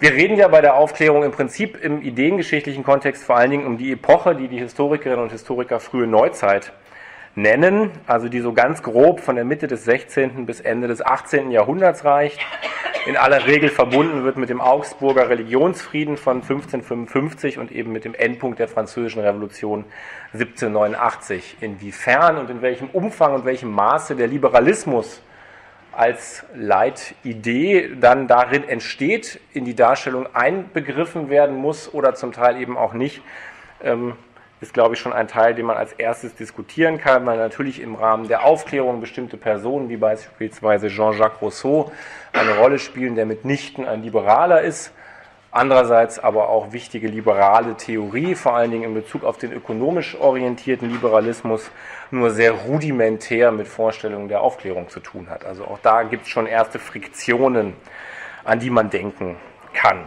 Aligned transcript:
Wir 0.00 0.12
reden 0.12 0.38
ja 0.38 0.48
bei 0.48 0.62
der 0.62 0.76
Aufklärung 0.76 1.24
im 1.24 1.30
Prinzip 1.30 1.76
im 1.84 2.00
ideengeschichtlichen 2.00 2.84
Kontext 2.84 3.22
vor 3.22 3.36
allen 3.36 3.50
Dingen 3.50 3.66
um 3.66 3.76
die 3.76 3.92
Epoche, 3.92 4.34
die 4.34 4.48
die 4.48 4.56
Historikerinnen 4.56 5.22
und 5.22 5.30
Historiker 5.30 5.78
frühe 5.78 6.06
Neuzeit 6.06 6.72
nennen, 7.34 7.90
also 8.06 8.30
die 8.30 8.40
so 8.40 8.54
ganz 8.54 8.82
grob 8.82 9.20
von 9.20 9.36
der 9.36 9.44
Mitte 9.44 9.66
des 9.66 9.84
16. 9.84 10.46
bis 10.46 10.60
Ende 10.60 10.88
des 10.88 11.04
18. 11.04 11.50
Jahrhunderts 11.50 12.06
reicht, 12.06 12.40
in 13.04 13.18
aller 13.18 13.46
Regel 13.46 13.68
verbunden 13.68 14.24
wird 14.24 14.38
mit 14.38 14.48
dem 14.48 14.62
Augsburger 14.62 15.28
Religionsfrieden 15.28 16.16
von 16.16 16.36
1555 16.36 17.58
und 17.58 17.70
eben 17.70 17.92
mit 17.92 18.06
dem 18.06 18.14
Endpunkt 18.14 18.58
der 18.58 18.68
Französischen 18.68 19.20
Revolution 19.20 19.84
1789. 20.32 21.58
Inwiefern 21.60 22.38
und 22.38 22.48
in 22.48 22.62
welchem 22.62 22.88
Umfang 22.88 23.34
und 23.34 23.44
welchem 23.44 23.70
Maße 23.70 24.16
der 24.16 24.28
Liberalismus 24.28 25.20
als 25.92 26.44
Leitidee 26.54 27.90
dann 28.00 28.28
darin 28.28 28.68
entsteht, 28.68 29.40
in 29.52 29.64
die 29.64 29.74
Darstellung 29.74 30.26
einbegriffen 30.34 31.30
werden 31.30 31.56
muss 31.56 31.92
oder 31.92 32.14
zum 32.14 32.32
Teil 32.32 32.60
eben 32.60 32.76
auch 32.76 32.92
nicht, 32.92 33.22
ähm, 33.82 34.14
ist, 34.60 34.74
glaube 34.74 34.94
ich, 34.94 35.00
schon 35.00 35.12
ein 35.12 35.26
Teil, 35.26 35.54
den 35.54 35.66
man 35.66 35.76
als 35.76 35.92
erstes 35.94 36.34
diskutieren 36.34 36.98
kann, 36.98 37.24
weil 37.24 37.38
natürlich 37.38 37.80
im 37.80 37.94
Rahmen 37.94 38.28
der 38.28 38.44
Aufklärung 38.44 39.00
bestimmte 39.00 39.36
Personen, 39.36 39.88
wie 39.88 39.96
beispielsweise 39.96 40.88
Jean-Jacques 40.88 41.40
Rousseau, 41.40 41.90
eine 42.32 42.56
Rolle 42.58 42.78
spielen, 42.78 43.14
der 43.14 43.26
mitnichten 43.26 43.86
ein 43.86 44.02
Liberaler 44.02 44.60
ist 44.60 44.92
Andererseits 45.52 46.20
aber 46.20 46.48
auch 46.48 46.72
wichtige 46.72 47.08
liberale 47.08 47.76
Theorie, 47.76 48.36
vor 48.36 48.54
allen 48.54 48.70
Dingen 48.70 48.84
in 48.84 48.94
Bezug 48.94 49.24
auf 49.24 49.36
den 49.36 49.52
ökonomisch 49.52 50.14
orientierten 50.14 50.88
Liberalismus, 50.88 51.70
nur 52.12 52.30
sehr 52.30 52.52
rudimentär 52.52 53.50
mit 53.50 53.66
Vorstellungen 53.66 54.28
der 54.28 54.42
Aufklärung 54.42 54.88
zu 54.88 55.00
tun 55.00 55.28
hat. 55.28 55.44
Also 55.44 55.64
auch 55.64 55.80
da 55.82 56.04
gibt 56.04 56.24
es 56.24 56.28
schon 56.28 56.46
erste 56.46 56.78
Friktionen, 56.78 57.74
an 58.44 58.60
die 58.60 58.70
man 58.70 58.90
denken 58.90 59.36
kann. 59.74 60.04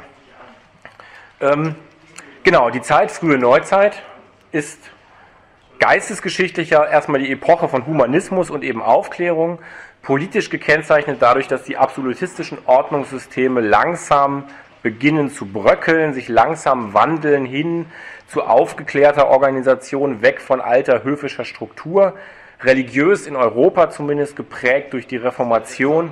Ähm, 1.41 1.75
genau, 2.43 2.69
die 2.69 2.81
Zeit, 2.81 3.11
frühe 3.11 3.37
Neuzeit, 3.37 4.01
ist 4.53 4.79
geistesgeschichtlicher 5.79 6.89
erstmal 6.89 7.19
die 7.19 7.29
Epoche 7.29 7.67
von 7.67 7.85
Humanismus 7.85 8.49
und 8.49 8.63
eben 8.63 8.81
Aufklärung, 8.81 9.59
politisch 10.01 10.49
gekennzeichnet 10.49 11.21
dadurch, 11.21 11.47
dass 11.47 11.63
die 11.63 11.77
absolutistischen 11.77 12.57
Ordnungssysteme 12.65 13.59
langsam 13.59 14.45
beginnen 14.83 15.31
zu 15.31 15.45
bröckeln, 15.45 16.13
sich 16.13 16.27
langsam 16.27 16.93
wandeln 16.93 17.45
hin 17.45 17.87
zu 18.27 18.43
aufgeklärter 18.43 19.27
Organisation, 19.29 20.21
weg 20.21 20.41
von 20.41 20.61
alter 20.61 21.03
höfischer 21.03 21.45
Struktur, 21.45 22.13
religiös 22.61 23.25
in 23.25 23.35
Europa 23.35 23.89
zumindest 23.89 24.35
geprägt 24.35 24.93
durch 24.93 25.07
die 25.07 25.17
Reformation. 25.17 26.11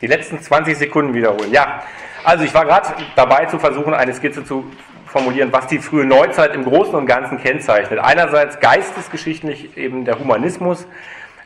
Die 0.00 0.06
letzten 0.06 0.40
20 0.40 0.76
Sekunden 0.76 1.14
wiederholen. 1.14 1.52
Ja, 1.52 1.82
also 2.24 2.44
ich 2.44 2.52
war 2.52 2.64
gerade 2.64 2.88
dabei 3.16 3.46
zu 3.46 3.58
versuchen, 3.58 3.94
eine 3.94 4.12
Skizze 4.12 4.44
zu 4.44 4.70
formulieren, 5.06 5.52
was 5.52 5.68
die 5.68 5.78
frühe 5.78 6.04
Neuzeit 6.04 6.54
im 6.54 6.64
Großen 6.64 6.94
und 6.94 7.06
Ganzen 7.06 7.38
kennzeichnet. 7.38 8.00
Einerseits 8.00 8.58
geistesgeschichtlich 8.58 9.76
eben 9.76 10.04
der 10.04 10.18
Humanismus, 10.18 10.86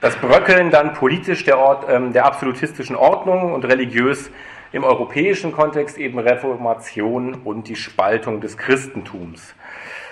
das 0.01 0.17
Bröckeln 0.17 0.71
dann 0.71 0.95
politisch 0.95 1.45
der, 1.45 1.59
Ort, 1.59 1.85
ähm, 1.91 2.13
der 2.13 2.25
absolutistischen 2.25 2.97
Ordnung 2.97 3.53
und 3.53 3.65
religiös 3.65 4.31
im 4.73 4.85
europäischen 4.85 5.53
Kontext 5.53 5.99
eben 5.99 6.19
Reformation 6.19 7.35
und 7.45 7.69
die 7.69 7.77
Spaltung 7.77 8.41
des 8.41 8.57
Christentums. 8.57 9.55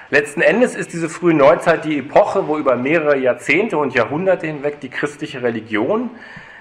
Letzten 0.08 0.40
Endes 0.40 0.76
ist 0.76 0.92
diese 0.92 1.08
frühe 1.08 1.34
Neuzeit 1.34 1.84
die 1.84 1.98
Epoche, 1.98 2.46
wo 2.46 2.58
über 2.58 2.76
mehrere 2.76 3.18
Jahrzehnte 3.18 3.76
und 3.76 3.92
Jahrhunderte 3.94 4.46
hinweg 4.46 4.80
die 4.80 4.88
christliche 4.88 5.42
Religion 5.42 6.10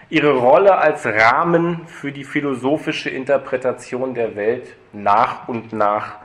ihre 0.10 0.34
Rolle 0.34 0.78
als 0.78 1.06
Rahmen 1.06 1.82
für 1.88 2.12
die 2.12 2.24
philosophische 2.24 3.10
Interpretation 3.10 4.14
der 4.14 4.36
Welt 4.36 4.76
nach 4.94 5.48
und 5.48 5.74
nach 5.74 6.16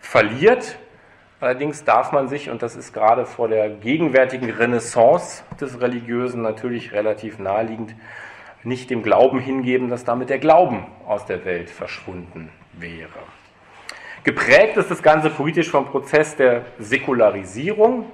verliert. 0.00 0.78
Allerdings 1.40 1.84
darf 1.84 2.10
man 2.12 2.28
sich, 2.28 2.50
und 2.50 2.62
das 2.62 2.74
ist 2.74 2.92
gerade 2.92 3.26
vor 3.26 3.48
der 3.48 3.68
gegenwärtigen 3.70 4.50
Renaissance 4.50 5.44
des 5.60 5.80
Religiösen 5.80 6.42
natürlich 6.42 6.92
relativ 6.92 7.38
naheliegend, 7.38 7.94
nicht 8.64 8.90
dem 8.90 9.02
Glauben 9.02 9.38
hingeben, 9.38 9.88
dass 9.88 10.04
damit 10.04 10.30
der 10.30 10.38
Glauben 10.38 10.86
aus 11.06 11.26
der 11.26 11.44
Welt 11.44 11.70
verschwunden 11.70 12.50
wäre. 12.72 13.08
Geprägt 14.24 14.76
ist 14.76 14.90
das 14.90 15.02
Ganze 15.02 15.30
politisch 15.30 15.70
vom 15.70 15.86
Prozess 15.86 16.36
der 16.36 16.64
Säkularisierung 16.78 18.10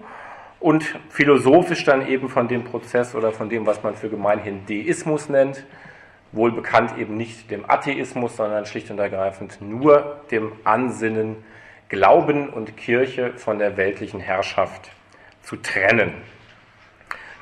und 0.61 0.85
philosophisch 1.09 1.85
dann 1.85 2.07
eben 2.07 2.29
von 2.29 2.47
dem 2.49 2.65
Prozess 2.65 3.15
oder 3.15 3.33
von 3.33 3.49
dem, 3.49 3.67
was 3.67 3.83
man 3.83 3.95
für 3.95 4.09
gemeinhin 4.09 4.65
Deismus 4.67 5.29
nennt, 5.29 5.65
wohl 6.33 6.53
bekannt 6.53 6.99
eben 6.99 7.17
nicht 7.17 7.51
dem 7.51 7.69
Atheismus, 7.69 8.37
sondern 8.37 8.67
schlicht 8.67 8.91
und 8.91 8.99
ergreifend 8.99 9.61
nur 9.61 10.21
dem 10.31 10.53
Ansinnen, 10.65 11.37
Glauben 11.89 12.49
und 12.49 12.77
Kirche 12.77 13.35
von 13.37 13.59
der 13.59 13.77
weltlichen 13.77 14.21
Herrschaft 14.21 14.91
zu 15.43 15.57
trennen. 15.57 16.13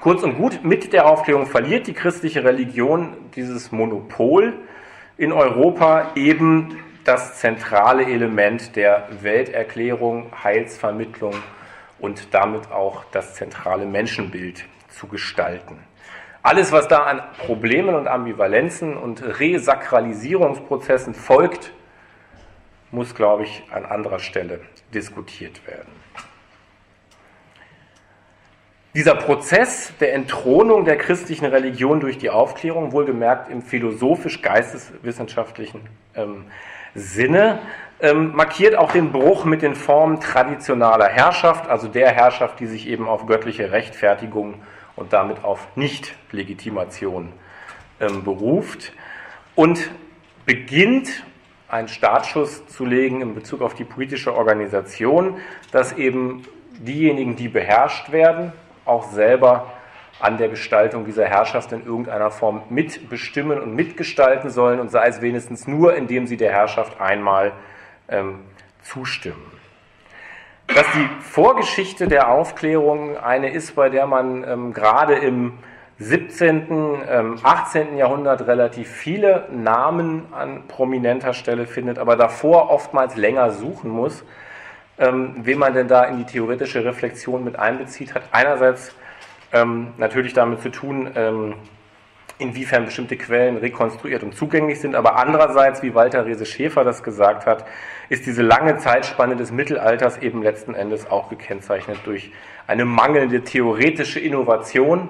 Kurz 0.02 0.22
und 0.24 0.36
gut, 0.36 0.64
mit 0.64 0.92
der 0.92 1.06
Aufklärung 1.06 1.46
verliert 1.46 1.86
die 1.86 1.92
christliche 1.92 2.42
Religion 2.42 3.14
dieses 3.36 3.70
Monopol 3.70 4.52
in 5.16 5.30
Europa 5.32 6.10
eben 6.16 6.76
das 7.04 7.38
zentrale 7.38 8.04
Element 8.06 8.74
der 8.74 9.06
Welterklärung, 9.20 10.32
Heilsvermittlung 10.42 11.36
und 12.00 12.34
damit 12.34 12.72
auch 12.72 13.04
das 13.12 13.36
zentrale 13.36 13.86
Menschenbild 13.86 14.64
zu 14.88 15.06
gestalten. 15.06 15.78
Alles, 16.42 16.72
was 16.72 16.88
da 16.88 17.04
an 17.04 17.22
Problemen 17.38 17.94
und 17.94 18.08
Ambivalenzen 18.08 18.96
und 18.96 19.22
Resakralisierungsprozessen 19.22 21.14
folgt, 21.14 21.72
muss, 22.90 23.14
glaube 23.14 23.44
ich, 23.44 23.62
an 23.70 23.84
anderer 23.84 24.18
Stelle 24.18 24.62
diskutiert 24.92 25.64
werden. 25.64 26.01
Dieser 28.94 29.14
Prozess 29.14 29.90
der 30.00 30.12
Entthronung 30.12 30.84
der 30.84 30.98
christlichen 30.98 31.46
Religion 31.46 32.00
durch 32.00 32.18
die 32.18 32.28
Aufklärung, 32.28 32.92
wohlgemerkt 32.92 33.50
im 33.50 33.62
philosophisch-geisteswissenschaftlichen 33.62 35.80
ähm, 36.14 36.44
Sinne, 36.94 37.60
ähm, 38.02 38.32
markiert 38.34 38.76
auch 38.76 38.92
den 38.92 39.10
Bruch 39.10 39.46
mit 39.46 39.62
den 39.62 39.76
Formen 39.76 40.20
traditionaler 40.20 41.08
Herrschaft, 41.08 41.70
also 41.70 41.88
der 41.88 42.10
Herrschaft, 42.10 42.60
die 42.60 42.66
sich 42.66 42.86
eben 42.86 43.08
auf 43.08 43.26
göttliche 43.26 43.72
Rechtfertigung 43.72 44.56
und 44.94 45.14
damit 45.14 45.42
auf 45.42 45.74
Nichtlegitimation 45.74 47.32
ähm, 47.98 48.24
beruft 48.24 48.92
und 49.54 49.90
beginnt 50.44 51.24
einen 51.66 51.88
Startschuss 51.88 52.66
zu 52.66 52.84
legen 52.84 53.22
in 53.22 53.34
Bezug 53.34 53.62
auf 53.62 53.72
die 53.72 53.84
politische 53.84 54.34
Organisation, 54.34 55.38
dass 55.70 55.92
eben 55.92 56.44
diejenigen, 56.74 57.36
die 57.36 57.48
beherrscht 57.48 58.12
werden, 58.12 58.52
auch 58.84 59.04
selber 59.04 59.72
an 60.20 60.38
der 60.38 60.48
Gestaltung 60.48 61.04
dieser 61.04 61.26
Herrschaft 61.26 61.72
in 61.72 61.84
irgendeiner 61.84 62.30
Form 62.30 62.62
mitbestimmen 62.70 63.60
und 63.60 63.74
mitgestalten 63.74 64.50
sollen 64.50 64.78
und 64.78 64.90
sei 64.90 65.08
es 65.08 65.20
wenigstens 65.20 65.66
nur, 65.66 65.94
indem 65.94 66.26
sie 66.26 66.36
der 66.36 66.52
Herrschaft 66.52 67.00
einmal 67.00 67.52
ähm, 68.08 68.40
zustimmen. 68.82 69.50
Dass 70.68 70.86
die 70.92 71.08
Vorgeschichte 71.20 72.06
der 72.06 72.30
Aufklärung 72.30 73.16
eine 73.16 73.50
ist, 73.50 73.74
bei 73.74 73.88
der 73.88 74.06
man 74.06 74.44
ähm, 74.44 74.72
gerade 74.72 75.14
im 75.14 75.58
17., 75.98 77.02
ähm, 77.08 77.38
18. 77.42 77.96
Jahrhundert 77.96 78.46
relativ 78.46 78.88
viele 78.88 79.46
Namen 79.50 80.32
an 80.32 80.66
prominenter 80.68 81.34
Stelle 81.34 81.66
findet, 81.66 81.98
aber 81.98 82.16
davor 82.16 82.70
oftmals 82.70 83.16
länger 83.16 83.50
suchen 83.50 83.90
muss, 83.90 84.24
ähm, 84.98 85.36
wen 85.42 85.58
man 85.58 85.74
denn 85.74 85.88
da 85.88 86.04
in 86.04 86.18
die 86.18 86.24
theoretische 86.24 86.84
Reflexion 86.84 87.44
mit 87.44 87.58
einbezieht, 87.58 88.14
hat 88.14 88.24
einerseits 88.32 88.94
ähm, 89.52 89.94
natürlich 89.98 90.32
damit 90.32 90.60
zu 90.60 90.70
tun, 90.70 91.10
ähm, 91.14 91.54
inwiefern 92.38 92.84
bestimmte 92.84 93.16
Quellen 93.16 93.56
rekonstruiert 93.56 94.22
und 94.22 94.34
zugänglich 94.34 94.80
sind, 94.80 94.94
aber 94.94 95.16
andererseits, 95.16 95.82
wie 95.82 95.94
Walter 95.94 96.26
Rese 96.26 96.44
Schäfer 96.44 96.82
das 96.82 97.02
gesagt 97.02 97.46
hat, 97.46 97.64
ist 98.08 98.26
diese 98.26 98.42
lange 98.42 98.78
Zeitspanne 98.78 99.36
des 99.36 99.52
Mittelalters 99.52 100.18
eben 100.18 100.42
letzten 100.42 100.74
Endes 100.74 101.08
auch 101.10 101.28
gekennzeichnet 101.28 101.98
durch 102.04 102.32
eine 102.66 102.84
mangelnde 102.84 103.42
theoretische 103.42 104.18
Innovation, 104.18 105.08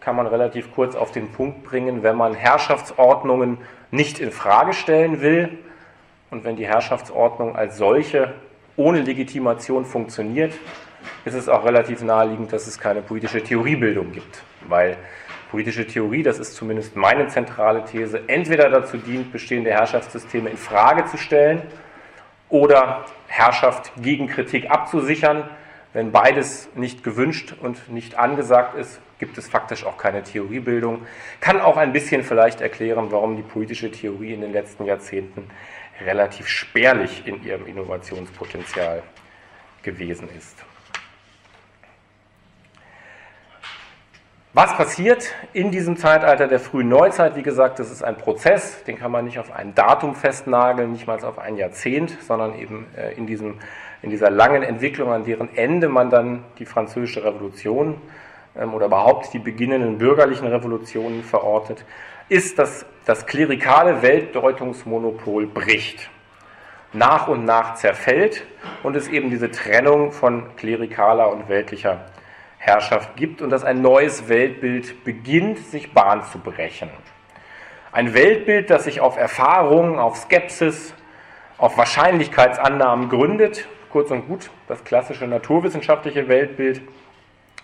kann 0.00 0.16
man 0.16 0.26
relativ 0.26 0.72
kurz 0.72 0.94
auf 0.94 1.10
den 1.10 1.32
Punkt 1.32 1.64
bringen, 1.64 2.02
wenn 2.02 2.16
man 2.16 2.34
Herrschaftsordnungen 2.34 3.58
nicht 3.90 4.20
in 4.20 4.30
Frage 4.30 4.72
stellen 4.72 5.20
will. 5.20 5.58
Und 6.30 6.44
wenn 6.44 6.56
die 6.56 6.66
Herrschaftsordnung 6.66 7.56
als 7.56 7.78
solche 7.78 8.34
ohne 8.78 9.02
Legitimation 9.02 9.84
funktioniert, 9.84 10.54
ist 11.24 11.34
es 11.34 11.48
auch 11.48 11.64
relativ 11.64 12.00
naheliegend, 12.02 12.52
dass 12.52 12.66
es 12.66 12.78
keine 12.78 13.02
politische 13.02 13.42
Theoriebildung 13.42 14.12
gibt, 14.12 14.42
weil 14.66 14.96
politische 15.50 15.86
Theorie, 15.86 16.22
das 16.22 16.38
ist 16.38 16.54
zumindest 16.54 16.94
meine 16.94 17.26
zentrale 17.26 17.84
These, 17.84 18.22
entweder 18.28 18.70
dazu 18.70 18.96
dient, 18.96 19.32
bestehende 19.32 19.70
Herrschaftssysteme 19.70 20.48
in 20.48 20.56
Frage 20.56 21.06
zu 21.06 21.16
stellen 21.16 21.62
oder 22.48 23.04
Herrschaft 23.26 23.92
gegen 24.00 24.28
Kritik 24.28 24.70
abzusichern. 24.70 25.44
Wenn 25.92 26.12
beides 26.12 26.68
nicht 26.76 27.02
gewünscht 27.02 27.54
und 27.60 27.90
nicht 27.90 28.16
angesagt 28.18 28.76
ist, 28.76 29.00
gibt 29.18 29.38
es 29.38 29.48
faktisch 29.48 29.84
auch 29.84 29.96
keine 29.96 30.22
Theoriebildung. 30.22 31.06
Kann 31.40 31.60
auch 31.60 31.76
ein 31.76 31.92
bisschen 31.92 32.22
vielleicht 32.22 32.60
erklären, 32.60 33.08
warum 33.10 33.36
die 33.36 33.42
politische 33.42 33.90
Theorie 33.90 34.34
in 34.34 34.42
den 34.42 34.52
letzten 34.52 34.84
Jahrzehnten 34.84 35.50
relativ 36.04 36.48
spärlich 36.48 37.26
in 37.26 37.42
ihrem 37.44 37.66
Innovationspotenzial 37.66 39.02
gewesen 39.82 40.28
ist. 40.36 40.56
Was 44.54 44.76
passiert 44.76 45.34
in 45.52 45.70
diesem 45.70 45.96
Zeitalter 45.96 46.48
der 46.48 46.58
frühen 46.58 46.88
Neuzeit? 46.88 47.36
Wie 47.36 47.42
gesagt, 47.42 47.78
das 47.78 47.92
ist 47.92 48.02
ein 48.02 48.16
Prozess, 48.16 48.82
den 48.84 48.98
kann 48.98 49.12
man 49.12 49.24
nicht 49.24 49.38
auf 49.38 49.52
ein 49.52 49.74
Datum 49.74 50.16
festnageln, 50.16 50.90
nicht 50.90 51.06
mal 51.06 51.22
auf 51.22 51.38
ein 51.38 51.56
Jahrzehnt, 51.56 52.16
sondern 52.22 52.58
eben 52.58 52.86
äh, 52.96 53.12
in, 53.12 53.26
diesem, 53.26 53.60
in 54.02 54.10
dieser 54.10 54.30
langen 54.30 54.62
Entwicklung, 54.62 55.12
an 55.12 55.24
deren 55.24 55.54
Ende 55.54 55.88
man 55.88 56.10
dann 56.10 56.44
die 56.58 56.64
Französische 56.64 57.22
Revolution 57.22 58.00
ähm, 58.56 58.74
oder 58.74 58.86
überhaupt 58.86 59.32
die 59.32 59.38
beginnenden 59.38 59.98
bürgerlichen 59.98 60.48
Revolutionen 60.48 61.22
verortet, 61.22 61.84
ist, 62.28 62.58
dass 62.58 62.86
das 63.04 63.26
klerikale 63.26 64.02
Weltdeutungsmonopol 64.02 65.46
bricht, 65.46 66.10
nach 66.92 67.28
und 67.28 67.44
nach 67.44 67.74
zerfällt 67.74 68.46
und 68.82 68.96
es 68.96 69.08
eben 69.08 69.30
diese 69.30 69.50
Trennung 69.50 70.12
von 70.12 70.56
klerikaler 70.56 71.30
und 71.30 71.48
weltlicher 71.48 72.06
Herrschaft 72.58 73.16
gibt 73.16 73.40
und 73.40 73.50
dass 73.50 73.64
ein 73.64 73.80
neues 73.80 74.28
Weltbild 74.28 75.04
beginnt, 75.04 75.58
sich 75.58 75.92
Bahn 75.92 76.22
zu 76.24 76.38
brechen. 76.38 76.90
Ein 77.92 78.12
Weltbild, 78.12 78.68
das 78.68 78.84
sich 78.84 79.00
auf 79.00 79.16
Erfahrungen, 79.16 79.98
auf 79.98 80.16
Skepsis, 80.16 80.94
auf 81.56 81.78
Wahrscheinlichkeitsannahmen 81.78 83.08
gründet, 83.08 83.66
kurz 83.90 84.10
und 84.10 84.26
gut 84.28 84.50
das 84.66 84.84
klassische 84.84 85.26
naturwissenschaftliche 85.26 86.28
Weltbild, 86.28 86.82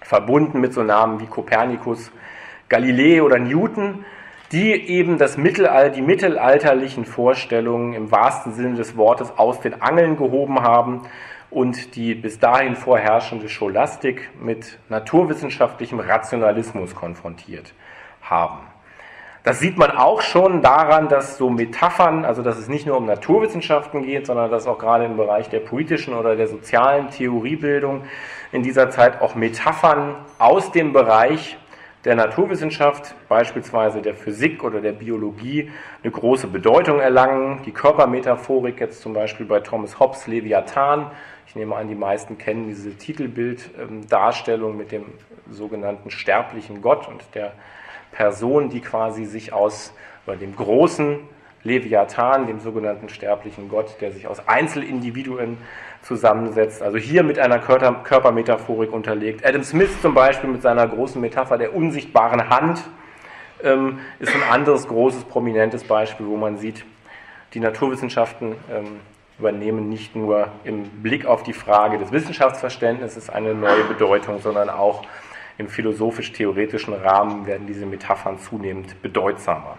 verbunden 0.00 0.60
mit 0.60 0.72
so 0.72 0.82
Namen 0.82 1.20
wie 1.20 1.26
Kopernikus, 1.26 2.10
Galilei 2.69 3.22
oder 3.22 3.38
Newton, 3.38 4.05
die 4.55 4.73
eben 4.73 5.19
das 5.19 5.37
Mittelall, 5.37 5.91
die 5.91 6.01
mittelalterlichen 6.01 7.06
Vorstellungen 7.06 7.93
im 7.93 8.12
wahrsten 8.12 8.55
Sinne 8.55 8.77
des 8.77 8.97
Wortes 8.97 9.37
aus 9.37 9.59
den 9.59 9.83
Angeln 9.83 10.17
gehoben 10.17 10.62
haben 10.62 11.03
und 11.51 11.97
die 11.97 12.15
bis 12.15 12.39
dahin 12.39 12.77
vorherrschende 12.77 13.49
Scholastik 13.49 14.31
mit 14.41 14.79
naturwissenschaftlichem 14.89 15.99
Rationalismus 15.99 16.95
konfrontiert 16.95 17.75
haben. 18.23 18.61
Das 19.43 19.59
sieht 19.59 19.77
man 19.77 19.91
auch 19.91 20.23
schon 20.23 20.62
daran, 20.62 21.09
dass 21.09 21.37
so 21.37 21.51
Metaphern, 21.51 22.25
also 22.25 22.43
dass 22.43 22.56
es 22.56 22.69
nicht 22.69 22.87
nur 22.87 22.97
um 22.97 23.06
Naturwissenschaften 23.06 24.05
geht, 24.05 24.27
sondern 24.27 24.53
dass 24.53 24.69
auch 24.69 24.79
gerade 24.79 25.05
im 25.05 25.17
Bereich 25.17 25.51
der 25.51 25.61
politischen 25.61 26.15
oder 26.15 26.37
der 26.37 26.47
sozialen 26.47 27.11
Theoriebildung 27.11 28.05
in 28.53 28.62
dieser 28.62 28.89
Zeit 28.91 29.21
auch 29.21 29.35
Metaphern 29.35 30.15
aus 30.39 30.71
dem 30.71 30.93
Bereich 30.93 31.59
der 32.05 32.15
Naturwissenschaft, 32.17 33.15
beispielsweise 33.29 34.03
der 34.03 34.15
Physik 34.15 34.62
oder 34.62 34.81
der 34.81 34.93
Biologie, 34.93 35.71
eine 36.03 36.12
große 36.12 36.49
Bedeutung 36.49 37.01
erlangen. 37.01 37.62
Die 37.65 37.73
Körpermetaphorik 37.73 38.79
jetzt 38.81 39.01
zum 39.01 39.15
Beispiel 39.15 39.47
bei 39.47 39.61
Thomas 39.61 39.99
Hobbes 39.99 40.27
Leviathan. 40.27 41.11
Ich 41.47 41.56
nehme 41.56 41.75
an, 41.77 41.89
die 41.89 41.95
meisten 41.95 42.37
kennen 42.37 42.67
diese 42.67 42.95
Titelbilddarstellung 42.95 44.77
mit 44.77 44.93
dem 44.93 45.05
sogenannten 45.51 46.11
sterblichen 46.11 46.83
Gott 46.83 47.09
und 47.09 47.23
der 47.35 47.53
Person, 48.12 48.69
die 48.69 48.81
quasi 48.81 49.25
sich 49.25 49.53
aus 49.53 49.95
oder 50.27 50.37
dem 50.37 50.55
großen 50.56 51.21
Leviathan, 51.62 52.47
dem 52.47 52.61
sogenannten 52.61 53.09
sterblichen 53.09 53.71
Gott, 53.71 53.97
der 54.01 54.12
sich 54.12 54.27
aus 54.27 54.47
Einzelindividuen 54.47 55.56
zusammensetzt. 56.05 56.83
Also 56.83 56.99
hier 56.99 57.23
mit 57.23 57.39
einer 57.39 57.59
Körpermetaphorik 57.59 58.93
unterlegt. 58.93 59.45
Adam 59.45 59.65
Smith 59.65 60.01
zum 60.03 60.15
Beispiel 60.15 60.51
mit 60.51 60.62
seiner 60.62 60.87
großen 60.87 61.21
Metapher 61.21 61.59
der 61.59 61.75
unsichtbaren 61.75 62.51
Hand 62.51 62.83
ähm, 63.62 64.01
ist 64.19 64.35
ein 64.35 64.43
anderes 64.43 64.87
großes, 64.87 65.25
prominentes 65.25 65.85
Beispiel, 65.85 66.27
wo 66.27 66.37
man 66.37 66.59
sieht, 66.59 66.85
die 67.55 67.61
Naturwissenschaften 67.61 68.55
ähm, 68.71 69.01
übernehmen 69.39 69.89
nicht 69.89 70.15
nur 70.15 70.49
im 70.65 70.85
Blick 71.03 71.27
auf 71.27 71.43
die 71.43 71.53
Frage 71.53 71.99
des 71.99 72.12
Wissenschaftsverständnisses 72.12 73.31
eine 73.31 73.55
neue 73.55 73.85
Bedeutung, 73.85 74.41
sondern 74.41 74.71
auch 74.71 75.03
im 75.56 75.69
philosophisch-theoretischen 75.69 76.95
Rahmen 76.95 77.47
werden 77.47 77.67
diese 77.67 77.87
Metaphern 77.87 78.39
zunehmend 78.39 79.01
bedeutsamer. 79.03 79.79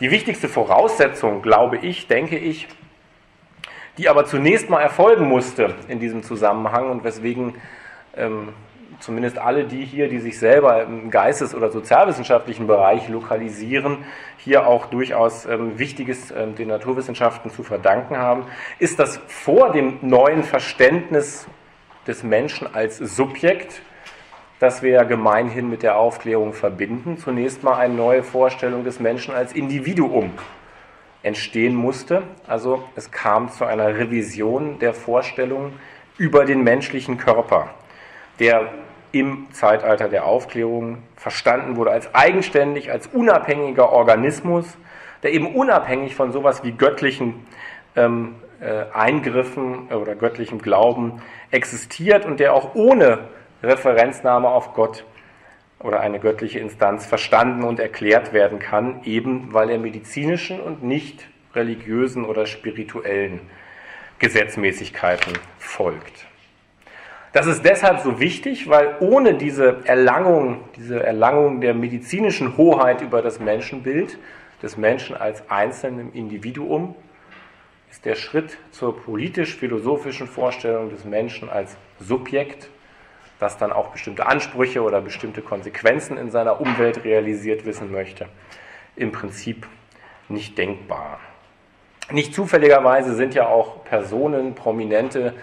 Die 0.00 0.10
wichtigste 0.10 0.48
Voraussetzung, 0.48 1.42
glaube 1.42 1.76
ich, 1.78 2.08
denke 2.08 2.36
ich, 2.36 2.66
die 3.98 4.08
aber 4.08 4.24
zunächst 4.24 4.70
mal 4.70 4.80
erfolgen 4.80 5.28
musste 5.28 5.74
in 5.88 6.00
diesem 6.00 6.22
Zusammenhang 6.22 6.90
und 6.90 7.04
weswegen 7.04 7.54
ähm, 8.16 8.50
zumindest 9.00 9.38
alle 9.38 9.64
die 9.64 9.84
hier, 9.84 10.08
die 10.08 10.20
sich 10.20 10.38
selber 10.38 10.82
im 10.82 11.10
geistes- 11.10 11.54
oder 11.54 11.70
sozialwissenschaftlichen 11.70 12.66
Bereich 12.66 13.08
lokalisieren, 13.08 13.98
hier 14.38 14.66
auch 14.66 14.86
durchaus 14.86 15.44
ähm, 15.44 15.78
Wichtiges 15.78 16.30
ähm, 16.30 16.54
den 16.54 16.68
Naturwissenschaften 16.68 17.50
zu 17.50 17.62
verdanken 17.62 18.16
haben, 18.16 18.44
ist, 18.78 18.98
dass 18.98 19.20
vor 19.26 19.72
dem 19.72 19.98
neuen 20.02 20.42
Verständnis 20.44 21.46
des 22.06 22.22
Menschen 22.22 22.72
als 22.72 22.98
Subjekt, 22.98 23.82
das 24.58 24.82
wir 24.82 24.90
ja 24.90 25.02
gemeinhin 25.02 25.68
mit 25.68 25.82
der 25.82 25.96
Aufklärung 25.96 26.52
verbinden, 26.52 27.18
zunächst 27.18 27.62
mal 27.62 27.76
eine 27.76 27.94
neue 27.94 28.22
Vorstellung 28.22 28.84
des 28.84 29.00
Menschen 29.00 29.34
als 29.34 29.52
Individuum 29.52 30.32
entstehen 31.22 31.74
musste. 31.74 32.22
Also 32.46 32.84
es 32.96 33.10
kam 33.10 33.50
zu 33.50 33.64
einer 33.64 33.98
Revision 33.98 34.78
der 34.78 34.94
Vorstellung 34.94 35.72
über 36.18 36.44
den 36.44 36.62
menschlichen 36.62 37.18
Körper, 37.18 37.70
der 38.38 38.72
im 39.12 39.46
Zeitalter 39.52 40.08
der 40.08 40.24
Aufklärung 40.24 41.02
verstanden 41.16 41.76
wurde 41.76 41.90
als 41.90 42.14
eigenständig, 42.14 42.90
als 42.90 43.06
unabhängiger 43.08 43.90
Organismus, 43.90 44.66
der 45.22 45.32
eben 45.32 45.54
unabhängig 45.54 46.14
von 46.14 46.32
sowas 46.32 46.64
wie 46.64 46.72
göttlichen 46.72 47.46
ähm, 47.94 48.36
äh, 48.60 48.84
Eingriffen 48.92 49.88
oder 49.88 50.14
göttlichem 50.14 50.60
Glauben 50.60 51.22
existiert 51.50 52.24
und 52.24 52.40
der 52.40 52.54
auch 52.54 52.74
ohne 52.74 53.28
Referenznahme 53.62 54.48
auf 54.48 54.72
Gott 54.74 55.04
oder 55.82 56.00
eine 56.00 56.20
göttliche 56.20 56.58
Instanz 56.58 57.06
verstanden 57.06 57.64
und 57.64 57.80
erklärt 57.80 58.32
werden 58.32 58.58
kann, 58.58 59.00
eben 59.04 59.52
weil 59.52 59.70
er 59.70 59.78
medizinischen 59.78 60.60
und 60.60 60.82
nicht 60.82 61.26
religiösen 61.54 62.24
oder 62.24 62.46
spirituellen 62.46 63.40
Gesetzmäßigkeiten 64.18 65.32
folgt. 65.58 66.26
Das 67.32 67.46
ist 67.46 67.64
deshalb 67.64 68.00
so 68.00 68.20
wichtig, 68.20 68.68
weil 68.68 68.96
ohne 69.00 69.34
diese 69.34 69.80
Erlangung, 69.84 70.64
diese 70.76 71.02
Erlangung 71.02 71.60
der 71.60 71.74
medizinischen 71.74 72.56
Hoheit 72.56 73.00
über 73.00 73.22
das 73.22 73.40
Menschenbild, 73.40 74.18
des 74.62 74.76
Menschen 74.76 75.16
als 75.16 75.50
einzelnem 75.50 76.12
Individuum, 76.12 76.94
ist 77.90 78.04
der 78.04 78.14
Schritt 78.14 78.58
zur 78.70 78.96
politisch-philosophischen 78.96 80.26
Vorstellung 80.26 80.90
des 80.90 81.04
Menschen 81.04 81.50
als 81.50 81.76
Subjekt 81.98 82.68
das 83.42 83.58
dann 83.58 83.72
auch 83.72 83.88
bestimmte 83.88 84.26
Ansprüche 84.26 84.82
oder 84.82 85.00
bestimmte 85.00 85.42
Konsequenzen 85.42 86.16
in 86.16 86.30
seiner 86.30 86.60
Umwelt 86.60 87.04
realisiert 87.04 87.66
wissen 87.66 87.92
möchte, 87.92 88.28
im 88.96 89.12
Prinzip 89.12 89.66
nicht 90.28 90.56
denkbar. 90.56 91.20
Nicht 92.10 92.34
zufälligerweise 92.34 93.14
sind 93.14 93.34
ja 93.34 93.46
auch 93.46 93.84
Personen, 93.84 94.54
prominente 94.54 95.34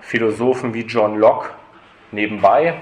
Philosophen 0.00 0.72
wie 0.74 0.82
John 0.82 1.18
Locke 1.18 1.50
nebenbei, 2.12 2.80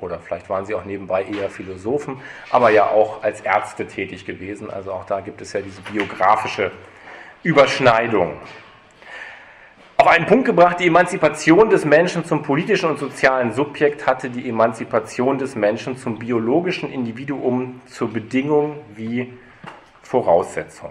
oder 0.00 0.18
vielleicht 0.18 0.50
waren 0.50 0.64
sie 0.64 0.74
auch 0.74 0.84
nebenbei 0.84 1.24
eher 1.24 1.48
Philosophen, 1.48 2.20
aber 2.50 2.70
ja 2.70 2.88
auch 2.88 3.22
als 3.22 3.40
Ärzte 3.40 3.86
tätig 3.86 4.26
gewesen. 4.26 4.70
Also 4.70 4.92
auch 4.92 5.04
da 5.04 5.20
gibt 5.20 5.40
es 5.40 5.52
ja 5.52 5.60
diese 5.60 5.80
biografische 5.82 6.72
Überschneidung 7.42 8.38
auf 10.02 10.08
einen 10.08 10.26
Punkt 10.26 10.46
gebracht, 10.46 10.80
die 10.80 10.88
Emanzipation 10.88 11.70
des 11.70 11.84
Menschen 11.84 12.24
zum 12.24 12.42
politischen 12.42 12.90
und 12.90 12.98
sozialen 12.98 13.52
Subjekt 13.52 14.04
hatte 14.04 14.30
die 14.30 14.48
Emanzipation 14.48 15.38
des 15.38 15.54
Menschen 15.54 15.96
zum 15.96 16.18
biologischen 16.18 16.90
Individuum 16.90 17.80
zur 17.86 18.12
Bedingung 18.12 18.80
wie 18.96 19.32
Voraussetzung. 20.02 20.90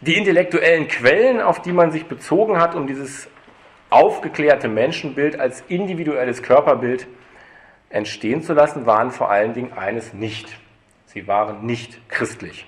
Die 0.00 0.16
intellektuellen 0.16 0.88
Quellen, 0.88 1.40
auf 1.40 1.62
die 1.62 1.70
man 1.70 1.92
sich 1.92 2.06
bezogen 2.06 2.60
hat, 2.60 2.74
um 2.74 2.88
dieses 2.88 3.28
aufgeklärte 3.90 4.66
Menschenbild 4.66 5.38
als 5.38 5.62
individuelles 5.68 6.42
Körperbild 6.42 7.06
entstehen 7.90 8.42
zu 8.42 8.54
lassen, 8.54 8.86
waren 8.86 9.12
vor 9.12 9.30
allen 9.30 9.54
Dingen 9.54 9.72
eines 9.72 10.14
nicht. 10.14 10.48
Sie 11.06 11.28
waren 11.28 11.64
nicht 11.64 12.08
christlich. 12.08 12.66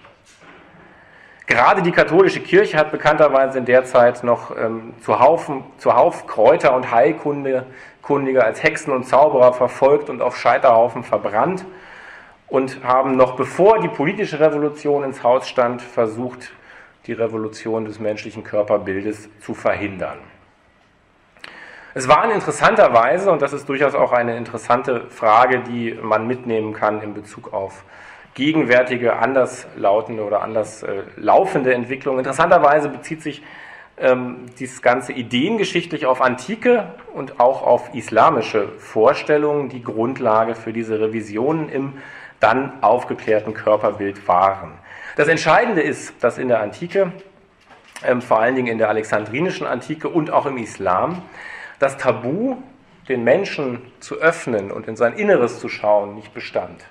Gerade 1.51 1.83
die 1.83 1.91
katholische 1.91 2.39
Kirche 2.39 2.79
hat 2.79 2.93
bekannterweise 2.93 3.59
in 3.59 3.65
der 3.65 3.85
Zeit 3.85 4.23
noch 4.23 4.57
ähm, 4.57 4.95
zuhauf, 5.01 5.51
zuhauf 5.79 6.29
Kräuter 6.29 6.77
und 6.77 6.93
Heilkundige 6.93 7.65
als 8.45 8.63
Hexen 8.63 8.93
und 8.93 9.03
Zauberer 9.03 9.53
verfolgt 9.53 10.11
und 10.11 10.23
auf 10.23 10.37
Scheiterhaufen 10.37 11.03
verbrannt 11.03 11.65
und 12.47 12.85
haben 12.85 13.17
noch 13.17 13.35
bevor 13.35 13.81
die 13.81 13.89
politische 13.89 14.39
Revolution 14.39 15.03
ins 15.03 15.25
Haus 15.25 15.49
stand, 15.49 15.83
versucht, 15.83 16.53
die 17.07 17.15
Revolution 17.15 17.85
des 17.85 17.99
menschlichen 17.99 18.45
Körperbildes 18.45 19.29
zu 19.41 19.53
verhindern. 19.53 20.19
Es 21.95 22.07
waren 22.07 22.31
interessanterweise, 22.31 23.29
und 23.33 23.43
das 23.43 23.53
ist 23.53 23.69
durchaus 23.69 23.97
auch 23.97 24.13
eine 24.13 24.37
interessante 24.37 25.11
Frage, 25.11 25.65
die 25.65 25.99
man 26.01 26.29
mitnehmen 26.29 26.75
kann 26.75 27.03
in 27.03 27.13
Bezug 27.13 27.53
auf 27.53 27.83
gegenwärtige, 28.35 29.17
anders 29.17 29.67
lautende 29.77 30.25
oder 30.25 30.43
anders 30.43 30.83
äh, 30.83 31.03
laufende 31.17 31.75
Entwicklung. 31.75 32.19
Interessanterweise 32.19 32.89
bezieht 32.89 33.23
sich 33.23 33.43
ähm, 33.99 34.47
dieses 34.59 34.83
ganze 34.83 35.13
ideengeschichtlich 35.13 36.07
auf 36.07 36.23
antike 36.23 36.95
und 37.13 37.41
auch 37.41 37.63
auf 37.63 37.95
islamische 37.95 38.69
Vorstellungen, 38.79 39.69
die 39.69 39.83
Grundlage 39.83 40.55
für 40.55 40.73
diese 40.73 41.01
Revisionen 41.01 41.69
im 41.69 41.95
dann 42.41 42.83
aufgeklärten 42.83 43.53
Körperbild 43.53 44.27
waren. 44.27 44.73
Das 45.17 45.29
Entscheidende 45.29 45.83
ist, 45.83 46.15
dass 46.25 46.39
in 46.39 46.49
der 46.49 46.61
Antike, 46.61 47.13
ähm, 48.03 48.23
vor 48.23 48.41
allen 48.41 48.55
Dingen 48.55 48.69
in 48.69 48.79
der 48.79 48.89
alexandrinischen 48.89 49.67
Antike 49.67 50.09
und 50.09 50.31
auch 50.31 50.47
im 50.47 50.57
Islam, 50.57 51.23
das 51.79 51.99
Tabu, 51.99 52.57
den 53.09 53.25
Menschen 53.25 53.83
zu 53.99 54.17
öffnen 54.17 54.71
und 54.71 54.89
in 54.89 54.97
sein 54.97 55.15
Inneres 55.15 55.61
zu 55.61 55.69
schauen, 55.69 56.15
nicht 56.15 56.33
bestand. 56.33 56.87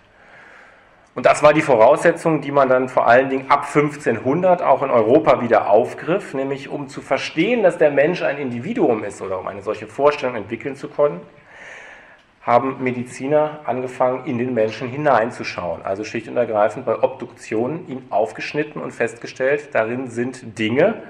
Und 1.16 1.26
das 1.26 1.42
war 1.42 1.54
die 1.54 1.62
Voraussetzung, 1.62 2.42
die 2.42 2.52
man 2.52 2.70
dann 2.70 2.88
vor 2.88 3.08
allen 3.08 3.30
Dingen 3.30 3.50
ab 3.50 3.66
1500 3.66 4.62
auch 4.62 4.84
in 4.84 4.90
Europa 4.90 5.42
wieder 5.42 5.70
aufgriff, 5.70 6.34
nämlich 6.34 6.70
um 6.70 6.88
zu 6.88 7.02
verstehen, 7.02 7.64
dass 7.64 7.78
der 7.78 7.92
Mensch 7.92 8.22
ein 8.22 8.38
Individuum 8.38 9.04
ist 9.04 9.22
oder 9.22 9.40
um 9.40 9.48
eine 9.48 9.62
solche 9.62 9.88
Vorstellung 9.88 10.36
entwickeln 10.36 10.76
zu 10.76 10.88
können, 10.88 11.20
haben 12.42 12.82
Mediziner 12.84 13.60
angefangen, 13.66 14.26
in 14.26 14.38
den 14.38 14.54
Menschen 14.54 14.88
hineinzuschauen. 14.88 15.82
Also 15.84 16.04
schlicht 16.04 16.28
und 16.28 16.38
ergreifend 16.38 16.86
bei 16.86 17.02
Obduktionen 17.02 17.88
ihn 17.90 18.06
aufgeschnitten 18.12 18.82
und 18.82 18.92
festgestellt, 18.92 19.70
darin 19.74 20.10
sind 20.10 20.58
Dinge, 20.58 21.04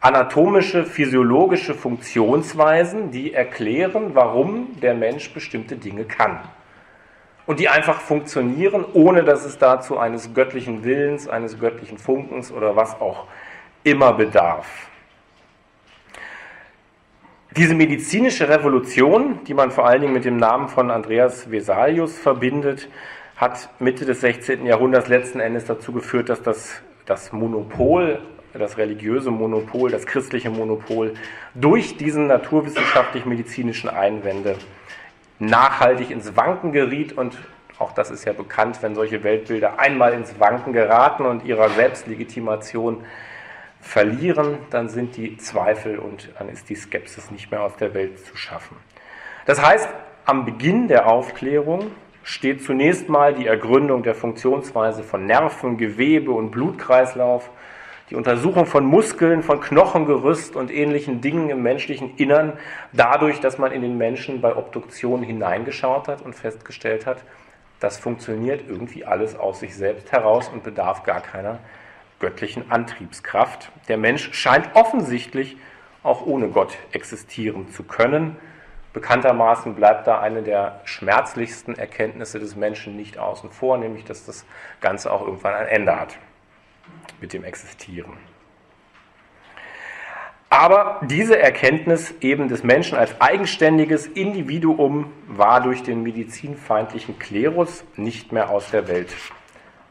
anatomische, 0.00 0.84
physiologische 0.84 1.74
Funktionsweisen, 1.74 3.12
die 3.12 3.32
erklären, 3.32 4.10
warum 4.14 4.78
der 4.82 4.94
Mensch 4.94 5.32
bestimmte 5.32 5.76
Dinge 5.76 6.04
kann 6.04 6.40
und 7.48 7.58
die 7.60 7.70
einfach 7.70 8.02
funktionieren, 8.02 8.84
ohne 8.92 9.24
dass 9.24 9.46
es 9.46 9.56
dazu 9.56 9.96
eines 9.98 10.34
göttlichen 10.34 10.84
Willens, 10.84 11.26
eines 11.26 11.58
göttlichen 11.58 11.96
Funkens 11.96 12.52
oder 12.52 12.76
was 12.76 13.00
auch 13.00 13.26
immer 13.84 14.12
bedarf. 14.12 14.66
Diese 17.56 17.74
medizinische 17.74 18.50
Revolution, 18.50 19.40
die 19.46 19.54
man 19.54 19.70
vor 19.70 19.86
allen 19.86 20.02
Dingen 20.02 20.12
mit 20.12 20.26
dem 20.26 20.36
Namen 20.36 20.68
von 20.68 20.90
Andreas 20.90 21.50
Vesalius 21.50 22.18
verbindet, 22.18 22.90
hat 23.36 23.70
Mitte 23.78 24.04
des 24.04 24.20
16. 24.20 24.66
Jahrhunderts 24.66 25.08
letzten 25.08 25.40
Endes 25.40 25.64
dazu 25.64 25.92
geführt, 25.92 26.28
dass 26.28 26.42
das, 26.42 26.82
das 27.06 27.32
Monopol, 27.32 28.18
das 28.52 28.76
religiöse 28.76 29.30
Monopol, 29.30 29.90
das 29.90 30.04
christliche 30.04 30.50
Monopol 30.50 31.14
durch 31.54 31.96
diesen 31.96 32.26
naturwissenschaftlich-medizinischen 32.26 33.88
Einwände 33.88 34.56
nachhaltig 35.38 36.10
ins 36.10 36.36
Wanken 36.36 36.72
geriet 36.72 37.16
und 37.16 37.38
auch 37.78 37.92
das 37.92 38.10
ist 38.10 38.24
ja 38.24 38.32
bekannt, 38.32 38.78
wenn 38.82 38.94
solche 38.94 39.22
Weltbilder 39.22 39.78
einmal 39.78 40.12
ins 40.12 40.40
Wanken 40.40 40.72
geraten 40.72 41.24
und 41.24 41.44
ihrer 41.44 41.68
Selbstlegitimation 41.70 43.04
verlieren, 43.80 44.58
dann 44.70 44.88
sind 44.88 45.16
die 45.16 45.36
Zweifel 45.36 45.98
und 45.98 46.30
dann 46.38 46.48
ist 46.48 46.68
die 46.68 46.74
Skepsis 46.74 47.30
nicht 47.30 47.50
mehr 47.50 47.62
aus 47.62 47.76
der 47.76 47.94
Welt 47.94 48.18
zu 48.26 48.36
schaffen. 48.36 48.76
Das 49.46 49.64
heißt, 49.64 49.88
am 50.24 50.44
Beginn 50.44 50.88
der 50.88 51.06
Aufklärung 51.06 51.92
steht 52.22 52.62
zunächst 52.64 53.08
mal 53.08 53.32
die 53.32 53.46
Ergründung 53.46 54.02
der 54.02 54.14
Funktionsweise 54.14 55.02
von 55.02 55.24
Nerven, 55.24 55.78
Gewebe 55.78 56.32
und 56.32 56.50
Blutkreislauf 56.50 57.48
die 58.10 58.16
Untersuchung 58.16 58.66
von 58.66 58.84
Muskeln, 58.84 59.42
von 59.42 59.60
Knochengerüst 59.60 60.56
und 60.56 60.70
ähnlichen 60.70 61.20
Dingen 61.20 61.50
im 61.50 61.62
menschlichen 61.62 62.16
Innern, 62.16 62.54
dadurch, 62.92 63.40
dass 63.40 63.58
man 63.58 63.72
in 63.72 63.82
den 63.82 63.98
Menschen 63.98 64.40
bei 64.40 64.56
Obduktionen 64.56 65.24
hineingeschaut 65.24 66.08
hat 66.08 66.22
und 66.22 66.34
festgestellt 66.34 67.06
hat, 67.06 67.18
das 67.80 67.98
funktioniert 67.98 68.64
irgendwie 68.66 69.04
alles 69.04 69.38
aus 69.38 69.60
sich 69.60 69.76
selbst 69.76 70.10
heraus 70.10 70.48
und 70.48 70.64
bedarf 70.64 71.04
gar 71.04 71.20
keiner 71.20 71.60
göttlichen 72.18 72.70
Antriebskraft. 72.70 73.70
Der 73.88 73.98
Mensch 73.98 74.32
scheint 74.32 74.74
offensichtlich 74.74 75.56
auch 76.02 76.26
ohne 76.26 76.48
Gott 76.48 76.76
existieren 76.92 77.70
zu 77.70 77.84
können. 77.84 78.36
Bekanntermaßen 78.94 79.74
bleibt 79.74 80.06
da 80.08 80.18
eine 80.18 80.42
der 80.42 80.80
schmerzlichsten 80.84 81.76
Erkenntnisse 81.76 82.40
des 82.40 82.56
Menschen 82.56 82.96
nicht 82.96 83.18
außen 83.18 83.50
vor, 83.50 83.76
nämlich 83.78 84.04
dass 84.04 84.24
das 84.24 84.44
Ganze 84.80 85.12
auch 85.12 85.20
irgendwann 85.20 85.54
ein 85.54 85.66
Ende 85.66 86.00
hat 86.00 86.18
mit 87.20 87.32
dem 87.32 87.44
Existieren. 87.44 88.12
Aber 90.50 91.00
diese 91.02 91.38
Erkenntnis 91.38 92.14
eben 92.20 92.48
des 92.48 92.64
Menschen 92.64 92.96
als 92.96 93.20
eigenständiges 93.20 94.06
Individuum 94.06 95.12
war 95.26 95.60
durch 95.60 95.82
den 95.82 96.02
medizinfeindlichen 96.02 97.18
Klerus 97.18 97.84
nicht 97.96 98.32
mehr 98.32 98.48
aus 98.50 98.70
der 98.70 98.88
Welt 98.88 99.14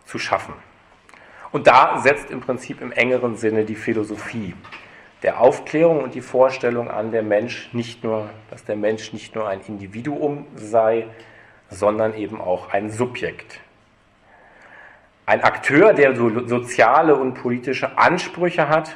zu 0.06 0.18
schaffen. 0.18 0.56
Und 1.52 1.68
da 1.68 2.00
setzt 2.00 2.32
im 2.32 2.42
Prinzip 2.42 2.82
im 2.82 2.92
engeren 2.92 3.38
Sinne 3.38 3.66
die 3.66 3.76
Philosophie 3.76 4.56
der 5.24 5.40
Aufklärung 5.42 6.04
und 6.04 6.16
die 6.16 6.22
Vorstellung 6.22 6.90
an, 6.90 7.12
der 7.12 7.24
Mensch 7.24 7.70
nicht 7.74 8.04
nur, 8.04 8.30
dass 8.50 8.64
der 8.66 8.76
Mensch 8.76 9.14
nicht 9.14 9.36
nur 9.36 9.48
ein 9.48 9.62
Individuum 9.68 10.46
sei, 10.56 11.08
sondern 11.70 12.14
eben 12.14 12.40
auch 12.40 12.72
ein 12.72 12.90
Subjekt 12.90 13.60
ein 15.28 15.44
Akteur, 15.44 15.94
der 15.94 16.16
so 16.16 16.48
soziale 16.48 17.16
und 17.16 17.34
politische 17.34 17.98
Ansprüche 17.98 18.70
hat 18.70 18.96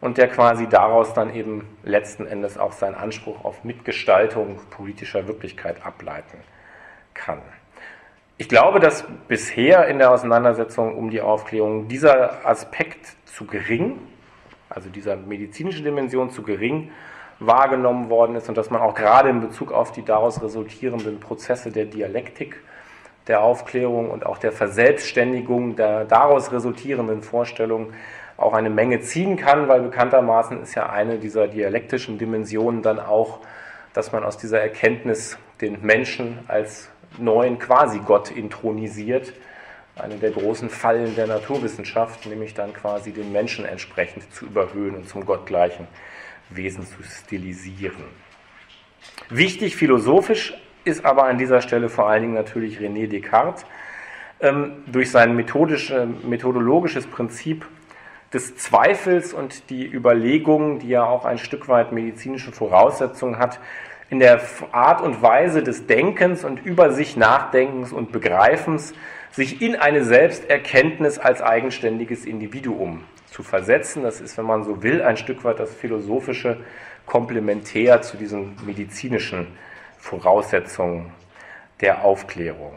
und 0.00 0.16
der 0.16 0.28
quasi 0.28 0.68
daraus 0.68 1.12
dann 1.14 1.34
eben 1.34 1.66
letzten 1.82 2.26
Endes 2.26 2.56
auch 2.56 2.72
seinen 2.72 2.94
Anspruch 2.94 3.44
auf 3.44 3.64
Mitgestaltung 3.64 4.60
politischer 4.70 5.26
Wirklichkeit 5.26 5.84
ableiten 5.84 6.38
kann. 7.12 7.42
Ich 8.36 8.48
glaube, 8.48 8.78
dass 8.78 9.04
bisher 9.26 9.88
in 9.88 9.98
der 9.98 10.12
Auseinandersetzung 10.12 10.96
um 10.96 11.10
die 11.10 11.20
Aufklärung 11.20 11.88
dieser 11.88 12.46
Aspekt 12.46 13.16
zu 13.26 13.44
gering, 13.44 13.98
also 14.70 14.88
dieser 14.88 15.16
medizinische 15.16 15.82
Dimension 15.82 16.30
zu 16.30 16.42
gering 16.44 16.92
wahrgenommen 17.40 18.10
worden 18.10 18.36
ist 18.36 18.48
und 18.48 18.56
dass 18.56 18.70
man 18.70 18.80
auch 18.80 18.94
gerade 18.94 19.28
in 19.28 19.40
Bezug 19.40 19.72
auf 19.72 19.90
die 19.90 20.04
daraus 20.04 20.40
resultierenden 20.40 21.18
Prozesse 21.18 21.72
der 21.72 21.86
Dialektik 21.86 22.62
der 23.28 23.42
Aufklärung 23.42 24.10
und 24.10 24.26
auch 24.26 24.38
der 24.38 24.52
Verselbstständigung 24.52 25.76
der 25.76 26.04
daraus 26.04 26.50
resultierenden 26.50 27.22
Vorstellungen 27.22 27.94
auch 28.38 28.54
eine 28.54 28.70
Menge 28.70 29.00
ziehen 29.00 29.36
kann, 29.36 29.68
weil 29.68 29.82
bekanntermaßen 29.82 30.62
ist 30.62 30.74
ja 30.74 30.88
eine 30.88 31.18
dieser 31.18 31.48
dialektischen 31.48 32.18
Dimensionen 32.18 32.82
dann 32.82 32.98
auch, 32.98 33.40
dass 33.92 34.12
man 34.12 34.24
aus 34.24 34.38
dieser 34.38 34.60
Erkenntnis 34.60 35.36
den 35.60 35.82
Menschen 35.82 36.38
als 36.46 36.88
neuen 37.18 37.58
Quasi-Gott 37.58 38.30
intronisiert. 38.30 39.32
Eine 39.96 40.14
der 40.14 40.30
großen 40.30 40.70
Fallen 40.70 41.16
der 41.16 41.26
Naturwissenschaft, 41.26 42.26
nämlich 42.26 42.54
dann 42.54 42.72
quasi 42.72 43.10
den 43.10 43.32
Menschen 43.32 43.64
entsprechend 43.64 44.32
zu 44.32 44.46
überhöhen 44.46 44.94
und 44.94 45.08
zum 45.08 45.26
gottgleichen 45.26 45.88
Wesen 46.50 46.86
zu 46.86 47.02
stilisieren. 47.02 48.04
Wichtig 49.28 49.74
philosophisch 49.74 50.54
ist 50.88 51.04
aber 51.04 51.24
an 51.24 51.38
dieser 51.38 51.60
Stelle 51.60 51.88
vor 51.88 52.08
allen 52.08 52.22
Dingen 52.22 52.34
natürlich 52.34 52.80
René 52.80 53.06
Descartes 53.06 53.64
ähm, 54.40 54.82
durch 54.86 55.10
sein 55.10 55.36
methodologisches 55.36 57.06
Prinzip 57.06 57.66
des 58.32 58.56
Zweifels 58.56 59.32
und 59.32 59.70
die 59.70 59.86
Überlegung, 59.86 60.80
die 60.80 60.88
ja 60.88 61.04
auch 61.04 61.24
ein 61.24 61.38
Stück 61.38 61.68
weit 61.68 61.92
medizinische 61.92 62.52
Voraussetzungen 62.52 63.38
hat, 63.38 63.60
in 64.10 64.20
der 64.20 64.40
Art 64.72 65.02
und 65.02 65.22
Weise 65.22 65.62
des 65.62 65.86
Denkens 65.86 66.44
und 66.44 66.64
über 66.64 66.92
sich 66.92 67.16
Nachdenkens 67.16 67.92
und 67.92 68.10
Begreifens, 68.10 68.94
sich 69.30 69.60
in 69.60 69.76
eine 69.76 70.04
Selbsterkenntnis 70.04 71.18
als 71.18 71.42
eigenständiges 71.42 72.24
Individuum 72.24 73.04
zu 73.26 73.42
versetzen. 73.42 74.02
Das 74.02 74.20
ist, 74.20 74.38
wenn 74.38 74.46
man 74.46 74.64
so 74.64 74.82
will, 74.82 75.02
ein 75.02 75.18
Stück 75.18 75.44
weit 75.44 75.58
das 75.58 75.74
philosophische 75.74 76.58
Komplementär 77.04 78.00
zu 78.00 78.16
diesem 78.16 78.56
medizinischen 78.64 79.46
Voraussetzung 79.98 81.12
der 81.80 82.04
Aufklärung. 82.04 82.72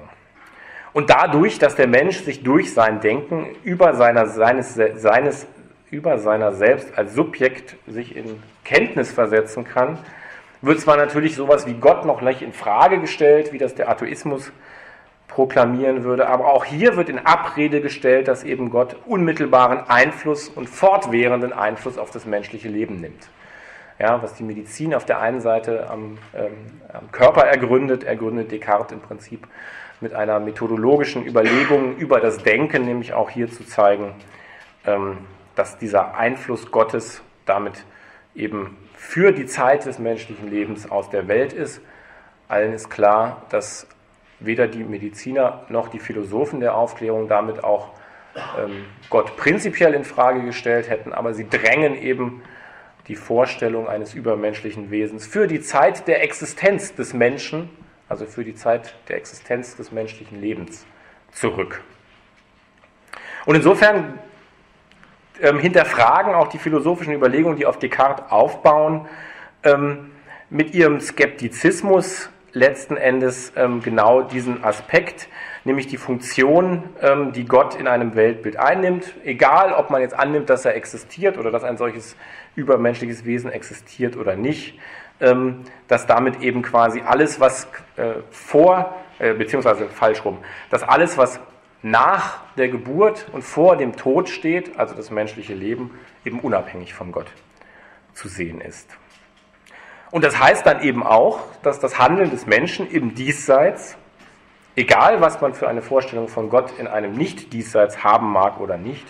Und 0.94 1.10
dadurch, 1.10 1.58
dass 1.58 1.76
der 1.76 1.88
Mensch 1.88 2.20
sich 2.20 2.44
durch 2.44 2.74
sein 2.74 3.00
Denken 3.00 3.56
über 3.64 3.94
seiner, 3.94 4.28
seines, 4.28 4.76
seines, 4.76 5.48
über 5.90 6.20
seiner 6.20 6.52
selbst 6.52 6.98
als 6.98 7.14
Subjekt 7.14 7.78
sich 7.88 8.16
in 8.16 8.42
Kenntnis 8.66 9.12
versetzen 9.12 9.64
kann, 9.64 9.98
wird 10.62 10.80
zwar 10.80 10.98
natürlich 10.98 11.36
sowas 11.36 11.66
wie 11.66 11.74
Gott 11.74 12.06
noch 12.06 12.20
gleich 12.20 12.42
in 12.42 12.54
Frage 12.54 13.00
gestellt, 13.00 13.54
wie 13.54 13.58
das 13.58 13.74
der 13.74 13.90
Atheismus 13.90 14.52
proklamieren 15.28 16.04
würde, 16.04 16.28
aber 16.28 16.54
auch 16.54 16.66
hier 16.66 16.98
wird 16.98 17.08
in 17.08 17.26
Abrede 17.26 17.80
gestellt, 17.80 18.28
dass 18.28 18.44
eben 18.44 18.70
Gott 18.70 18.98
unmittelbaren 19.06 19.90
Einfluss 19.90 20.50
und 20.50 20.70
fortwährenden 20.70 21.54
Einfluss 21.54 21.98
auf 21.98 22.12
das 22.12 22.26
menschliche 22.26 22.68
Leben 22.68 23.00
nimmt 23.00 23.30
ja, 24.02 24.22
was 24.24 24.34
die 24.34 24.44
Medizin 24.44 24.96
auf 24.96 25.06
der 25.06 25.22
einen 25.22 25.42
Seite 25.42 25.88
am, 25.88 26.18
ähm, 26.36 26.54
am 26.92 27.12
Körper 27.12 27.44
ergründet, 27.44 28.04
ergründet 28.04 28.52
Descartes 28.52 28.94
im 28.94 29.00
Prinzip 29.00 29.48
mit 30.00 30.16
einer 30.16 30.40
methodologischen 30.40 31.24
Überlegung 31.24 31.98
über 31.98 32.20
das 32.20 32.40
Denken, 32.40 32.84
nämlich 32.86 33.14
auch 33.14 33.30
hier 33.30 33.48
zu 33.52 33.64
zeigen, 33.64 34.16
ähm, 34.88 35.20
dass 35.54 35.78
dieser 35.78 36.16
Einfluss 36.16 36.72
Gottes 36.72 37.22
damit 37.46 37.86
eben 38.34 38.76
für 38.96 39.32
die 39.32 39.46
Zeit 39.46 39.86
des 39.86 40.00
menschlichen 40.00 40.50
Lebens 40.50 40.90
aus 40.90 41.12
der 41.12 41.28
Welt 41.28 41.54
ist. 41.54 41.80
Allen 42.48 42.74
ist 42.74 42.90
klar, 42.90 43.44
dass 43.50 43.86
weder 44.40 44.68
die 44.68 44.84
Mediziner 44.84 45.66
noch 45.70 45.90
die 45.90 46.00
Philosophen 46.00 46.60
der 46.60 46.76
Aufklärung 46.76 47.28
damit 47.28 47.64
auch 47.64 47.92
ähm, 48.58 48.86
Gott 49.12 49.38
prinzipiell 49.38 49.94
in 49.94 50.06
Frage 50.06 50.42
gestellt 50.42 50.90
hätten, 50.90 51.14
aber 51.14 51.36
sie 51.36 51.48
drängen 51.48 51.96
eben 51.96 52.42
die 53.08 53.16
Vorstellung 53.16 53.88
eines 53.88 54.14
übermenschlichen 54.14 54.92
Wesens 54.92 55.26
für 55.26 55.48
die 55.48 55.62
Zeit 55.62 56.08
der 56.08 56.24
Existenz 56.24 56.94
des 56.96 57.14
Menschen, 57.14 57.70
also 58.08 58.26
für 58.26 58.44
die 58.44 58.56
Zeit 58.56 58.96
der 59.08 59.18
Existenz 59.18 59.76
des 59.76 59.92
menschlichen 59.92 60.40
Lebens 60.40 60.86
zurück. 61.32 61.82
Und 63.46 63.56
insofern 63.56 64.20
ähm, 65.42 65.60
hinterfragen 65.60 66.36
auch 66.36 66.48
die 66.48 66.60
philosophischen 66.60 67.14
Überlegungen, 67.14 67.58
die 67.58 67.66
auf 67.66 67.80
Descartes 67.80 68.26
aufbauen, 68.30 69.08
ähm, 69.64 70.12
mit 70.50 70.74
ihrem 70.74 71.00
Skeptizismus 71.00 72.30
letzten 72.54 72.98
Endes 72.98 73.54
ähm, 73.56 73.82
genau 73.82 74.22
diesen 74.22 74.64
Aspekt, 74.64 75.30
nämlich 75.64 75.88
die 75.88 75.98
Funktion, 75.98 76.84
ähm, 77.02 77.34
die 77.34 77.46
Gott 77.46 77.76
in 77.76 77.88
einem 77.88 78.16
Weltbild 78.16 78.58
einnimmt, 78.58 79.14
egal 79.24 79.74
ob 79.74 79.90
man 79.90 80.02
jetzt 80.02 80.18
annimmt, 80.18 80.50
dass 80.50 80.66
er 80.66 80.76
existiert 80.76 81.38
oder 81.38 81.52
dass 81.52 81.64
ein 81.64 81.78
solches 81.78 82.16
übermenschliches 82.56 83.26
Wesen 83.26 83.52
existiert 83.52 84.18
oder 84.18 84.36
nicht, 84.36 84.80
ähm, 85.20 85.64
dass 85.88 86.08
damit 86.08 86.42
eben 86.42 86.62
quasi 86.62 87.02
alles, 87.02 87.40
was 87.40 87.68
äh, 87.96 88.16
vor, 88.32 88.96
äh, 89.20 89.34
beziehungsweise 89.34 89.88
falsch 89.88 90.26
rum, 90.26 90.40
dass 90.70 90.84
alles, 90.84 91.18
was 91.18 91.40
nach 91.84 92.42
der 92.58 92.70
Geburt 92.70 93.28
und 93.32 93.44
vor 93.44 93.76
dem 93.76 93.96
Tod 93.96 94.30
steht, 94.30 94.78
also 94.78 94.94
das 94.96 95.10
menschliche 95.10 95.54
Leben, 95.54 95.92
eben 96.26 96.40
unabhängig 96.40 96.94
von 96.94 97.12
Gott 97.12 97.28
zu 98.14 98.28
sehen 98.28 98.62
ist. 98.62 98.98
Und 100.12 100.24
das 100.24 100.40
heißt 100.40 100.66
dann 100.66 100.82
eben 100.82 101.04
auch, 101.04 101.40
dass 101.64 101.80
das 101.80 101.98
Handeln 101.98 102.30
des 102.30 102.46
Menschen 102.46 102.90
im 102.90 103.16
Diesseits, 103.16 103.98
egal 104.76 105.22
was 105.22 105.42
man 105.42 105.54
für 105.54 105.68
eine 105.68 105.82
Vorstellung 105.82 106.28
von 106.28 106.50
Gott 106.50 106.78
in 106.78 106.88
einem 106.88 107.14
Nicht-Diesseits 107.14 108.04
haben 108.04 108.32
mag 108.32 108.60
oder 108.60 108.78
nicht, 108.78 109.06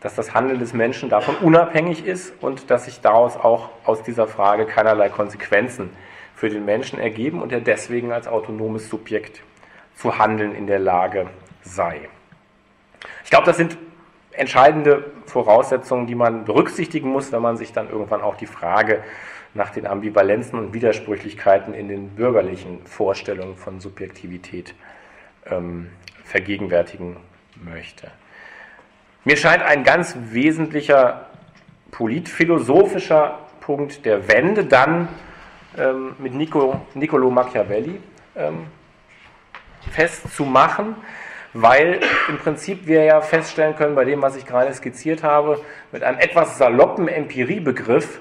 dass 0.00 0.14
das 0.14 0.34
Handeln 0.34 0.60
des 0.60 0.72
Menschen 0.72 1.08
davon 1.08 1.36
unabhängig 1.36 2.04
ist 2.04 2.32
und 2.40 2.70
dass 2.70 2.84
sich 2.84 3.00
daraus 3.00 3.36
auch 3.36 3.70
aus 3.84 4.02
dieser 4.02 4.26
Frage 4.26 4.66
keinerlei 4.66 5.08
Konsequenzen 5.08 5.90
für 6.34 6.48
den 6.48 6.64
Menschen 6.64 7.00
ergeben 7.00 7.42
und 7.42 7.52
er 7.52 7.60
deswegen 7.60 8.12
als 8.12 8.28
autonomes 8.28 8.88
Subjekt 8.88 9.42
zu 9.96 10.18
handeln 10.18 10.54
in 10.54 10.68
der 10.68 10.78
Lage 10.78 11.26
sei. 11.62 12.08
Ich 13.24 13.30
glaube, 13.30 13.46
das 13.46 13.56
sind 13.56 13.76
entscheidende 14.30 15.10
Voraussetzungen, 15.26 16.06
die 16.06 16.14
man 16.14 16.44
berücksichtigen 16.44 17.10
muss, 17.10 17.32
wenn 17.32 17.42
man 17.42 17.56
sich 17.56 17.72
dann 17.72 17.90
irgendwann 17.90 18.22
auch 18.22 18.36
die 18.36 18.46
Frage 18.46 19.02
nach 19.58 19.70
den 19.70 19.86
Ambivalenzen 19.86 20.58
und 20.58 20.72
Widersprüchlichkeiten 20.72 21.74
in 21.74 21.88
den 21.88 22.10
bürgerlichen 22.10 22.86
Vorstellungen 22.86 23.56
von 23.56 23.80
Subjektivität 23.80 24.74
ähm, 25.46 25.90
vergegenwärtigen 26.24 27.16
möchte. 27.62 28.10
Mir 29.24 29.36
scheint 29.36 29.62
ein 29.62 29.84
ganz 29.84 30.16
wesentlicher 30.30 31.26
politphilosophischer 31.90 33.40
Punkt 33.60 34.06
der 34.06 34.28
Wende 34.28 34.64
dann 34.64 35.08
ähm, 35.76 36.14
mit 36.18 36.34
Nico, 36.34 36.80
Niccolo 36.94 37.28
Machiavelli 37.28 38.00
ähm, 38.36 38.68
festzumachen, 39.90 40.94
weil 41.52 42.00
im 42.28 42.38
Prinzip 42.38 42.86
wir 42.86 43.02
ja 43.02 43.20
feststellen 43.20 43.74
können, 43.74 43.96
bei 43.96 44.04
dem, 44.04 44.22
was 44.22 44.36
ich 44.36 44.46
gerade 44.46 44.72
skizziert 44.72 45.24
habe, 45.24 45.60
mit 45.90 46.04
einem 46.04 46.18
etwas 46.18 46.58
saloppen 46.58 47.08
Empiriebegriff 47.08 48.20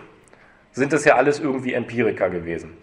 sind 0.77 0.93
das 0.93 1.03
ja 1.03 1.15
alles 1.15 1.39
irgendwie 1.39 1.74
Empiriker 1.74 2.29
gewesen. 2.29 2.77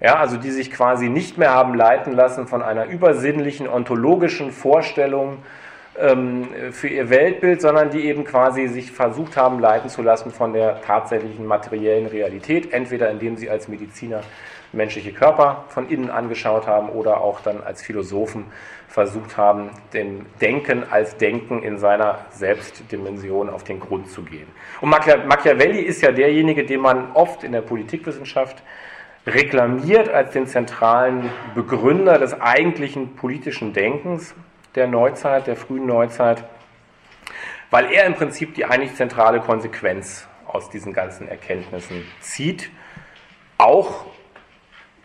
Ja, 0.00 0.16
also 0.16 0.36
die 0.36 0.50
sich 0.50 0.70
quasi 0.70 1.08
nicht 1.08 1.38
mehr 1.38 1.50
haben 1.50 1.74
leiten 1.74 2.12
lassen 2.12 2.46
von 2.46 2.62
einer 2.62 2.86
übersinnlichen 2.86 3.68
ontologischen 3.68 4.50
Vorstellung 4.50 5.38
ähm, 5.98 6.48
für 6.72 6.88
ihr 6.88 7.10
Weltbild, 7.10 7.60
sondern 7.60 7.90
die 7.90 8.06
eben 8.06 8.24
quasi 8.24 8.66
sich 8.68 8.90
versucht 8.90 9.36
haben 9.36 9.60
leiten 9.60 9.88
zu 9.88 10.02
lassen 10.02 10.30
von 10.30 10.52
der 10.52 10.80
tatsächlichen 10.82 11.46
materiellen 11.46 12.06
Realität, 12.06 12.72
entweder 12.72 13.10
indem 13.10 13.36
sie 13.36 13.48
als 13.48 13.68
Mediziner 13.68 14.22
menschliche 14.72 15.12
Körper 15.12 15.64
von 15.68 15.88
innen 15.88 16.10
angeschaut 16.10 16.66
haben 16.66 16.88
oder 16.88 17.20
auch 17.20 17.40
dann 17.40 17.62
als 17.62 17.82
Philosophen 17.82 18.46
versucht 18.94 19.36
haben, 19.36 19.70
dem 19.92 20.24
Denken 20.40 20.84
als 20.88 21.16
Denken 21.16 21.64
in 21.64 21.78
seiner 21.78 22.26
Selbstdimension 22.30 23.50
auf 23.50 23.64
den 23.64 23.80
Grund 23.80 24.08
zu 24.08 24.22
gehen. 24.22 24.46
Und 24.80 24.88
Machiavelli 24.88 25.80
ist 25.80 26.00
ja 26.00 26.12
derjenige, 26.12 26.64
den 26.64 26.78
man 26.78 27.10
oft 27.10 27.42
in 27.42 27.50
der 27.50 27.62
Politikwissenschaft 27.62 28.62
reklamiert 29.26 30.08
als 30.08 30.30
den 30.30 30.46
zentralen 30.46 31.28
Begründer 31.56 32.20
des 32.20 32.40
eigentlichen 32.40 33.16
politischen 33.16 33.72
Denkens 33.72 34.32
der 34.76 34.86
Neuzeit, 34.86 35.48
der 35.48 35.56
frühen 35.56 35.86
Neuzeit, 35.86 36.44
weil 37.70 37.90
er 37.90 38.04
im 38.04 38.14
Prinzip 38.14 38.54
die 38.54 38.64
eigentlich 38.64 38.94
zentrale 38.94 39.40
Konsequenz 39.40 40.28
aus 40.46 40.70
diesen 40.70 40.92
ganzen 40.92 41.26
Erkenntnissen 41.26 42.04
zieht, 42.20 42.70
auch 43.58 44.06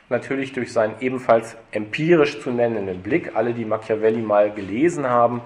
natürlich 0.09 0.53
durch 0.53 0.73
seinen 0.73 0.95
ebenfalls 0.99 1.55
empirisch 1.71 2.41
zu 2.41 2.51
nennenden 2.51 3.01
Blick. 3.01 3.35
Alle, 3.35 3.53
die 3.53 3.65
Machiavelli 3.65 4.21
mal 4.21 4.51
gelesen 4.51 5.07
haben, 5.07 5.41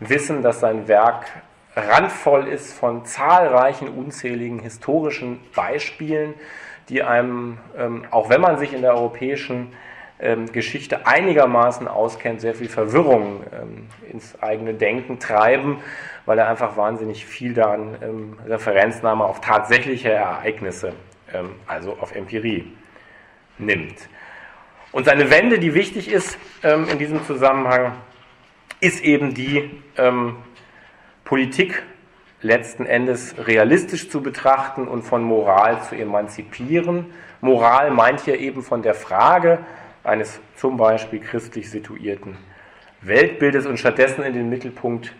wissen, 0.00 0.42
dass 0.42 0.60
sein 0.60 0.88
Werk 0.88 1.26
randvoll 1.74 2.48
ist 2.48 2.72
von 2.72 3.04
zahlreichen 3.04 3.88
unzähligen 3.88 4.58
historischen 4.58 5.40
Beispielen, 5.54 6.34
die 6.88 7.02
einem, 7.02 7.58
ähm, 7.76 8.04
auch 8.10 8.30
wenn 8.30 8.40
man 8.40 8.58
sich 8.58 8.72
in 8.72 8.80
der 8.80 8.94
europäischen 8.94 9.72
ähm, 10.18 10.50
Geschichte 10.50 11.06
einigermaßen 11.06 11.86
auskennt, 11.86 12.40
sehr 12.40 12.54
viel 12.54 12.70
Verwirrung 12.70 13.42
ähm, 13.52 13.88
ins 14.10 14.40
eigene 14.40 14.72
Denken 14.72 15.18
treiben, 15.18 15.80
weil 16.24 16.38
er 16.38 16.48
einfach 16.48 16.78
wahnsinnig 16.78 17.26
viel 17.26 17.52
daran 17.52 18.36
Referenznahme 18.48 19.24
auf 19.24 19.40
tatsächliche 19.40 20.10
Ereignisse, 20.10 20.92
also 21.68 21.96
auf 22.00 22.16
Empirie 22.16 22.72
nimmt. 23.58 24.08
Und 24.92 25.04
seine 25.04 25.30
Wende, 25.30 25.58
die 25.58 25.74
wichtig 25.74 26.10
ist 26.10 26.38
ähm, 26.62 26.88
in 26.88 26.98
diesem 26.98 27.24
Zusammenhang, 27.24 27.92
ist 28.80 29.02
eben 29.04 29.34
die 29.34 29.82
ähm, 29.96 30.36
Politik 31.24 31.82
letzten 32.40 32.86
Endes 32.86 33.34
realistisch 33.38 34.08
zu 34.08 34.22
betrachten 34.22 34.86
und 34.86 35.02
von 35.02 35.22
Moral 35.22 35.82
zu 35.82 35.96
emanzipieren. 35.96 37.06
Moral 37.40 37.90
meint 37.90 38.20
hier 38.20 38.38
eben 38.38 38.62
von 38.62 38.82
der 38.82 38.94
Frage 38.94 39.58
eines 40.04 40.40
zum 40.54 40.76
Beispiel 40.76 41.20
christlich 41.20 41.70
situierten 41.70 42.36
Weltbildes 43.00 43.66
und 43.66 43.78
stattdessen 43.78 44.22
in 44.22 44.34
den 44.34 44.48
Mittelpunkt 44.48 45.14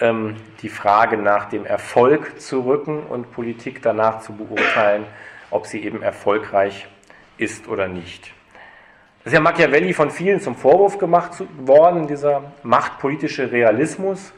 ähm, 0.00 0.36
die 0.62 0.68
Frage 0.68 1.16
nach 1.16 1.46
dem 1.46 1.66
Erfolg 1.66 2.40
zu 2.40 2.60
rücken 2.60 3.02
und 3.02 3.32
Politik 3.32 3.82
danach 3.82 4.20
zu 4.20 4.32
beurteilen, 4.32 5.04
ob 5.50 5.66
sie 5.66 5.84
eben 5.84 6.02
erfolgreich 6.02 6.86
ist 6.86 7.01
oder 7.68 7.88
nicht. 7.88 8.32
Das 9.24 9.32
ist 9.32 9.34
ja 9.34 9.40
Machiavelli 9.40 9.92
von 9.92 10.10
vielen 10.10 10.40
zum 10.40 10.56
Vorwurf 10.56 10.98
gemacht 10.98 11.44
worden, 11.58 12.06
dieser 12.06 12.42
machtpolitische 12.64 13.52
Realismus, 13.52 14.32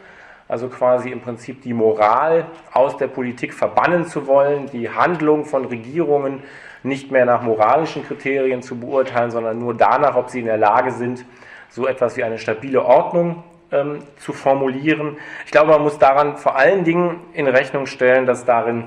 also 0.46 0.68
quasi 0.68 1.11
im 1.11 1.22
Prinzip 1.22 1.62
die 1.62 1.72
Moral 1.72 2.46
aus 2.72 2.96
der 2.98 3.07
Politik 3.07 3.54
verbannen 3.54 4.07
zu 4.07 4.26
wollen, 4.26 4.66
die 4.70 4.90
Handlung 4.90 5.46
von 5.46 5.64
Regierungen 5.64 6.42
nicht 6.83 7.11
mehr 7.11 7.24
nach 7.24 7.40
moralischen 7.42 8.07
Kriterien 8.07 8.62
zu 8.62 8.78
beurteilen, 8.78 9.30
sondern 9.30 9.59
nur 9.59 9.74
danach, 9.74 10.16
ob 10.16 10.28
sie 10.28 10.40
in 10.40 10.46
der 10.46 10.59
Lage 10.59 10.92
sind, 10.92 11.24
so 11.70 11.87
etwas 11.87 12.16
wie 12.16 12.24
eine 12.24 12.38
stabile 12.38 12.85
Ordnung 12.85 13.42
ähm, 13.72 14.00
zu 14.18 14.33
formulieren. 14.33 15.16
Ich 15.46 15.50
glaube, 15.50 15.70
man 15.72 15.83
muss 15.83 15.98
daran 15.98 16.37
vor 16.37 16.57
allen 16.57 16.85
Dingen 16.85 17.20
in 17.33 17.48
Rechnung 17.48 17.87
stellen, 17.87 18.26
dass 18.26 18.44
darin 18.44 18.85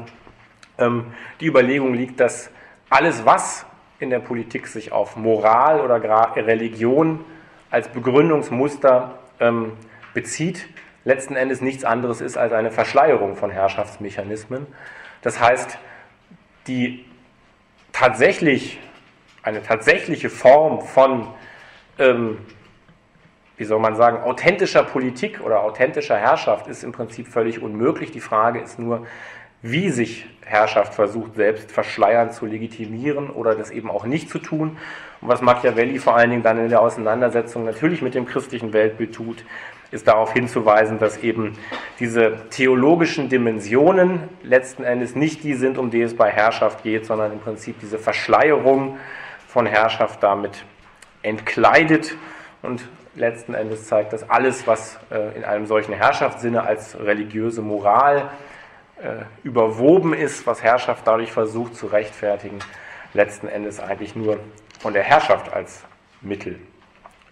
ähm, 0.77 1.07
die 1.41 1.47
Überlegung 1.47 1.93
liegt, 1.93 2.19
dass 2.19 2.51
alles, 2.89 3.25
was 3.25 3.65
in 3.99 4.09
der 4.09 4.19
Politik 4.19 4.67
sich 4.67 4.91
auf 4.91 5.15
Moral 5.15 5.81
oder 5.81 6.01
Religion 6.35 7.23
als 7.69 7.89
Begründungsmuster 7.89 9.19
ähm, 9.39 9.73
bezieht, 10.13 10.67
letzten 11.03 11.35
Endes 11.35 11.61
nichts 11.61 11.83
anderes 11.83 12.21
ist 12.21 12.37
als 12.37 12.53
eine 12.53 12.71
Verschleierung 12.71 13.35
von 13.35 13.49
Herrschaftsmechanismen. 13.49 14.67
Das 15.21 15.39
heißt, 15.39 15.77
die 16.67 17.05
tatsächlich, 17.91 18.79
eine 19.41 19.63
tatsächliche 19.63 20.29
Form 20.29 20.81
von, 20.81 21.27
ähm, 21.97 22.39
wie 23.55 23.63
soll 23.63 23.79
man 23.79 23.95
sagen, 23.95 24.21
authentischer 24.23 24.83
Politik 24.83 25.41
oder 25.41 25.61
authentischer 25.61 26.17
Herrschaft 26.17 26.67
ist 26.67 26.83
im 26.83 26.91
Prinzip 26.91 27.27
völlig 27.27 27.61
unmöglich. 27.61 28.11
Die 28.11 28.19
Frage 28.19 28.59
ist 28.59 28.77
nur, 28.77 29.07
wie 29.61 29.89
sich 29.89 30.25
Herrschaft 30.45 30.93
versucht, 30.93 31.35
selbst 31.35 31.71
verschleiern 31.71 32.31
zu 32.31 32.45
legitimieren 32.45 33.29
oder 33.29 33.55
das 33.55 33.69
eben 33.69 33.89
auch 33.89 34.05
nicht 34.05 34.29
zu 34.29 34.39
tun. 34.39 34.77
Und 35.19 35.27
was 35.27 35.41
Machiavelli 35.41 35.99
vor 35.99 36.15
allen 36.15 36.29
Dingen 36.29 36.43
dann 36.43 36.57
in 36.57 36.69
der 36.69 36.81
Auseinandersetzung 36.81 37.65
natürlich 37.65 38.01
mit 38.01 38.15
dem 38.15 38.25
christlichen 38.25 38.71
Weltbild 38.71 39.13
tut, 39.13 39.43
ist 39.91 40.07
darauf 40.07 40.33
hinzuweisen, 40.33 40.99
dass 40.99 41.17
eben 41.17 41.57
diese 41.99 42.49
theologischen 42.49 43.29
Dimensionen 43.29 44.23
letzten 44.43 44.83
Endes 44.83 45.15
nicht 45.15 45.43
die 45.43 45.53
sind, 45.53 45.77
um 45.77 45.91
die 45.91 46.01
es 46.01 46.15
bei 46.15 46.29
Herrschaft 46.29 46.83
geht, 46.83 47.05
sondern 47.05 47.31
im 47.31 47.39
Prinzip 47.39 47.79
diese 47.79 47.97
Verschleierung 47.97 48.97
von 49.47 49.65
Herrschaft 49.65 50.21
damit 50.21 50.63
entkleidet 51.23 52.15
und 52.61 52.87
letzten 53.15 53.53
Endes 53.53 53.87
zeigt, 53.87 54.13
dass 54.13 54.29
alles, 54.29 54.67
was 54.67 54.99
äh, 55.09 55.35
in 55.35 55.43
einem 55.43 55.65
solchen 55.65 55.93
Herrschaftssinne 55.93 56.63
als 56.63 56.99
religiöse 56.99 57.61
Moral 57.61 58.29
äh, 59.01 59.25
überwoben 59.43 60.13
ist, 60.13 60.47
was 60.47 60.63
Herrschaft 60.63 61.05
dadurch 61.05 61.31
versucht 61.31 61.75
zu 61.75 61.87
rechtfertigen, 61.87 62.59
letzten 63.13 63.47
Endes 63.47 63.79
eigentlich 63.79 64.15
nur 64.15 64.39
von 64.79 64.93
der 64.93 65.03
Herrschaft 65.03 65.53
als 65.53 65.83
Mittel 66.21 66.59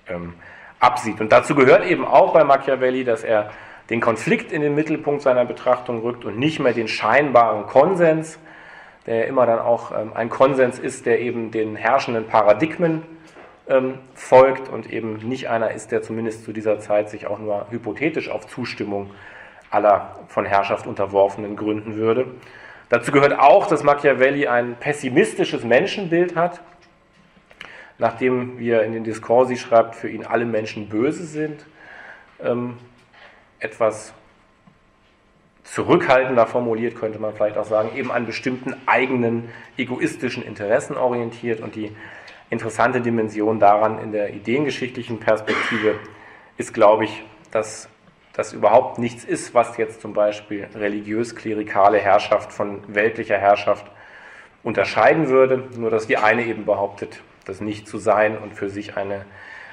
ähm, 0.08 0.34
absieht. 0.80 1.22
Und 1.22 1.32
dazu 1.32 1.56
gehört 1.56 1.86
eben 1.86 2.06
auch 2.06 2.34
bei 2.34 2.44
Machiavelli, 2.44 3.04
dass 3.04 3.24
er 3.24 3.52
den 3.90 4.02
Konflikt 4.02 4.52
in 4.52 4.62
den 4.62 4.76
Mittelpunkt 4.76 5.22
seiner 5.22 5.46
Betrachtung 5.46 6.02
rückt 6.02 6.26
und 6.26 6.38
nicht 6.38 6.60
mehr 6.60 6.74
den 6.74 6.88
scheinbaren 6.88 7.68
Konsens, 7.68 8.40
der 9.06 9.28
immer 9.28 9.46
dann 9.46 9.60
auch 9.60 9.92
ähm, 9.92 10.14
ein 10.14 10.30
Konsens 10.30 10.80
ist, 10.80 11.06
der 11.06 11.20
eben 11.20 11.52
den 11.52 11.76
herrschenden 11.76 12.28
Paradigmen 12.28 13.04
ähm, 13.68 14.00
folgt 14.14 14.70
und 14.70 14.92
eben 14.92 15.18
nicht 15.18 15.50
einer 15.50 15.72
ist, 15.72 15.92
der 15.92 16.02
zumindest 16.02 16.46
zu 16.46 16.54
dieser 16.54 16.80
Zeit 16.80 17.10
sich 17.10 17.28
auch 17.28 17.40
nur 17.40 17.68
hypothetisch 17.70 18.30
auf 18.30 18.48
Zustimmung 18.48 19.12
aller 19.76 20.16
von 20.28 20.46
Herrschaft 20.46 20.88
unterworfenen 20.88 21.56
gründen 21.56 21.96
würde. 21.96 22.28
Dazu 22.90 23.12
gehört 23.12 23.38
auch, 23.38 23.68
dass 23.68 23.84
Machiavelli 23.84 24.48
ein 24.48 24.76
pessimistisches 24.80 25.64
Menschenbild 25.64 26.36
hat, 26.36 26.62
nachdem, 27.98 28.58
wie 28.58 28.70
er 28.70 28.84
in 28.84 28.94
den 28.94 29.04
Discorsi 29.04 29.58
schreibt, 29.58 29.96
für 29.96 30.10
ihn 30.10 30.26
alle 30.26 30.46
Menschen 30.46 30.90
böse 30.90 31.26
sind. 31.26 31.66
Ähm, 32.42 32.78
etwas 33.60 34.14
zurückhaltender 35.64 36.46
formuliert 36.46 36.96
könnte 36.96 37.20
man 37.20 37.34
vielleicht 37.34 37.58
auch 37.58 37.66
sagen, 37.66 37.96
eben 37.96 38.12
an 38.12 38.26
bestimmten 38.26 38.76
eigenen 38.86 39.50
egoistischen 39.78 40.44
Interessen 40.44 40.96
orientiert 40.96 41.60
und 41.60 41.76
die 41.76 41.92
interessante 42.50 43.02
Dimension 43.02 43.60
daran 43.60 44.00
in 44.00 44.12
der 44.12 44.34
ideengeschichtlichen 44.34 45.20
Perspektive 45.20 45.96
ist, 46.58 46.74
glaube 46.74 47.06
ich, 47.06 47.24
dass 47.52 47.90
das 48.36 48.52
überhaupt 48.52 49.00
nichts 49.00 49.24
ist, 49.24 49.54
was 49.54 49.78
jetzt 49.78 50.02
zum 50.02 50.14
Beispiel 50.14 50.68
religiös-klerikale 50.76 52.00
Herrschaft 52.00 52.52
von 52.52 52.84
weltlicher 52.94 53.38
Herrschaft 53.38 53.86
unterscheiden 54.62 55.30
würde, 55.30 55.70
nur 55.78 55.90
dass 55.90 56.08
die 56.08 56.18
eine 56.18 56.44
eben 56.46 56.66
behauptet, 56.66 57.22
das 57.46 57.62
nicht 57.62 57.88
zu 57.88 57.98
sein 57.98 58.38
und 58.38 58.54
für 58.54 58.70
sich 58.70 58.98
eine, 58.98 59.26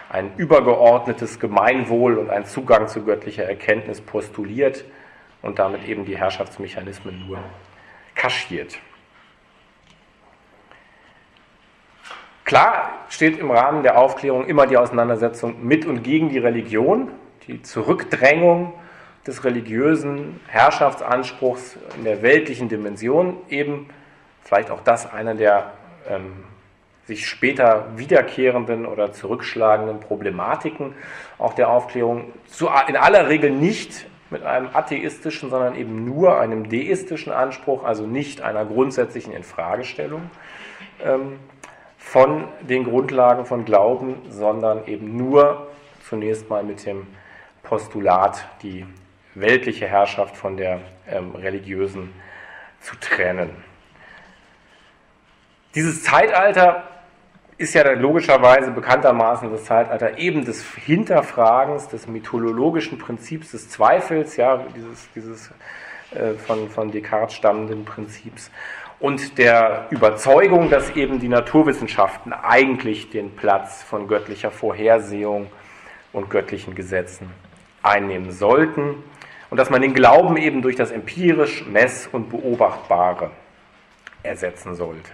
ein 0.09 0.33
übergeordnetes 0.37 1.41
Gemeinwohl 1.41 2.19
und 2.19 2.31
ein 2.31 2.45
Zugang 2.45 2.87
zu 2.87 3.05
göttlicher 3.05 3.45
Erkenntnis 3.45 4.01
postuliert 4.01 4.85
und 5.41 5.59
damit 5.59 5.89
eben 5.89 6.05
die 6.05 6.17
Herrschaftsmechanismen 6.17 7.27
nur 7.27 7.39
kaschiert. 8.15 8.79
Klar 12.45 13.07
steht 13.09 13.39
im 13.39 13.51
Rahmen 13.51 13.83
der 13.83 13.99
Aufklärung 13.99 14.47
immer 14.47 14.67
die 14.67 14.77
Auseinandersetzung 14.77 15.67
mit 15.67 15.85
und 15.85 16.03
gegen 16.05 16.29
die 16.29 16.39
Religion, 16.39 17.11
die 17.49 17.63
Zurückdrängung 17.63 18.75
des 19.27 19.45
religiösen 19.45 20.41
Herrschaftsanspruchs 20.49 21.77
in 21.97 22.05
der 22.05 22.23
weltlichen 22.23 22.69
Dimension, 22.69 23.37
eben 23.49 23.89
vielleicht 24.43 24.71
auch 24.71 24.81
das 24.83 25.13
einer 25.13 25.35
der 25.35 25.73
ähm, 26.09 26.45
sich 27.07 27.27
später 27.27 27.87
wiederkehrenden 27.97 28.87
oder 28.87 29.13
zurückschlagenden 29.13 30.01
Problematiken 30.01 30.95
auch 31.39 31.55
der 31.55 31.69
Aufklärung, 31.69 32.33
zu, 32.47 32.69
in 32.89 32.97
aller 32.97 33.29
Regel 33.29 33.51
nicht 33.51 34.07
mit 34.31 34.45
einem 34.45 34.69
atheistischen, 34.73 35.51
sondern 35.51 35.75
eben 35.77 36.05
nur 36.05 36.41
einem 36.41 36.69
deistischen 36.69 37.33
Anspruch, 37.33 37.85
also 37.85 38.07
nicht 38.07 38.41
einer 38.41 38.65
grundsätzlichen 38.65 39.33
Infragestellung. 39.33 40.31
Ähm, 41.05 41.39
von 41.99 42.45
den 42.61 42.85
Grundlagen 42.85 43.47
von 43.47 43.65
Glauben, 43.65 44.17
sondern 44.29 44.87
eben 44.87 45.17
nur 45.17 45.69
zunächst 46.09 46.51
mal 46.51 46.65
mit 46.65 46.85
dem 46.85 47.07
Postulat, 47.63 48.45
die 48.63 48.87
weltliche 49.35 49.87
Herrschaft 49.87 50.37
von 50.37 50.57
der 50.57 50.81
ähm, 51.09 51.35
religiösen 51.35 52.13
zu 52.81 52.97
trennen. 52.97 53.51
Dieses 55.75 56.03
Zeitalter 56.03 56.85
ist 57.57 57.75
ja 57.75 57.91
logischerweise 57.93 58.73
bekanntermaßen 58.73 59.51
das 59.51 59.65
Zeitalter 59.65 60.19
eben 60.19 60.45
des 60.45 60.65
Hinterfragens, 60.75 61.89
des 61.89 62.07
methodologischen 62.07 62.99
Prinzips 62.99 63.53
des 63.53 63.71
Zweifels, 63.71 64.37
ja, 64.37 64.65
dieses, 64.75 65.09
dieses 65.15 65.51
äh, 66.11 66.35
von, 66.35 66.69
von 66.69 66.91
Descartes 66.91 67.37
stammenden 67.37 67.85
Prinzips 67.85 68.51
und 68.99 69.39
der 69.39 69.87
Überzeugung, 69.91 70.71
dass 70.71 70.91
eben 70.91 71.21
die 71.21 71.29
Naturwissenschaften 71.29 72.33
eigentlich 72.33 73.11
den 73.11 73.35
Platz 73.35 73.83
von 73.83 74.09
göttlicher 74.09 74.51
Vorhersehung 74.51 75.49
und 76.13 76.31
göttlichen 76.31 76.75
Gesetzen 76.75 77.31
einnehmen 77.83 78.31
sollten 78.31 79.03
und 79.51 79.57
dass 79.59 79.71
man 79.71 79.83
den 79.83 79.95
Glauben 79.95 80.37
eben 80.37 80.63
durch 80.63 80.77
das 80.77 80.91
empirisch 80.91 81.67
Mess- 81.67 82.09
und 82.11 82.31
Beobachtbare 82.31 83.31
ersetzen 84.23 84.75
sollte. 84.75 85.13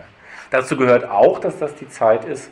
Dazu 0.50 0.76
gehört 0.76 1.09
auch, 1.09 1.38
dass 1.38 1.59
das 1.59 1.74
die 1.74 1.88
Zeit 1.88 2.24
ist, 2.24 2.50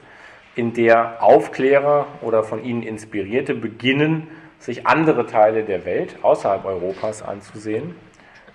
in 0.54 0.72
der 0.72 1.22
Aufklärer 1.22 2.06
oder 2.22 2.42
von 2.42 2.64
ihnen 2.64 2.82
Inspirierte 2.82 3.54
beginnen, 3.54 4.28
sich 4.58 4.86
andere 4.86 5.26
Teile 5.26 5.64
der 5.64 5.84
Welt 5.84 6.16
außerhalb 6.22 6.64
Europas 6.64 7.22
anzusehen, 7.22 7.94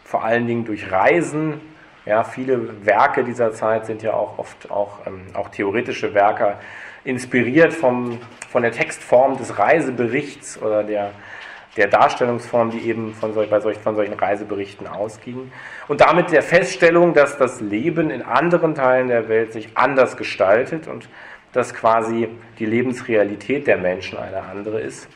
vor 0.04 0.24
allen 0.24 0.48
Dingen 0.48 0.66
durch 0.66 0.92
Reisen 0.92 1.62
ja, 2.06 2.24
viele 2.24 2.86
Werke 2.86 3.24
dieser 3.24 3.54
Zeit 3.54 3.86
sind 3.86 4.02
ja 4.02 4.14
auch 4.14 4.40
oft 4.40 4.72
auch, 4.72 5.06
ähm, 5.06 5.22
auch 5.34 5.50
theoretische 5.50 6.14
Werke, 6.14 6.56
inspiriert 7.04 7.74
vom, 7.74 8.20
von 8.50 8.64
der 8.64 8.72
Textform 8.72 9.38
des 9.38 9.58
Reiseberichts 9.58 10.60
oder 10.62 10.84
der, 10.84 11.12
der 11.78 11.88
Darstellungsform, 11.88 12.72
die 12.72 12.80
eben 12.80 13.14
von, 13.14 13.34
solch, 13.34 13.50
solch, 13.62 13.78
von 13.78 13.96
solchen 13.96 14.14
Reiseberichten 14.14 14.88
ausging. 14.88 15.52
Und 15.88 16.02
damit 16.02 16.32
der 16.32 16.44
Feststellung, 16.44 17.14
dass 17.14 17.38
das 17.38 17.62
Leben 17.62 18.10
in 18.10 18.22
anderen 18.22 18.76
Teilen 18.76 19.08
der 19.08 19.30
Welt 19.30 19.54
sich 19.54 19.70
anders 19.76 20.18
gestaltet 20.18 20.88
und 20.88 21.08
dass 21.54 21.74
quasi 21.74 22.30
die 22.60 22.66
Lebensrealität 22.66 23.68
der 23.68 23.78
Menschen 23.78 24.18
eine 24.18 24.44
andere 24.44 24.82
ist. 24.82 25.08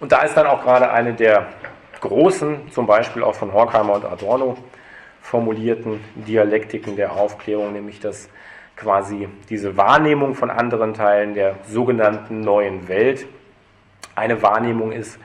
Und 0.00 0.12
da 0.12 0.22
ist 0.22 0.36
dann 0.36 0.46
auch 0.46 0.62
gerade 0.62 0.90
eine 0.90 1.14
der 1.14 1.46
großen, 2.00 2.70
zum 2.70 2.86
Beispiel 2.86 3.22
auch 3.22 3.34
von 3.34 3.52
Horkheimer 3.52 3.94
und 3.94 4.04
Adorno, 4.04 4.56
formulierten 5.20 6.00
Dialektiken 6.14 6.96
der 6.96 7.12
Aufklärung, 7.12 7.72
nämlich 7.72 8.00
dass 8.00 8.28
quasi 8.76 9.28
diese 9.50 9.76
Wahrnehmung 9.76 10.34
von 10.34 10.50
anderen 10.50 10.94
Teilen 10.94 11.34
der 11.34 11.56
sogenannten 11.66 12.40
neuen 12.40 12.88
Welt 12.88 13.26
eine 14.14 14.40
Wahrnehmung 14.42 14.92
ist, 14.92 15.18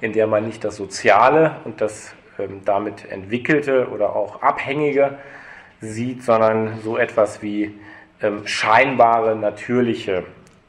in 0.00 0.12
der 0.12 0.26
man 0.26 0.46
nicht 0.46 0.64
das 0.64 0.76
Soziale 0.76 1.56
und 1.64 1.80
das 1.80 2.14
ähm, 2.38 2.62
damit 2.64 3.10
entwickelte 3.10 3.88
oder 3.88 4.16
auch 4.16 4.42
Abhängige 4.42 5.18
sieht, 5.80 6.22
sondern 6.22 6.80
so 6.82 6.96
etwas 6.96 7.42
wie 7.42 7.78
ähm, 8.22 8.46
scheinbare, 8.46 9.36
natürliche 9.36 10.24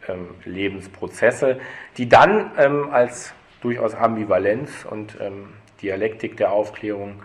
ähm, 0.08 0.30
Lebensprozesse, 0.46 1.60
die 1.98 2.08
dann 2.08 2.52
ähm, 2.58 2.89
als 2.91 3.34
durchaus 3.62 3.94
Ambivalenz 3.94 4.86
und 4.89 5.17
ähm, 5.20 5.50
Dialektik 5.82 6.38
der 6.38 6.52
Aufklärung 6.52 7.22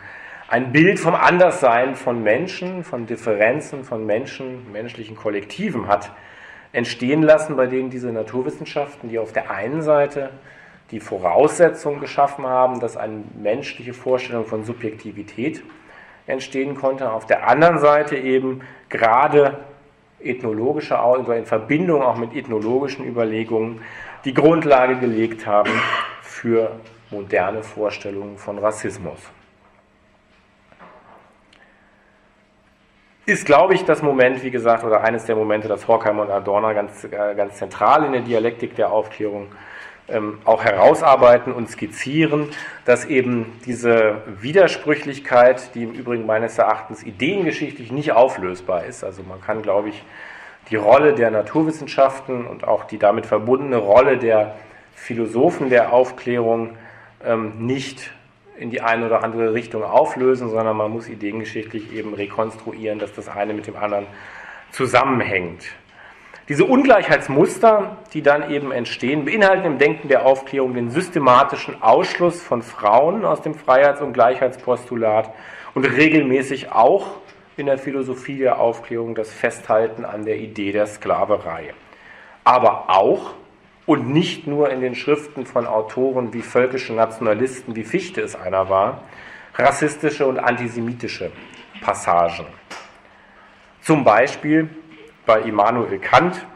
ein 0.49 0.71
Bild 0.71 1.01
vom 1.01 1.15
Anderssein 1.15 1.97
von 1.97 2.23
Menschen, 2.23 2.85
von 2.85 3.07
Differenzen 3.07 3.83
von 3.83 4.07
Menschen, 4.07 4.71
menschlichen 4.71 5.17
Kollektiven 5.17 5.89
hat 5.89 6.13
entstehen 6.73 7.23
lassen, 7.23 7.57
bei 7.57 7.67
denen 7.67 7.91
diese 7.91 8.13
Naturwissenschaften, 8.13 9.09
die 9.09 9.19
auf 9.19 9.33
der 9.33 9.51
einen 9.51 9.83
Seite 9.83 10.31
die 10.91 11.01
Voraussetzung 11.01 12.01
geschaffen 12.01 12.47
haben, 12.47 12.81
dass 12.81 12.97
eine 12.97 13.25
menschliche 13.35 13.93
Vorstellung 13.93 14.45
von 14.45 14.65
Subjektivität 14.65 15.63
entstehen 16.27 16.75
konnte, 16.77 17.11
auf 17.11 17.27
der 17.27 17.49
anderen 17.49 17.79
Seite 17.79 18.17
eben 18.17 18.61
gerade 18.89 19.59
ethnologische, 20.21 20.99
in 21.35 21.47
Verbindung 21.47 22.03
auch 22.03 22.17
mit 22.17 22.35
ethnologischen 22.35 23.07
Überlegungen, 23.07 23.83
die 24.25 24.35
Grundlage 24.35 24.97
gelegt 24.97 25.47
haben 25.47 25.71
für 26.23 26.73
moderne 27.11 27.63
Vorstellungen 27.63 28.39
von 28.39 28.59
Rassismus. 28.59 29.21
ist, 33.27 33.45
glaube 33.45 33.75
ich, 33.75 33.85
das 33.85 34.03
Moment, 34.03 34.45
wie 34.45 34.53
gesagt, 34.53 34.85
oder 34.85 35.03
eines 35.03 35.25
der 35.25 35.35
Momente, 35.35 35.67
das 35.67 35.89
Horkheimer 35.89 36.23
und 36.23 36.31
Adorno 36.31 36.73
ganz, 36.73 37.03
äh, 37.05 37.35
ganz 37.35 37.57
zentral 37.57 38.05
in 38.05 38.13
der 38.13 38.21
Dialektik 38.21 38.77
der 38.77 38.93
Aufklärung 38.93 39.49
ähm, 40.09 40.39
auch 40.45 40.65
herausarbeiten 40.65 41.53
und 41.53 41.71
skizzieren, 41.71 42.49
dass 42.85 43.05
eben 43.05 43.59
diese 43.67 44.23
Widersprüchlichkeit, 44.41 45.75
die 45.75 45.85
im 45.85 45.93
Übrigen 45.93 46.27
meines 46.27 46.59
Erachtens 46.59 47.03
ideengeschichtlich 47.03 47.91
nicht 47.91 48.13
auflösbar 48.13 48.85
ist, 48.85 49.05
also 49.05 49.23
man 49.23 49.41
kann, 49.41 49.63
glaube 49.63 49.89
ich, 49.89 50.05
die 50.71 50.77
Rolle 50.77 51.15
der 51.15 51.31
Naturwissenschaften 51.31 52.47
und 52.47 52.67
auch 52.67 52.85
die 52.85 52.99
damit 52.99 53.27
verbundene 53.27 53.77
Rolle 53.77 54.19
der 54.19 54.57
Philosophen 54.95 55.71
der 55.71 55.93
Aufklärung 55.93 56.77
ähm, 57.25 57.67
nicht 57.67 58.11
in 58.59 58.71
die 58.71 58.81
eine 58.81 59.07
oder 59.07 59.23
andere 59.23 59.53
Richtung 59.53 59.85
auflösen, 59.85 60.49
sondern 60.51 60.77
man 60.77 60.91
muss 60.91 61.09
ideengeschichtlich 61.09 61.93
eben 61.93 62.15
rekonstruieren, 62.15 62.99
dass 62.99 63.13
das 63.13 63.29
eine 63.29 63.53
mit 63.53 63.67
dem 63.67 63.77
anderen 63.77 64.07
zusammenhängt. 64.71 65.65
Diese 66.49 66.65
Ungleichheitsmuster, 66.65 67.97
die 68.13 68.23
dann 68.23 68.53
eben 68.53 68.71
entstehen, 68.71 69.25
beinhalten 69.25 69.65
im 69.65 69.79
Denken 69.79 70.07
der 70.07 70.25
Aufklärung 70.25 70.75
den 70.75 70.91
systematischen 70.91 71.83
Ausschluss 71.83 72.41
von 72.41 72.63
Frauen 72.63 73.25
aus 73.25 73.43
dem 73.43 73.55
Freiheits- 73.55 74.01
und 74.01 74.13
Gleichheitspostulat 74.13 75.35
und 75.75 75.85
regelmäßig 75.85 76.71
auch 76.71 77.17
in 77.57 77.67
der 77.67 77.79
Philosophie 77.79 78.39
der 78.39 78.61
Aufklärung 78.61 79.17
das 79.17 79.33
Festhalten 79.33 80.05
an 80.05 80.25
der 80.25 80.37
Idee 80.37 80.71
der 80.71 80.87
Sklaverei. 80.87 81.75
Aber 82.45 82.91
auch 82.91 83.35
und 83.85 84.09
nicht 84.13 84.47
nur 84.47 84.71
in 84.71 84.81
den 84.81 84.95
Schriften 84.95 85.47
von 85.47 85.67
Autoren 85.67 86.33
wie 86.33 86.43
völkische 86.43 86.93
Nationalisten, 86.93 87.75
wie 87.75 87.85
Fichte 87.85 88.21
es 88.21 88.37
einer 88.37 88.69
war, 88.69 89.03
rassistische 89.57 90.27
und 90.27 90.39
antisemitische 90.39 91.33
Passagen. 91.81 92.47
Zum 93.81 94.05
Beispiel 94.05 94.71
bei 95.27 95.41
Immanuel 95.41 95.99
Kant, 95.99 96.47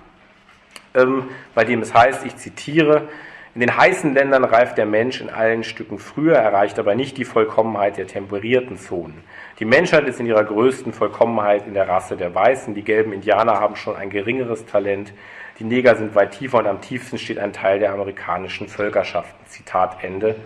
ähm, 0.95 1.29
bei 1.55 1.65
dem 1.65 1.83
es 1.83 1.93
heißt, 1.93 2.25
ich 2.25 2.37
zitiere, 2.37 3.09
in 3.53 3.61
den 3.61 3.77
heißen 3.77 4.15
Ländern 4.15 4.45
reift 4.45 4.79
der 4.79 4.87
Mensch 4.87 5.21
in 5.21 5.29
allen 5.29 5.65
Stücken 5.65 5.99
früher, 5.99 6.37
erreicht 6.37 6.79
aber 6.79 6.95
nicht 6.95 7.19
die 7.19 7.25
Vollkommenheit 7.25 7.97
der 7.97 8.07
temperierten 8.07 8.79
Zonen. 8.79 9.25
Die 9.59 9.65
Menschheit 9.65 10.07
ist 10.07 10.21
in 10.21 10.27
ihrer 10.27 10.45
größten 10.45 10.93
Vollkommenheit 10.93 11.67
in 11.67 11.75
der 11.75 11.89
Rasse 11.89 12.17
der 12.17 12.33
Weißen. 12.33 12.75
Die 12.75 12.85
gelben 12.85 13.13
Indianer 13.13 13.59
haben 13.59 13.75
schon 13.75 13.97
ein 13.97 14.09
geringeres 14.09 14.67
Talent. 14.67 15.13
Die 15.59 15.65
Neger 15.65 15.97
sind 15.97 16.15
weit 16.15 16.31
tiefer 16.31 16.59
und 16.59 16.69
am 16.69 16.81
tiefsten 16.81 17.19
steht 17.19 17.41
ein 17.41 17.53
Teil 17.53 17.81
der 17.81 17.93
amerikanischen 17.93 18.69
Völkerschaften. 18.69 19.45
Zitat 19.47 20.05
Ende. 20.05 20.37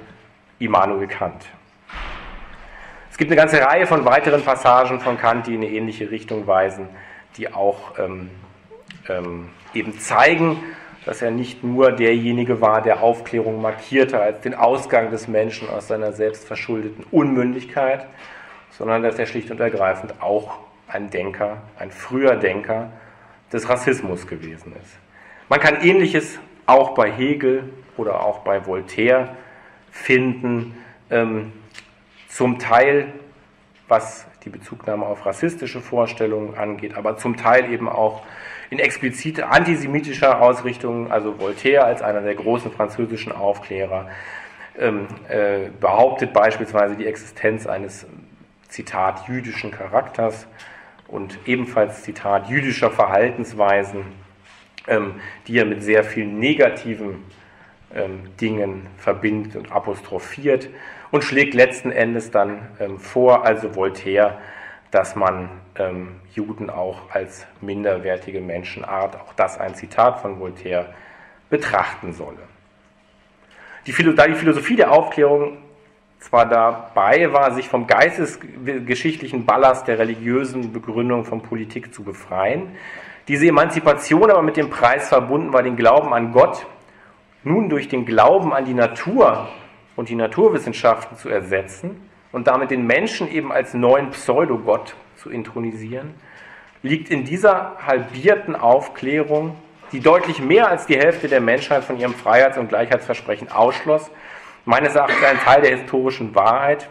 Immanuel 0.59 1.07
Kant. 1.07 1.45
Es 3.11 3.19
gibt 3.19 3.31
eine 3.31 3.37
ganze 3.37 3.61
Reihe 3.61 3.87
von 3.87 4.07
weiteren 4.07 4.43
Passagen 4.43 4.99
von 4.99 5.19
Kant, 5.19 5.47
die 5.47 5.55
in 5.55 5.63
eine 5.63 5.71
ähnliche 5.71 6.11
Richtung 6.11 6.47
weisen 6.47 6.89
die 7.37 7.53
auch 7.53 7.99
ähm, 7.99 8.31
ähm, 9.09 9.49
eben 9.73 9.99
zeigen, 9.99 10.63
dass 11.05 11.21
er 11.21 11.31
nicht 11.31 11.63
nur 11.63 11.93
derjenige 11.93 12.61
war, 12.61 12.81
der 12.81 13.03
Aufklärung 13.03 13.61
markierte 13.61 14.21
als 14.21 14.41
den 14.41 14.55
Ausgang 14.55 15.11
des 15.11 15.29
Menschen 15.29 15.69
aus 15.69 15.89
seiner 15.89 16.13
selbstverschuldeten 16.13 17.05
Unmündigkeit, 17.11 18.07
sondern 18.71 19.03
dass 19.03 19.19
er 19.19 19.27
schlicht 19.27 19.51
und 19.51 19.61
ergreifend 19.61 20.15
auch 20.21 20.59
ein 20.89 21.11
Denker, 21.11 21.59
ein 21.79 21.91
früher 21.91 22.37
Denker 22.37 22.91
des 23.53 23.69
Rassismus 23.69 24.27
gewesen 24.27 24.73
ist. 24.83 24.99
Man 25.49 25.61
kann 25.61 25.83
ähnliches 25.83 26.39
auch 26.67 26.95
bei 26.95 27.11
Hegel 27.11 27.71
oder 27.97 28.25
auch 28.25 28.39
bei 28.41 28.67
Voltaire 28.67 29.37
finden, 29.91 30.77
ähm, 31.11 31.53
zum 32.29 32.59
Teil 32.59 33.13
was 33.87 34.27
die 34.45 34.51
Bezugnahme 34.51 35.07
auf 35.07 35.25
rassistische 35.25 35.81
Vorstellungen 35.81 36.57
angeht, 36.57 36.97
aber 36.97 37.17
zum 37.17 37.37
Teil 37.37 37.71
eben 37.73 37.89
auch 37.89 38.23
in 38.71 38.79
explizite 38.79 39.49
antisemitischer 39.49 40.41
Ausrichtung, 40.41 41.11
also 41.11 41.39
Voltaire 41.39 41.85
als 41.85 42.03
einer 42.03 42.21
der 42.21 42.35
großen 42.35 42.71
französischen 42.71 43.33
Aufklärer 43.33 44.09
ähm, 44.79 45.07
äh, 45.29 45.71
behauptet 45.81 46.33
beispielsweise 46.33 46.97
die 46.97 47.07
Existenz 47.07 47.67
eines 47.67 48.07
Zitat 48.69 49.29
jüdischen 49.29 49.71
Charakters 49.71 50.47
und 51.07 51.39
ebenfalls 51.47 52.03
Zitat 52.03 52.49
jüdischer 52.49 52.91
Verhaltensweisen, 52.91 54.05
ähm, 54.89 55.21
die 55.47 55.59
er 55.59 55.65
mit 55.65 55.83
sehr 55.83 56.03
vielen 56.03 56.39
negativen 56.39 57.23
ähm, 57.95 58.37
Dingen 58.41 58.89
verbindet 58.99 59.57
und 59.57 59.71
apostrophiert 59.71 60.69
und 61.15 61.23
schlägt 61.23 61.55
letzten 61.55 61.93
Endes 61.93 62.33
dann 62.33 62.71
ähm, 62.81 62.99
vor, 62.99 63.47
also 63.47 63.77
Voltaire, 63.77 64.41
dass 64.91 65.15
man 65.15 65.49
ähm, 65.79 66.17
Juden 66.33 66.71
auch 66.71 67.03
als 67.09 67.47
minderwertige 67.61 68.41
Menschenart, 68.41 69.15
auch 69.15 69.33
das 69.35 69.57
ein 69.57 69.77
Zitat 69.77 70.19
von 70.19 70.41
Voltaire, 70.41 70.93
betrachten 71.51 72.15
solle. 72.15 72.41
Die, 73.87 73.93
da 74.17 74.27
die 74.27 74.35
Philosophie 74.35 74.75
der 74.75 74.91
Aufklärung 74.91 75.59
zwar 76.19 76.49
dabei 76.49 77.33
war, 77.33 77.53
sich 77.53 77.69
vom 77.69 77.87
geistesgeschichtlichen 77.87 79.47
Ballast 79.47 79.87
der 79.87 80.01
religiösen 80.01 80.73
Begründung 80.73 81.25
von 81.25 81.43
Politik 81.43 81.95
zu 81.95 82.03
befreien, 82.03 82.75
diese 83.29 83.47
Emanzipation 83.47 84.33
aber 84.33 84.43
mit 84.43 84.57
dem 84.57 84.69
Preis 84.69 85.11
verbunden 85.11 85.53
war, 85.53 85.63
den 85.63 85.77
Glauben 85.77 86.13
an 86.13 86.33
Gott 86.33 86.67
nun 87.45 87.69
durch 87.69 87.87
den 87.87 88.05
Glauben 88.05 88.53
an 88.53 88.65
die 88.65 88.75
Natur 88.75 89.49
und 89.97 90.09
die 90.09 90.15
Naturwissenschaften 90.15 91.17
zu 91.17 91.29
ersetzen 91.29 92.09
und 92.33 92.47
damit 92.47 92.71
den 92.71 92.87
Menschen 92.87 93.31
eben 93.31 93.53
als 93.53 93.75
neuen 93.75 94.11
Pseudogott 94.11 94.95
zu 95.17 95.31
intronisieren, 95.31 96.15
liegt 96.83 97.11
in 97.11 97.25
dieser 97.25 97.77
halbierten 97.87 98.57
Aufklärung, 98.57 99.57
die 99.93 100.01
deutlich 100.01 100.41
mehr 100.41 100.69
als 100.69 100.87
die 100.87 100.99
Hälfte 100.99 101.29
der 101.29 101.41
Menschheit 101.41 101.85
von 101.85 101.99
ihrem 101.99 102.15
Freiheits- 102.15 102.59
und 102.59 102.69
Gleichheitsversprechen 102.69 103.51
ausschloss, 103.51 104.11
meines 104.65 104.95
Erachtens 104.95 105.23
ein 105.25 105.39
Teil 105.39 105.63
der 105.63 105.77
historischen 105.77 106.35
Wahrheit, 106.35 106.89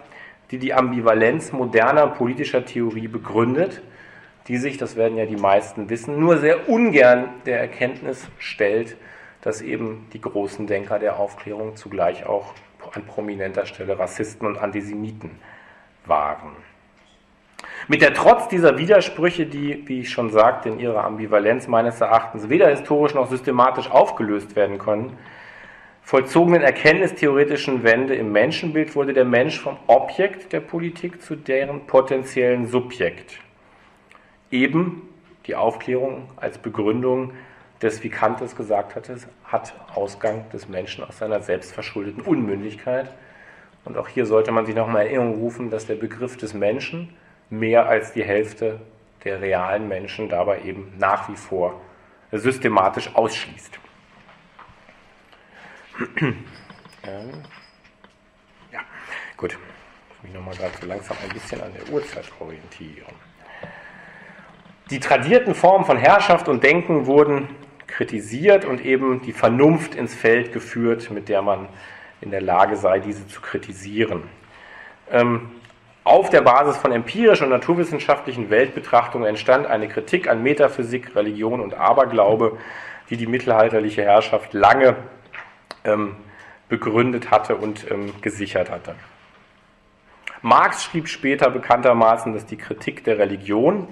die 0.52 0.58
die 0.58 0.74
Ambivalenz 0.74 1.52
moderner 1.52 2.08
politischer 2.08 2.66
Theorie 2.66 3.08
begründet, 3.08 3.82
die 4.48 4.58
sich, 4.58 4.78
das 4.78 4.96
werden 4.96 5.18
ja 5.18 5.26
die 5.26 5.36
meisten 5.38 5.90
wissen, 5.90 6.20
nur 6.20 6.38
sehr 6.38 6.70
ungern 6.70 7.30
der 7.46 7.60
Erkenntnis 7.60 8.28
stellt, 8.38 8.98
dass 9.44 9.62
eben 9.62 10.08
die 10.14 10.22
großen 10.22 10.68
Denker 10.68 11.00
der 11.00 11.20
Aufklärung 11.20 11.76
zugleich 11.76 12.26
auch 12.26 12.54
an 12.94 13.06
prominenter 13.06 13.66
Stelle 13.66 13.98
Rassisten 14.00 14.48
und 14.48 14.58
Antisemiten 14.58 15.32
waren. 16.06 16.52
Mit 17.88 18.02
der 18.02 18.14
Trotz 18.14 18.48
dieser 18.48 18.78
Widersprüche, 18.78 19.46
die, 19.46 19.88
wie 19.88 20.02
ich 20.02 20.10
schon 20.10 20.32
sagte, 20.32 20.70
in 20.70 20.80
ihrer 20.80 21.04
Ambivalenz 21.04 21.68
meines 21.68 22.00
Erachtens 22.00 22.50
weder 22.50 22.70
historisch 22.70 23.14
noch 23.14 23.30
systematisch 23.30 23.92
aufgelöst 23.92 24.56
werden 24.56 24.78
können, 24.78 25.18
vollzogenen 26.02 26.62
erkenntnistheoretischen 26.62 27.84
Wende 27.84 28.16
im 28.16 28.32
Menschenbild 28.32 28.96
wurde 28.96 29.14
der 29.14 29.26
Mensch 29.26 29.60
vom 29.60 29.78
Objekt 29.88 30.54
der 30.54 30.62
Politik 30.62 31.22
zu 31.22 31.36
deren 31.36 31.86
potenziellen 31.86 32.68
Subjekt. 32.68 33.40
Eben 34.52 35.10
die 35.48 35.56
Aufklärung 35.56 36.30
als 36.38 36.58
Begründung 36.58 37.34
des, 37.84 38.04
wie 38.04 38.10
Kant 38.10 38.42
es 38.42 38.56
gesagt 38.56 38.96
hatte, 38.96 39.18
hat 39.44 39.74
Ausgang 39.94 40.50
des 40.50 40.68
Menschen 40.68 41.04
aus 41.04 41.18
seiner 41.18 41.42
selbstverschuldeten 41.42 42.24
Unmündigkeit. 42.24 43.14
Und 43.86 43.98
auch 43.98 44.08
hier 44.08 44.26
sollte 44.26 44.52
man 44.52 44.66
sich 44.66 44.76
nochmal 44.76 45.06
in 45.06 45.16
Erinnerung 45.16 45.42
rufen, 45.42 45.70
dass 45.70 45.86
der 45.86 45.96
Begriff 45.96 46.38
des 46.38 46.54
Menschen 46.54 47.14
mehr 47.50 47.88
als 47.88 48.14
die 48.14 48.24
Hälfte 48.24 48.80
der 49.24 49.42
realen 49.42 49.88
Menschen 49.88 50.30
dabei 50.30 50.62
eben 50.64 50.94
nach 50.98 51.30
wie 51.30 51.36
vor 51.36 51.82
systematisch 52.32 53.14
ausschließt. 53.14 53.80
Ja, 58.72 58.80
gut. 59.38 59.58
Ich 60.18 60.24
mich 60.24 60.34
nochmal 60.34 60.56
gerade 60.56 60.74
so 60.80 60.88
langsam 60.88 61.18
ein 61.22 61.30
bisschen 61.30 61.62
an 61.62 61.74
der 61.74 61.94
Uhrzeit 61.94 62.32
orientieren. 62.40 63.14
Die 64.90 65.00
tradierten 65.00 65.54
Formen 65.54 65.86
von 65.86 65.98
Herrschaft 65.98 66.48
und 66.48 66.64
Denken 66.64 67.06
wurden 67.06 67.50
kritisiert 67.96 68.66
und 68.66 68.84
eben 68.84 69.22
die 69.22 69.34
Vernunft 69.34 69.94
ins 69.94 70.16
Feld 70.16 70.52
geführt, 70.52 71.12
mit 71.12 71.30
der 71.30 71.42
man 71.44 71.68
in 72.22 72.32
der 72.32 72.42
Lage 72.42 72.76
sei, 72.76 73.00
diese 73.00 73.28
zu 73.28 73.40
kritisieren. 73.40 74.24
Ähm, 75.12 75.52
auf 76.04 76.30
der 76.30 76.42
Basis 76.42 76.76
von 76.78 76.92
empirischen 76.92 77.46
und 77.46 77.52
naturwissenschaftlichen 77.52 78.50
Weltbetrachtungen 78.50 79.28
entstand 79.28 79.68
eine 79.68 79.88
Kritik 79.88 80.28
an 80.28 80.42
Metaphysik, 80.42 81.16
Religion 81.16 81.60
und 81.60 81.76
Aberglaube, 81.76 82.58
die 83.10 83.18
die 83.18 83.28
mittelalterliche 83.28 84.02
Herrschaft 84.02 84.54
lange 84.54 84.96
ähm, 85.84 86.16
begründet 86.70 87.30
hatte 87.30 87.56
und 87.56 87.90
ähm, 87.92 88.12
gesichert 88.22 88.72
hatte. 88.72 88.96
Marx 90.42 90.84
schrieb 90.84 91.08
später 91.08 91.50
bekanntermaßen, 91.52 92.34
dass 92.34 92.46
die 92.46 92.58
Kritik 92.58 93.04
der 93.04 93.20
Religion 93.20 93.88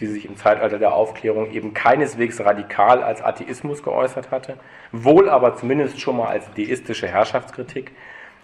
die 0.00 0.06
sich 0.06 0.24
im 0.24 0.36
Zeitalter 0.36 0.78
der 0.78 0.94
Aufklärung 0.94 1.50
eben 1.50 1.74
keineswegs 1.74 2.40
radikal 2.40 3.02
als 3.02 3.22
Atheismus 3.22 3.82
geäußert 3.82 4.30
hatte, 4.30 4.56
wohl 4.92 5.28
aber 5.28 5.56
zumindest 5.56 6.00
schon 6.00 6.16
mal 6.16 6.28
als 6.28 6.46
deistische 6.54 7.08
Herrschaftskritik, 7.08 7.92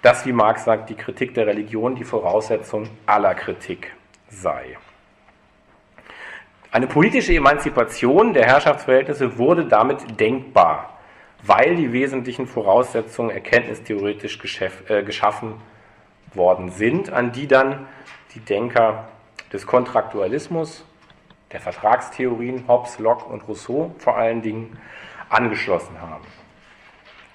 dass, 0.03 0.27
wie 0.27 0.33
Marx 0.33 0.65
sagt, 0.65 0.91
die 0.91 0.97
Kritik 0.97 1.35
der 1.35 1.47
Religion 1.47 1.95
die 1.95 2.05
Voraussetzung 2.05 2.89
aller 3.07 3.35
Kritik 3.35 3.93
sei. 4.29 4.77
Eine 6.71 6.89
politische 6.89 7.33
Emanzipation 7.33 8.35
der 8.35 8.47
Herrschaftsverhältnisse 8.47 9.39
wurde 9.39 9.67
damit 9.67 10.19
denkbar, 10.19 10.99
weil 11.45 11.77
die 11.77 11.93
wesentlichen 11.93 12.47
Voraussetzungen 12.47 13.31
erkenntnistheoretisch 13.31 14.41
äh, 14.89 15.03
geschaffen 15.05 15.55
worden 16.35 16.71
sind, 16.71 17.13
an 17.13 17.31
die 17.31 17.47
dann 17.47 17.87
die 18.35 18.41
Denker 18.41 19.09
des 19.53 19.67
Kontraktualismus 19.67 20.85
der 21.55 21.61
Vertragstheorien 21.61 22.67
Hobbes, 22.67 22.99
Locke 22.99 23.27
und 23.27 23.47
Rousseau 23.47 23.95
vor 23.99 24.17
allen 24.17 24.43
Dingen 24.43 24.77
angeschlossen 25.31 26.01
haben. 26.01 26.25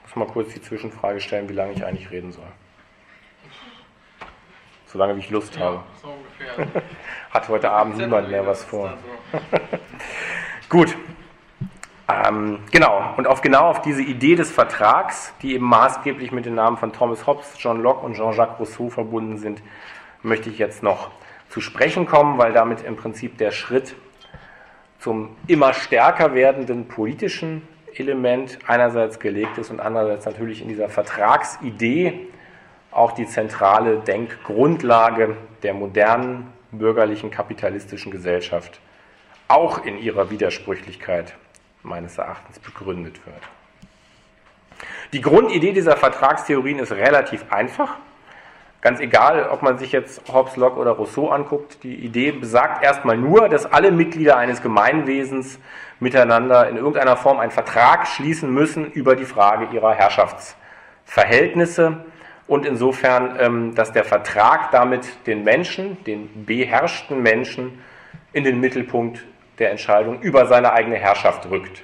Ich 0.05 0.15
muss 0.15 0.27
mal 0.27 0.33
kurz 0.33 0.53
die 0.53 0.61
Zwischenfrage 0.61 1.21
stellen, 1.21 1.47
wie 1.47 1.53
lange 1.53 1.71
ich 1.71 1.85
eigentlich 1.85 2.11
reden 2.11 2.33
soll. 2.33 2.51
Solange 4.87 5.15
wie 5.15 5.19
ich 5.19 5.29
Lust 5.29 5.55
ja, 5.55 5.61
habe. 5.61 5.83
So 6.01 6.09
ungefähr. 6.09 6.81
Hat 7.31 7.47
heute 7.47 7.71
Abend 7.71 7.95
niemand 7.95 8.29
mehr 8.29 8.45
was 8.45 8.61
vor. 8.61 8.93
Gut. 10.69 10.97
Ähm, 12.09 12.59
genau, 12.71 13.13
und 13.15 13.25
auf 13.25 13.39
genau 13.39 13.69
auf 13.69 13.81
diese 13.81 14.01
Idee 14.01 14.35
des 14.35 14.51
Vertrags, 14.51 15.33
die 15.41 15.53
eben 15.53 15.65
maßgeblich 15.65 16.33
mit 16.33 16.45
den 16.45 16.55
Namen 16.55 16.75
von 16.75 16.91
Thomas 16.91 17.25
Hobbes, 17.25 17.53
John 17.57 17.81
Locke 17.81 18.05
und 18.05 18.15
Jean-Jacques 18.15 18.59
Rousseau 18.59 18.89
verbunden 18.89 19.37
sind, 19.37 19.61
möchte 20.23 20.49
ich 20.49 20.57
jetzt 20.57 20.83
noch 20.83 21.11
zu 21.47 21.61
sprechen 21.61 22.05
kommen, 22.05 22.37
weil 22.37 22.51
damit 22.51 22.81
im 22.81 22.97
Prinzip 22.97 23.37
der 23.37 23.51
Schritt 23.51 23.95
zum 24.99 25.35
immer 25.47 25.73
stärker 25.73 26.33
werdenden 26.33 26.87
politischen 26.87 27.67
Element 27.95 28.59
einerseits 28.67 29.19
gelegt 29.19 29.57
ist 29.57 29.71
und 29.71 29.79
andererseits 29.79 30.25
natürlich 30.25 30.61
in 30.61 30.67
dieser 30.67 30.89
Vertragsidee 30.89 32.27
auch 32.91 33.11
die 33.11 33.25
zentrale 33.25 33.99
Denkgrundlage 33.99 35.35
der 35.63 35.73
modernen 35.73 36.51
bürgerlichen 36.71 37.31
kapitalistischen 37.31 38.11
Gesellschaft 38.11 38.79
auch 39.47 39.83
in 39.83 39.97
ihrer 39.97 40.29
Widersprüchlichkeit 40.29 41.33
meines 41.81 42.17
Erachtens 42.17 42.59
begründet 42.59 43.25
wird. 43.25 43.41
Die 45.11 45.21
Grundidee 45.21 45.73
dieser 45.73 45.97
Vertragstheorien 45.97 46.79
ist 46.79 46.91
relativ 46.91 47.51
einfach. 47.51 47.97
Ganz 48.81 49.01
egal, 49.01 49.49
ob 49.49 49.61
man 49.61 49.77
sich 49.77 49.91
jetzt 49.91 50.21
Hobbes, 50.31 50.55
Locke 50.55 50.79
oder 50.79 50.91
Rousseau 50.91 51.27
anguckt, 51.29 51.83
die 51.83 51.95
Idee 51.95 52.31
besagt 52.31 52.81
erstmal 52.81 53.17
nur, 53.17 53.49
dass 53.49 53.65
alle 53.65 53.91
Mitglieder 53.91 54.37
eines 54.37 54.61
Gemeinwesens 54.61 55.59
miteinander 55.99 56.69
in 56.69 56.77
irgendeiner 56.77 57.17
Form 57.17 57.39
einen 57.39 57.51
Vertrag 57.51 58.07
schließen 58.07 58.49
müssen 58.53 58.89
über 58.89 59.17
die 59.17 59.25
Frage 59.25 59.67
ihrer 59.75 59.93
Herrschaftsverhältnisse 59.93 62.05
und 62.47 62.65
insofern, 62.65 63.35
ähm, 63.39 63.75
dass 63.75 63.91
der 63.91 64.05
Vertrag 64.05 64.71
damit 64.71 65.27
den 65.27 65.43
Menschen, 65.43 66.01
den 66.05 66.45
beherrschten 66.45 67.21
Menschen, 67.21 67.83
in 68.31 68.45
den 68.45 68.61
Mittelpunkt 68.61 69.25
der 69.59 69.71
Entscheidung 69.71 70.21
über 70.21 70.45
seine 70.45 70.71
eigene 70.71 70.95
Herrschaft 70.95 71.49
rückt. 71.49 71.83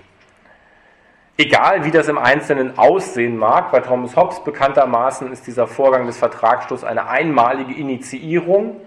Egal 1.37 1.83
wie 1.83 1.91
das 1.91 2.07
im 2.07 2.17
Einzelnen 2.17 2.77
aussehen 2.77 3.35
mag, 3.35 3.71
bei 3.71 3.81
Thomas 3.81 4.15
Hobbes 4.15 4.41
bekanntermaßen 4.43 5.31
ist 5.33 5.45
dieser 5.47 5.67
Vorgang 5.67 6.05
des 6.05 6.17
Vertragsschlusses 6.17 6.85
eine 6.85 7.09
einmalige 7.09 7.73
Initiierung. 7.73 8.79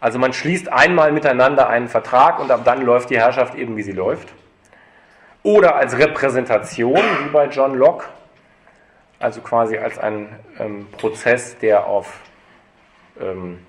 Also 0.00 0.18
man 0.18 0.32
schließt 0.32 0.72
einmal 0.72 1.12
miteinander 1.12 1.68
einen 1.68 1.86
Vertrag 1.86 2.40
und 2.40 2.50
ab 2.50 2.62
dann 2.64 2.84
läuft 2.84 3.10
die 3.10 3.18
Herrschaft 3.18 3.54
eben 3.54 3.76
wie 3.76 3.84
sie 3.84 3.92
läuft. 3.92 4.28
Oder 5.44 5.76
als 5.76 5.96
Repräsentation, 5.96 6.98
wie 6.98 7.28
bei 7.32 7.46
John 7.46 7.76
Locke, 7.76 8.06
also 9.20 9.40
quasi 9.40 9.78
als 9.78 10.00
ein 10.00 10.28
ähm, 10.58 10.88
Prozess, 10.90 11.58
der 11.58 11.86
auf 11.86 12.18
ähm, 13.20 13.60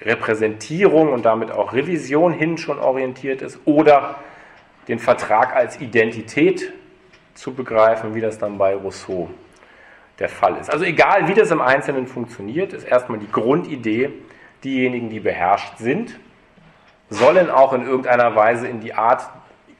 Repräsentierung 0.00 1.12
und 1.12 1.26
damit 1.26 1.50
auch 1.50 1.74
Revision 1.74 2.32
hin 2.32 2.56
schon 2.56 2.78
orientiert 2.78 3.42
ist, 3.42 3.58
oder 3.66 4.14
den 4.88 4.98
Vertrag 4.98 5.54
als 5.54 5.78
Identität 5.82 6.72
zu 7.38 7.54
begreifen, 7.54 8.14
wie 8.14 8.20
das 8.20 8.38
dann 8.38 8.58
bei 8.58 8.74
Rousseau 8.74 9.30
der 10.18 10.28
Fall 10.28 10.56
ist. 10.56 10.70
Also 10.70 10.84
egal, 10.84 11.28
wie 11.28 11.34
das 11.34 11.50
im 11.50 11.60
Einzelnen 11.60 12.06
funktioniert, 12.06 12.72
ist 12.72 12.84
erstmal 12.84 13.18
die 13.18 13.30
Grundidee, 13.30 14.10
diejenigen, 14.64 15.08
die 15.08 15.20
beherrscht 15.20 15.78
sind, 15.78 16.18
sollen 17.08 17.48
auch 17.48 17.72
in 17.72 17.86
irgendeiner 17.86 18.34
Weise 18.34 18.66
in 18.66 18.80
die 18.80 18.92
Art 18.92 19.30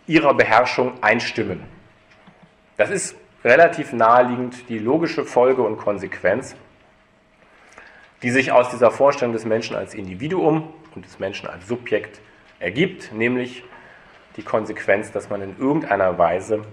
ihrer 0.07 0.35
Beherrschung 0.35 0.95
einstimmen. 1.03 1.63
Das 2.77 2.91
ist 2.91 3.17
relativ 3.45 3.93
naheliegend 3.93 4.69
die 4.69 4.79
logische 4.79 5.25
Folge 5.25 5.63
und 5.63 5.79
Konsequenz, 5.79 6.55
die 8.23 8.31
sich 8.31 8.53
aus 8.53 8.71
dieser 8.71 8.91
Vorstellung 8.91 9.33
des 9.33 9.45
Menschen 9.45 9.77
als 9.77 9.95
Individuum 9.95 10.73
und 10.95 11.05
des 11.05 11.19
Menschen 11.19 11.49
als 11.49 11.67
Subjekt 11.67 12.21
ergibt, 12.61 13.13
nämlich 13.13 13.65
die 14.37 14.43
Konsequenz, 14.43 15.11
dass 15.11 15.29
man 15.29 15.43
in 15.43 15.59
irgendeiner 15.59 16.17
Weise 16.19 16.65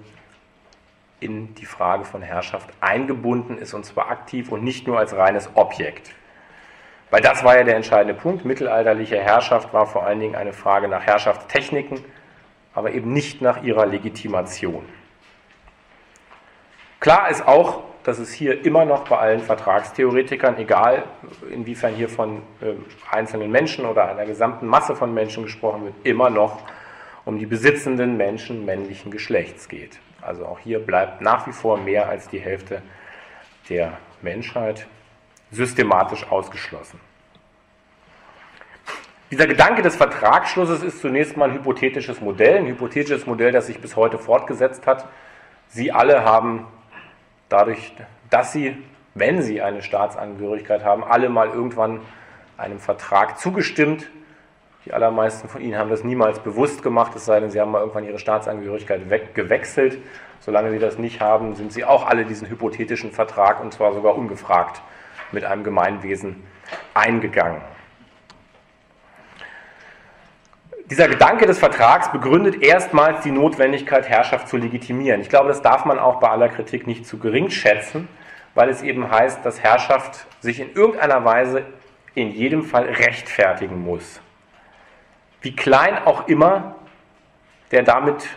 in 1.25 1.55
die 1.55 1.65
Frage 1.65 2.05
von 2.05 2.21
Herrschaft 2.21 2.69
eingebunden 2.79 3.57
ist, 3.57 3.73
und 3.73 3.85
zwar 3.85 4.09
aktiv 4.09 4.51
und 4.51 4.63
nicht 4.63 4.87
nur 4.87 4.99
als 4.99 5.15
reines 5.15 5.49
Objekt. 5.55 6.13
Weil 7.09 7.21
das 7.21 7.43
war 7.43 7.57
ja 7.57 7.63
der 7.63 7.75
entscheidende 7.75 8.13
Punkt. 8.13 8.45
Mittelalterliche 8.45 9.17
Herrschaft 9.19 9.73
war 9.73 9.85
vor 9.85 10.05
allen 10.05 10.19
Dingen 10.19 10.35
eine 10.35 10.53
Frage 10.53 10.87
nach 10.87 11.03
Herrschaftstechniken, 11.03 11.99
aber 12.73 12.91
eben 12.91 13.11
nicht 13.11 13.41
nach 13.41 13.63
ihrer 13.63 13.85
Legitimation. 13.85 14.85
Klar 16.99 17.29
ist 17.29 17.47
auch, 17.47 17.83
dass 18.03 18.19
es 18.19 18.31
hier 18.31 18.63
immer 18.65 18.85
noch 18.85 19.07
bei 19.07 19.17
allen 19.17 19.39
Vertragstheoretikern, 19.39 20.57
egal 20.57 21.03
inwiefern 21.51 21.93
hier 21.95 22.07
von 22.07 22.43
äh, 22.61 22.73
einzelnen 23.11 23.51
Menschen 23.51 23.85
oder 23.85 24.09
einer 24.09 24.25
gesamten 24.25 24.67
Masse 24.67 24.95
von 24.95 25.13
Menschen 25.13 25.43
gesprochen 25.43 25.85
wird, 25.85 25.95
immer 26.03 26.29
noch 26.29 26.61
um 27.25 27.39
die 27.39 27.47
besitzenden 27.47 28.17
Menschen 28.17 28.63
männlichen 28.65 29.09
Geschlechts 29.09 29.67
geht. 29.67 29.99
Also 30.25 30.45
auch 30.45 30.59
hier 30.59 30.79
bleibt 30.79 31.21
nach 31.21 31.45
wie 31.47 31.51
vor 31.51 31.77
mehr 31.77 32.09
als 32.09 32.27
die 32.27 32.39
Hälfte 32.39 32.81
der 33.69 33.97
Menschheit 34.21 34.87
systematisch 35.51 36.25
ausgeschlossen. 36.29 36.99
Dieser 39.31 39.47
Gedanke 39.47 39.81
des 39.81 39.95
Vertragsschlusses 39.95 40.83
ist 40.83 41.01
zunächst 41.01 41.35
mal 41.35 41.49
ein 41.49 41.55
hypothetisches 41.55 42.21
Modell, 42.21 42.57
ein 42.57 42.67
hypothetisches 42.67 43.25
Modell, 43.25 43.51
das 43.51 43.67
sich 43.67 43.79
bis 43.79 43.95
heute 43.95 44.17
fortgesetzt 44.17 44.85
hat. 44.85 45.07
Sie 45.67 45.91
alle 45.91 46.23
haben 46.23 46.67
dadurch, 47.49 47.93
dass 48.29 48.51
sie, 48.51 48.77
wenn 49.13 49.41
sie 49.41 49.61
eine 49.61 49.81
Staatsangehörigkeit 49.81 50.83
haben, 50.83 51.03
alle 51.03 51.29
mal 51.29 51.49
irgendwann 51.49 52.01
einem 52.57 52.79
Vertrag 52.79 53.39
zugestimmt, 53.39 54.07
die 54.85 54.93
allermeisten 54.93 55.49
von 55.49 55.61
Ihnen 55.61 55.77
haben 55.77 55.89
das 55.89 56.03
niemals 56.03 56.39
bewusst 56.39 56.83
gemacht, 56.83 57.15
es 57.15 57.25
sei 57.25 57.39
denn, 57.39 57.49
Sie 57.49 57.59
haben 57.59 57.71
mal 57.71 57.79
irgendwann 57.79 58.05
Ihre 58.05 58.19
Staatsangehörigkeit 58.19 59.09
weg, 59.09 59.33
gewechselt. 59.33 59.97
Solange 60.39 60.69
Sie 60.69 60.77
das 60.77 60.99
nicht 60.99 61.21
haben, 61.21 61.55
sind 61.55 61.73
Sie 61.73 61.83
auch 61.83 62.05
alle 62.05 62.23
diesen 62.23 62.47
hypothetischen 62.47 63.11
Vertrag 63.11 63.61
und 63.61 63.73
zwar 63.73 63.93
sogar 63.93 64.15
ungefragt 64.15 64.81
mit 65.31 65.43
einem 65.43 65.63
Gemeinwesen 65.63 66.43
eingegangen. 66.93 67.61
Dieser 70.91 71.07
Gedanke 71.07 71.47
des 71.47 71.57
Vertrags 71.57 72.11
begründet 72.11 72.61
erstmals 72.61 73.23
die 73.23 73.31
Notwendigkeit, 73.31 74.07
Herrschaft 74.07 74.47
zu 74.47 74.57
legitimieren. 74.57 75.19
Ich 75.19 75.29
glaube, 75.29 75.47
das 75.47 75.63
darf 75.63 75.85
man 75.85 75.97
auch 75.97 76.19
bei 76.19 76.29
aller 76.29 76.49
Kritik 76.49 76.85
nicht 76.85 77.07
zu 77.07 77.17
gering 77.17 77.49
schätzen, 77.49 78.07
weil 78.53 78.69
es 78.69 78.83
eben 78.83 79.09
heißt, 79.09 79.43
dass 79.43 79.63
Herrschaft 79.63 80.27
sich 80.41 80.59
in 80.59 80.71
irgendeiner 80.73 81.25
Weise 81.25 81.65
in 82.13 82.29
jedem 82.29 82.61
Fall 82.61 82.83
rechtfertigen 82.83 83.81
muss 83.81 84.21
wie 85.45 85.55
klein 85.55 86.03
auch 86.05 86.27
immer 86.27 86.73
der 87.69 87.83
damit 87.83 88.27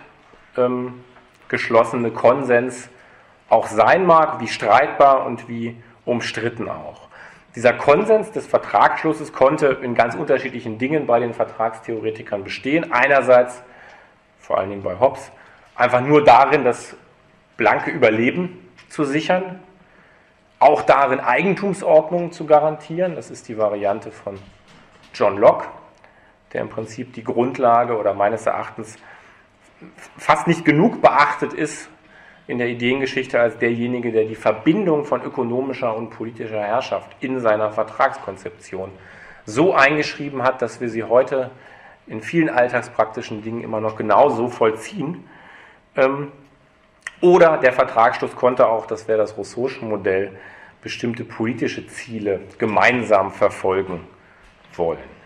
ähm, 0.58 1.02
geschlossene 1.48 2.10
Konsens 2.10 2.90
auch 3.48 3.66
sein 3.66 4.04
mag, 4.04 4.40
wie 4.40 4.46
streitbar 4.46 5.24
und 5.24 5.48
wie 5.48 5.74
umstritten 6.04 6.68
auch. 6.68 7.08
Dieser 7.56 7.72
Konsens 7.72 8.30
des 8.32 8.46
Vertragsschlusses 8.46 9.32
konnte 9.32 9.68
in 9.82 9.94
ganz 9.94 10.16
unterschiedlichen 10.16 10.76
Dingen 10.76 11.06
bei 11.06 11.18
den 11.18 11.32
Vertragstheoretikern 11.32 12.44
bestehen. 12.44 12.92
Einerseits, 12.92 13.62
vor 14.38 14.58
allen 14.58 14.68
Dingen 14.68 14.82
bei 14.82 15.00
Hobbes, 15.00 15.32
einfach 15.76 16.02
nur 16.02 16.22
darin, 16.24 16.62
das 16.62 16.94
blanke 17.56 17.90
Überleben 17.90 18.68
zu 18.90 19.04
sichern, 19.04 19.60
auch 20.58 20.82
darin, 20.82 21.20
Eigentumsordnungen 21.20 22.32
zu 22.32 22.44
garantieren. 22.44 23.14
Das 23.14 23.30
ist 23.30 23.48
die 23.48 23.56
Variante 23.56 24.10
von 24.12 24.38
John 25.14 25.38
Locke 25.38 25.68
der 26.52 26.62
im 26.62 26.68
Prinzip 26.68 27.12
die 27.12 27.24
Grundlage 27.24 27.96
oder 27.96 28.14
meines 28.14 28.46
Erachtens 28.46 28.96
fast 30.16 30.46
nicht 30.46 30.64
genug 30.64 31.02
beachtet 31.02 31.52
ist 31.52 31.88
in 32.46 32.58
der 32.58 32.68
Ideengeschichte 32.68 33.38
als 33.38 33.58
derjenige, 33.58 34.10
der 34.10 34.24
die 34.24 34.34
Verbindung 34.34 35.04
von 35.04 35.22
ökonomischer 35.22 35.94
und 35.94 36.10
politischer 36.10 36.62
Herrschaft 36.62 37.10
in 37.20 37.40
seiner 37.40 37.70
Vertragskonzeption 37.70 38.90
so 39.44 39.74
eingeschrieben 39.74 40.42
hat, 40.42 40.62
dass 40.62 40.80
wir 40.80 40.88
sie 40.88 41.04
heute 41.04 41.50
in 42.06 42.22
vielen 42.22 42.48
alltagspraktischen 42.48 43.42
Dingen 43.42 43.62
immer 43.62 43.80
noch 43.80 43.96
genauso 43.96 44.48
vollziehen. 44.48 45.28
Ähm, 45.94 46.32
oder 47.20 47.58
der 47.58 47.72
Vertragsschluss 47.72 48.34
konnte 48.34 48.66
auch, 48.66 48.86
das 48.86 49.08
wäre 49.08 49.18
das 49.18 49.36
Rousseausche 49.36 49.84
Modell, 49.84 50.38
bestimmte 50.80 51.24
politische 51.24 51.86
Ziele 51.86 52.40
gemeinsam 52.58 53.30
verfolgen 53.30 54.06
wollen. 54.74 55.17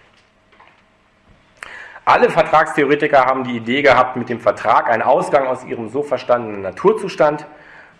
Alle 2.04 2.30
Vertragstheoretiker 2.30 3.24
haben 3.24 3.44
die 3.44 3.56
Idee 3.56 3.82
gehabt, 3.82 4.16
mit 4.16 4.28
dem 4.28 4.40
Vertrag 4.40 4.90
einen 4.90 5.02
Ausgang 5.02 5.46
aus 5.46 5.64
ihrem 5.64 5.88
so 5.88 6.02
verstandenen 6.02 6.62
Naturzustand 6.62 7.46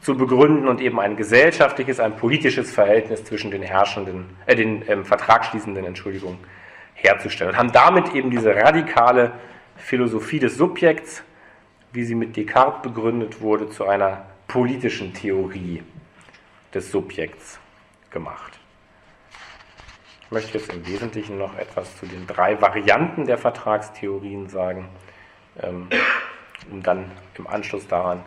zu 0.00 0.16
begründen 0.16 0.66
und 0.66 0.80
eben 0.80 0.98
ein 0.98 1.16
gesellschaftliches, 1.16 2.00
ein 2.00 2.16
politisches 2.16 2.72
Verhältnis 2.72 3.24
zwischen 3.24 3.52
den 3.52 3.62
Herrschenden, 3.62 4.36
äh, 4.46 4.56
den 4.56 4.82
ähm, 4.88 5.04
Vertragsschließenden, 5.04 5.84
Entschuldigung, 5.84 6.38
herzustellen. 6.94 7.52
Und 7.52 7.58
haben 7.58 7.72
damit 7.72 8.12
eben 8.12 8.30
diese 8.30 8.54
radikale 8.56 9.32
Philosophie 9.76 10.40
des 10.40 10.56
Subjekts, 10.56 11.22
wie 11.92 12.02
sie 12.02 12.16
mit 12.16 12.36
Descartes 12.36 12.82
begründet 12.82 13.40
wurde, 13.40 13.68
zu 13.70 13.86
einer 13.86 14.26
politischen 14.48 15.14
Theorie 15.14 15.84
des 16.74 16.90
Subjekts 16.90 17.60
gemacht. 18.10 18.58
Ich 20.32 20.34
möchte 20.34 20.56
jetzt 20.56 20.72
im 20.72 20.86
Wesentlichen 20.86 21.36
noch 21.36 21.58
etwas 21.58 21.94
zu 21.98 22.06
den 22.06 22.26
drei 22.26 22.58
Varianten 22.58 23.26
der 23.26 23.36
Vertragstheorien 23.36 24.48
sagen. 24.48 24.88
Ähm, 25.62 25.90
um 26.70 26.82
dann 26.82 27.12
im 27.36 27.46
Anschluss 27.46 27.86
daran 27.86 28.22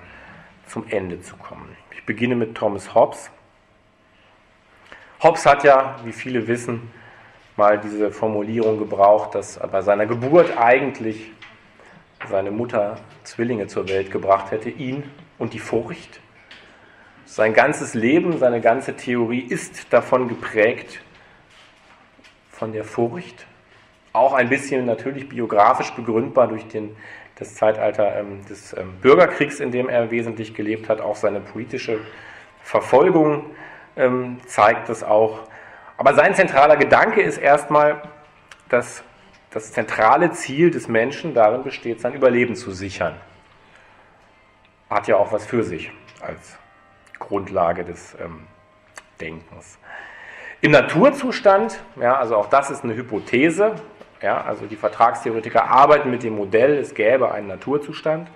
zum 0.68 0.88
Ende 0.88 1.22
zu 1.22 1.36
kommen. 1.36 1.76
Ich 1.90 2.06
beginne 2.06 2.36
mit 2.36 2.54
Thomas 2.54 2.94
Hobbes. 2.94 3.32
Hobbes 5.24 5.48
hat 5.48 5.64
ja, 5.64 5.96
wie 6.04 6.12
viele 6.12 6.48
wissen, 6.48 6.92
mal 7.58 7.80
diese 7.80 8.12
Formulierung 8.12 8.78
gebraucht, 8.78 9.34
dass 9.34 9.58
bei 9.58 9.82
seiner 9.82 10.06
Geburt 10.06 10.56
eigentlich 10.60 11.32
seine 12.30 12.52
Mutter 12.52 12.98
Zwillinge 13.24 13.66
zur 13.66 13.90
Welt 13.90 14.12
gebracht 14.12 14.52
hätte, 14.52 14.70
ihn 14.70 15.10
und 15.40 15.56
die 15.56 15.60
Furcht. 15.60 16.20
Sein 17.26 17.56
ganzes 17.56 17.96
Leben, 17.96 18.38
seine 18.38 18.62
ganze 18.62 18.96
Theorie 18.96 19.42
ist 19.42 19.92
davon 19.92 20.28
geprägt, 20.28 21.02
von 22.56 22.72
der 22.72 22.86
Furcht. 22.86 23.46
Auch 24.14 24.34
ein 24.34 24.48
bisschen 24.48 24.86
natürlich 24.86 25.28
biografisch 25.28 25.92
begründbar 25.92 26.48
durch 26.48 26.68
den, 26.68 26.96
das 27.36 27.56
Zeitalter 27.56 28.16
ähm, 28.18 28.46
des 28.46 28.74
ähm, 28.78 28.94
Bürgerkriegs, 29.02 29.60
in 29.60 29.72
dem 29.72 29.90
er 29.90 30.10
wesentlich 30.10 30.54
gelebt 30.54 30.88
hat. 30.88 31.02
Auch 31.02 31.18
seine 31.18 31.42
politische 31.42 32.00
Verfolgung 32.64 33.52
ähm, 33.98 34.40
zeigt 34.46 34.88
das 34.88 35.04
auch. 35.04 35.40
Aber 35.98 36.14
sein 36.14 36.34
zentraler 36.34 36.78
Gedanke 36.78 37.22
ist 37.22 37.38
erstmal, 37.38 38.02
dass 38.70 39.04
das 39.52 39.74
zentrale 39.74 40.32
Ziel 40.32 40.72
des 40.72 40.88
Menschen 40.88 41.34
darin 41.34 41.64
besteht, 41.64 42.00
sein 42.00 42.14
Überleben 42.14 42.56
zu 42.56 42.72
sichern. 42.72 43.16
Hat 44.90 45.08
ja 45.08 45.18
auch 45.18 45.32
was 45.34 45.46
für 45.46 45.64
sich 45.64 45.92
als 46.22 46.58
Grundlage 47.20 47.84
des 47.84 48.16
ähm, 48.22 48.48
Denkens. 49.20 49.78
Im 50.66 50.72
Naturzustand, 50.72 51.80
ja, 52.02 52.18
also 52.18 52.38
auch 52.38 52.48
das 52.48 52.72
ist 52.72 52.84
eine 52.84 52.96
Hypothese, 52.96 53.76
ja, 54.20 54.42
also 54.42 54.66
die 54.66 54.76
Vertragstheoretiker 54.76 55.70
arbeiten 55.70 56.10
mit 56.10 56.24
dem 56.24 56.36
Modell, 56.36 56.80
es 56.80 56.96
gäbe 56.96 57.32
einen 57.32 57.46
Naturzustand. 57.46 58.30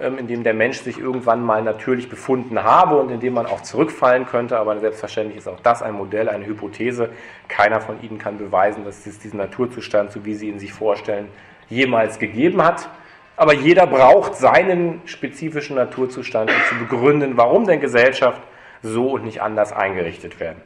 Ähm, 0.00 0.16
in 0.16 0.26
dem 0.26 0.42
der 0.42 0.54
Mensch 0.54 0.78
sich 0.78 0.98
irgendwann 0.98 1.44
mal 1.44 1.62
natürlich 1.62 2.08
befunden 2.08 2.62
habe 2.62 2.96
und 2.96 3.10
in 3.10 3.20
dem 3.20 3.34
man 3.34 3.44
auch 3.44 3.60
zurückfallen 3.60 4.24
könnte. 4.24 4.58
Aber 4.58 4.80
selbstverständlich 4.80 5.36
ist 5.36 5.48
auch 5.48 5.60
das 5.60 5.82
ein 5.82 5.92
Modell, 5.92 6.30
eine 6.30 6.46
Hypothese. 6.46 7.10
Keiner 7.48 7.82
von 7.82 8.02
Ihnen 8.02 8.16
kann 8.16 8.38
beweisen, 8.38 8.86
dass 8.86 9.06
es 9.06 9.18
diesen 9.18 9.36
Naturzustand, 9.36 10.12
so 10.12 10.24
wie 10.24 10.32
Sie 10.32 10.48
ihn 10.48 10.58
sich 10.58 10.72
vorstellen, 10.72 11.28
jemals 11.68 12.18
gegeben 12.18 12.64
hat. 12.64 12.88
Aber 13.36 13.52
jeder 13.52 13.86
braucht 13.86 14.34
seinen 14.34 15.02
spezifischen 15.04 15.76
Naturzustand, 15.76 16.50
um 16.50 16.56
zu 16.70 16.86
begründen, 16.86 17.36
warum 17.36 17.66
denn 17.66 17.82
Gesellschaft 17.82 18.40
so 18.80 19.10
und 19.10 19.26
nicht 19.26 19.42
anders 19.42 19.74
eingerichtet 19.74 20.40
werden 20.40 20.62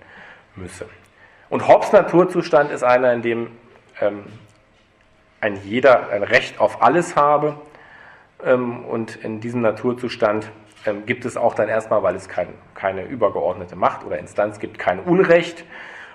müsse. 0.57 0.87
Und 1.51 1.69
Hobbes 1.69 1.93
Naturzustand 1.93 2.71
ist 2.71 2.83
einer, 2.83 3.13
in 3.13 3.23
dem 3.23 3.51
ähm, 4.01 4.25
ein 5.41 5.57
jeder 5.65 6.09
ein 6.11 6.23
Recht 6.23 6.59
auf 6.59 6.83
alles 6.83 7.17
habe 7.17 7.57
ähm, 8.45 8.85
und 8.85 9.17
in 9.17 9.41
diesem 9.41 9.61
Naturzustand 9.61 10.51
ähm, 10.87 11.07
gibt 11.07 11.25
es 11.25 11.37
auch 11.37 11.55
dann 11.55 11.69
erstmal, 11.69 12.03
weil 12.03 12.15
es 12.15 12.29
kein, 12.29 12.49
keine 12.75 13.05
übergeordnete 13.05 13.77
Macht 13.77 14.05
oder 14.05 14.19
Instanz 14.19 14.59
gibt, 14.59 14.79
kein 14.79 15.01
Unrecht. 15.01 15.65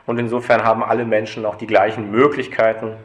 Und 0.05 0.17
insofern 0.17 0.63
haben 0.63 0.83
alle 0.83 1.05
Menschen 1.05 1.45
auch 1.45 1.55
die 1.55 1.67
gleichen 1.67 2.09
Möglichkeiten, 2.09 2.95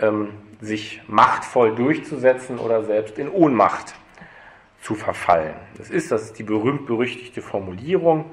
ähm, 0.00 0.30
sich 0.60 1.02
machtvoll 1.06 1.74
durchzusetzen 1.74 2.58
oder 2.58 2.84
selbst 2.84 3.18
in 3.18 3.28
Ohnmacht 3.28 3.94
zu 4.80 4.94
verfallen. 4.94 5.54
Das 5.76 5.90
ist, 5.90 6.10
das 6.10 6.22
ist 6.22 6.38
die 6.38 6.42
berühmt-berüchtigte 6.42 7.42
Formulierung 7.42 8.32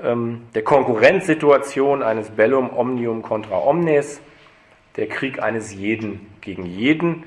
der 0.00 0.62
Konkurrenzsituation 0.62 2.04
eines 2.04 2.30
Bellum 2.30 2.70
omnium 2.76 3.22
contra 3.22 3.58
omnes, 3.58 4.20
der 4.96 5.08
Krieg 5.08 5.42
eines 5.42 5.74
jeden 5.74 6.32
gegen 6.40 6.66
jeden 6.66 7.24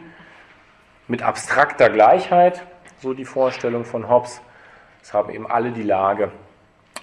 mit 1.07 1.21
abstrakter 1.21 1.89
Gleichheit, 1.89 2.65
so 2.99 3.13
die 3.13 3.25
Vorstellung 3.25 3.83
von 3.83 4.09
Hobbes. 4.09 4.41
Es 5.01 5.13
haben 5.13 5.33
eben 5.33 5.47
alle 5.47 5.71
die 5.71 5.83
Lage, 5.83 6.31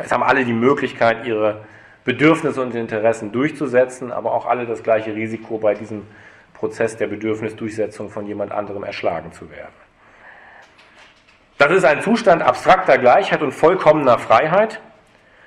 es 0.03 0.11
haben 0.11 0.23
alle 0.23 0.45
die 0.47 0.55
Möglichkeit, 0.55 1.27
ihre 1.27 1.67
Bedürfnisse 2.05 2.63
und 2.63 2.75
Interessen 2.75 3.33
durchzusetzen, 3.33 4.11
aber 4.11 4.33
auch 4.33 4.47
alle 4.47 4.65
das 4.65 4.83
gleiche 4.83 5.15
Risiko 5.15 5.59
bei 5.59 5.75
diesem 5.75 6.07
Prozess 6.55 6.97
der 6.97 7.09
Bedürfnisdurchsetzung 7.09 8.09
von 8.09 8.27
jemand 8.27 8.53
anderem 8.53 8.85
erschlagen 8.85 9.33
zu 9.33 9.51
werden. 9.51 9.75
Das 11.59 11.71
ist 11.73 11.85
ein 11.85 12.01
Zustand 12.01 12.43
abstrakter 12.43 12.97
Gleichheit 12.97 13.43
und 13.43 13.53
vollkommener 13.53 14.19
Freiheit, 14.19 14.81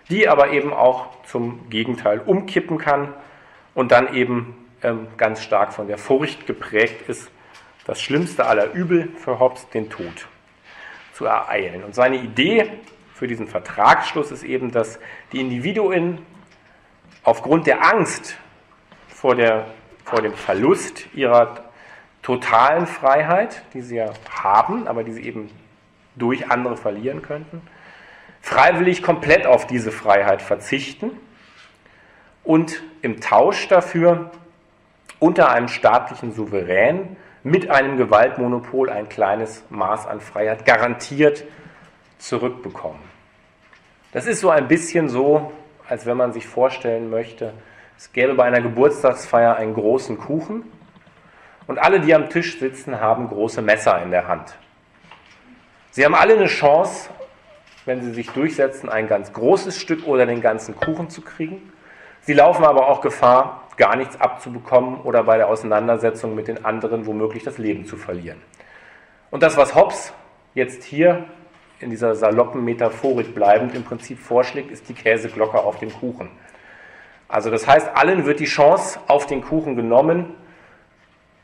die 0.09 0.27
aber 0.27 0.51
eben 0.51 0.73
auch 0.73 1.07
zum 1.25 1.69
Gegenteil 1.69 2.19
umkippen 2.19 2.77
kann 2.77 3.13
und 3.73 3.91
dann 3.91 4.13
eben 4.13 4.67
ähm, 4.83 5.07
ganz 5.17 5.43
stark 5.43 5.73
von 5.73 5.87
der 5.87 5.97
Furcht 5.97 6.47
geprägt 6.47 7.07
ist, 7.07 7.31
das 7.85 8.01
schlimmste 8.01 8.45
aller 8.45 8.73
Übel 8.73 9.09
für 9.17 9.39
Hobbes, 9.39 9.67
den 9.69 9.89
Tod, 9.89 10.27
zu 11.13 11.25
ereilen. 11.25 11.83
Und 11.83 11.95
seine 11.95 12.17
Idee 12.17 12.71
für 13.13 13.27
diesen 13.27 13.47
Vertragsschluss 13.47 14.31
ist 14.31 14.43
eben, 14.43 14.71
dass 14.71 14.99
die 15.31 15.39
Individuen 15.39 16.19
aufgrund 17.23 17.67
der 17.67 17.85
Angst 17.85 18.37
vor, 19.07 19.35
der, 19.35 19.67
vor 20.03 20.21
dem 20.21 20.33
Verlust 20.33 21.07
ihrer 21.13 21.65
totalen 22.21 22.87
Freiheit, 22.87 23.63
die 23.73 23.81
sie 23.81 23.97
ja 23.97 24.13
haben, 24.29 24.87
aber 24.87 25.03
die 25.03 25.13
sie 25.13 25.23
eben 25.23 25.49
durch 26.15 26.49
andere 26.49 26.77
verlieren 26.77 27.21
könnten, 27.21 27.61
freiwillig 28.41 29.03
komplett 29.03 29.45
auf 29.45 29.67
diese 29.67 29.91
Freiheit 29.91 30.41
verzichten 30.41 31.11
und 32.43 32.81
im 33.01 33.21
Tausch 33.21 33.67
dafür 33.67 34.31
unter 35.19 35.51
einem 35.51 35.67
staatlichen 35.67 36.33
Souverän 36.33 37.15
mit 37.43 37.69
einem 37.69 37.97
Gewaltmonopol 37.97 38.89
ein 38.89 39.09
kleines 39.09 39.63
Maß 39.69 40.07
an 40.07 40.19
Freiheit 40.19 40.65
garantiert 40.65 41.43
zurückbekommen. 42.17 43.01
Das 44.11 44.27
ist 44.27 44.41
so 44.41 44.49
ein 44.49 44.67
bisschen 44.67 45.09
so, 45.09 45.51
als 45.87 46.05
wenn 46.05 46.17
man 46.17 46.33
sich 46.33 46.47
vorstellen 46.47 47.09
möchte, 47.09 47.53
es 47.97 48.11
gäbe 48.13 48.33
bei 48.33 48.45
einer 48.45 48.61
Geburtstagsfeier 48.61 49.55
einen 49.57 49.75
großen 49.75 50.17
Kuchen 50.17 50.63
und 51.67 51.77
alle, 51.77 51.99
die 51.99 52.13
am 52.15 52.29
Tisch 52.29 52.59
sitzen, 52.59 52.99
haben 52.99 53.27
große 53.27 53.61
Messer 53.61 54.01
in 54.01 54.11
der 54.11 54.27
Hand. 54.27 54.55
Sie 55.91 56.03
haben 56.03 56.15
alle 56.15 56.35
eine 56.35 56.47
Chance, 56.47 57.09
wenn 57.85 58.01
sie 58.01 58.11
sich 58.11 58.29
durchsetzen, 58.29 58.89
ein 58.89 59.07
ganz 59.07 59.33
großes 59.33 59.79
Stück 59.79 60.05
oder 60.07 60.25
den 60.25 60.41
ganzen 60.41 60.75
Kuchen 60.75 61.09
zu 61.09 61.21
kriegen. 61.21 61.71
Sie 62.21 62.33
laufen 62.33 62.63
aber 62.63 62.87
auch 62.87 63.01
Gefahr, 63.01 63.67
gar 63.77 63.95
nichts 63.95 64.19
abzubekommen 64.19 65.01
oder 65.01 65.23
bei 65.23 65.37
der 65.37 65.47
Auseinandersetzung 65.47 66.35
mit 66.35 66.47
den 66.47 66.63
anderen 66.65 67.05
womöglich 67.07 67.43
das 67.43 67.57
Leben 67.57 67.85
zu 67.85 67.97
verlieren. 67.97 68.41
Und 69.31 69.41
das, 69.43 69.57
was 69.57 69.73
Hobbes 69.75 70.13
jetzt 70.53 70.83
hier 70.83 71.25
in 71.79 71.89
dieser 71.89 72.13
saloppen 72.15 72.63
Metaphorik 72.63 73.33
bleibend 73.33 73.73
im 73.73 73.83
Prinzip 73.83 74.19
vorschlägt, 74.19 74.71
ist 74.71 74.87
die 74.87 74.93
Käseglocke 74.93 75.57
auf 75.57 75.79
dem 75.79 75.91
Kuchen. 75.91 76.29
Also 77.27 77.49
das 77.49 77.65
heißt, 77.65 77.89
allen 77.95 78.25
wird 78.25 78.39
die 78.39 78.45
Chance 78.45 78.99
auf 79.07 79.25
den 79.25 79.41
Kuchen 79.41 79.75
genommen, 79.75 80.35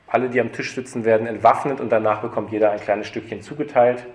alle, 0.06 0.30
die 0.30 0.40
am 0.40 0.52
Tisch 0.52 0.76
sitzen, 0.76 1.06
werden 1.06 1.28
entwaffnet 1.28 1.82
und 1.82 1.90
danach 1.90 2.22
bekommt 2.22 2.52
jeder 2.52 2.72
ein 2.72 2.80
kleines 2.80 3.08
Stückchen 3.08 3.42
zugeteilt 3.42 4.06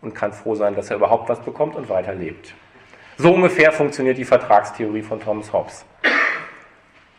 und 0.00 0.14
kann 0.14 0.32
froh 0.32 0.54
sein, 0.54 0.74
dass 0.74 0.90
er 0.90 0.96
überhaupt 0.96 1.28
was 1.28 1.40
bekommt 1.40 1.76
und 1.76 1.88
weiterlebt. 1.88 2.54
So 3.16 3.32
ungefähr 3.32 3.72
funktioniert 3.72 4.16
die 4.18 4.24
Vertragstheorie 4.24 5.02
von 5.02 5.20
Thomas 5.20 5.52
Hobbes. 5.52 5.84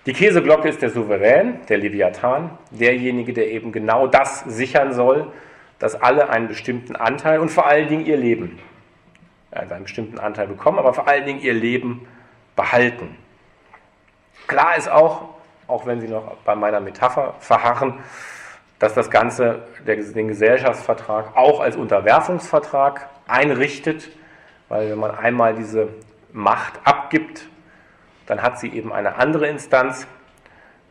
Die 0.05 0.13
Käseglocke 0.13 0.69
ist 0.69 0.81
der 0.81 0.89
Souverän, 0.89 1.59
der 1.67 1.77
Leviathan, 1.77 2.57
derjenige, 2.71 3.33
der 3.33 3.49
eben 3.49 3.71
genau 3.71 4.07
das 4.07 4.39
sichern 4.41 4.93
soll, 4.93 5.31
dass 5.77 6.01
alle 6.01 6.29
einen 6.29 6.47
bestimmten 6.47 6.95
Anteil 6.95 7.39
und 7.39 7.49
vor 7.49 7.67
allen 7.67 7.87
Dingen 7.89 8.05
ihr 8.05 8.17
Leben, 8.17 8.59
also 9.51 9.73
einen 9.73 9.83
bestimmten 9.83 10.17
Anteil 10.17 10.47
bekommen, 10.47 10.79
aber 10.79 10.93
vor 10.93 11.07
allen 11.07 11.25
Dingen 11.25 11.41
ihr 11.41 11.53
Leben 11.53 12.07
behalten. 12.55 13.17
Klar 14.47 14.77
ist 14.77 14.89
auch, 14.89 15.29
auch 15.67 15.85
wenn 15.85 16.01
Sie 16.01 16.07
noch 16.07 16.37
bei 16.45 16.55
meiner 16.55 16.79
Metapher 16.79 17.35
verharren, 17.39 17.99
dass 18.79 18.93
das 18.93 19.11
Ganze 19.11 19.63
den 19.85 20.27
Gesellschaftsvertrag 20.29 21.35
auch 21.35 21.59
als 21.59 21.75
Unterwerfungsvertrag 21.75 23.09
einrichtet, 23.27 24.09
weil 24.69 24.89
wenn 24.89 24.99
man 24.99 25.11
einmal 25.11 25.53
diese 25.53 25.89
Macht 26.31 26.79
abgibt, 26.85 27.47
dann 28.25 28.41
hat 28.41 28.59
sie 28.59 28.69
eben 28.69 28.93
eine 28.93 29.15
andere 29.15 29.47
Instanz, 29.47 30.07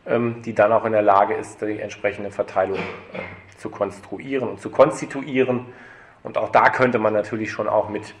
ähm, 0.05 0.41
die 0.43 0.53
dann 0.53 0.71
auch 0.71 0.85
in 0.85 0.91
der 0.91 1.01
Lage 1.01 1.33
ist, 1.33 1.61
die 1.61 1.79
entsprechende 1.79 2.31
Verteilung 2.31 2.77
äh, 2.77 3.57
zu 3.57 3.69
konstruieren 3.69 4.49
und 4.49 4.61
zu 4.61 4.69
konstituieren. 4.69 5.65
Und 6.21 6.37
auch 6.37 6.49
da 6.49 6.69
könnte 6.69 6.99
man 6.99 7.13
natürlich 7.13 7.51
schon 7.51 7.67
auch 7.67 7.89
mit 7.89 8.13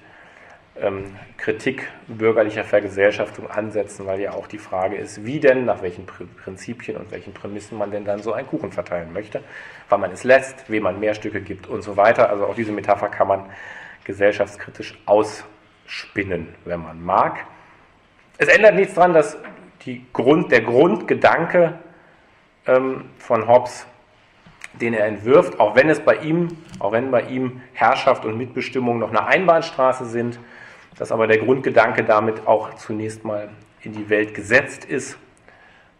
ähm, 0.81 1.15
Kritik 1.37 1.87
bürgerlicher 2.07 2.63
Vergesellschaftung 2.63 3.49
ansetzen, 3.49 4.05
weil 4.05 4.19
ja 4.19 4.31
auch 4.31 4.47
die 4.47 4.57
Frage 4.57 4.95
ist, 4.97 5.25
wie 5.25 5.39
denn, 5.39 5.65
nach 5.65 5.81
welchen 5.81 6.05
Prinzipien 6.05 6.97
und 6.97 7.11
welchen 7.11 7.33
Prämissen 7.33 7.77
man 7.77 7.91
denn 7.91 8.05
dann 8.05 8.21
so 8.21 8.33
einen 8.33 8.47
Kuchen 8.47 8.71
verteilen 8.71 9.13
möchte, 9.13 9.43
wann 9.89 10.01
man 10.01 10.11
es 10.11 10.23
lässt, 10.23 10.69
wem 10.69 10.83
man 10.83 10.99
mehr 10.99 11.13
Stücke 11.13 11.41
gibt 11.41 11.67
und 11.67 11.81
so 11.81 11.97
weiter. 11.97 12.29
Also 12.29 12.45
auch 12.45 12.55
diese 12.55 12.71
Metapher 12.71 13.09
kann 13.09 13.27
man 13.27 13.45
gesellschaftskritisch 14.03 14.97
ausspinnen, 15.05 16.49
wenn 16.65 16.81
man 16.81 17.03
mag. 17.03 17.45
Es 18.37 18.47
ändert 18.47 18.75
nichts 18.75 18.93
daran, 18.93 19.13
dass 19.13 19.37
Grund, 20.13 20.51
der 20.51 20.61
Grundgedanke 20.61 21.79
ähm, 22.67 23.05
von 23.17 23.47
Hobbes 23.47 23.87
den 24.73 24.93
er 24.93 25.07
entwirft, 25.07 25.59
auch 25.59 25.75
wenn 25.75 25.89
es 25.89 25.99
bei 25.99 26.15
ihm, 26.15 26.57
auch 26.79 26.91
wenn 26.91 27.11
bei 27.11 27.23
ihm 27.23 27.61
Herrschaft 27.73 28.25
und 28.25 28.37
Mitbestimmung 28.37 28.99
noch 28.99 29.09
eine 29.09 29.25
Einbahnstraße 29.25 30.05
sind, 30.05 30.39
dass 30.99 31.13
aber 31.13 31.27
der 31.27 31.37
Grundgedanke 31.37 32.03
damit 32.03 32.45
auch 32.45 32.73
zunächst 32.73 33.23
mal 33.23 33.49
in 33.81 33.93
die 33.93 34.09
Welt 34.09 34.33
gesetzt 34.33 34.83
ist, 34.83 35.17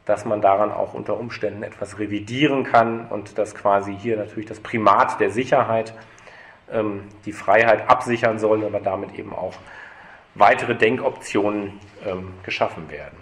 dass 0.03 0.25
man 0.25 0.41
daran 0.41 0.73
auch 0.73 0.93
unter 0.93 1.17
Umständen 1.17 1.63
etwas 1.63 1.99
revidieren 1.99 2.65
kann 2.65 3.07
und 3.07 3.37
dass 3.37 3.55
quasi 3.55 3.95
hier 3.97 4.17
natürlich 4.17 4.47
das 4.49 4.59
Primat 4.59 5.21
der 5.21 5.31
Sicherheit 5.31 5.93
ähm, 6.69 7.07
die 7.25 7.31
Freiheit 7.31 7.89
absichern 7.89 8.39
soll, 8.39 8.65
aber 8.65 8.81
damit 8.81 9.17
eben 9.17 9.33
auch 9.33 9.53
weitere 10.35 10.75
Denkoptionen 10.75 11.79
ähm, 12.05 12.33
geschaffen 12.43 12.91
werden. 12.91 13.17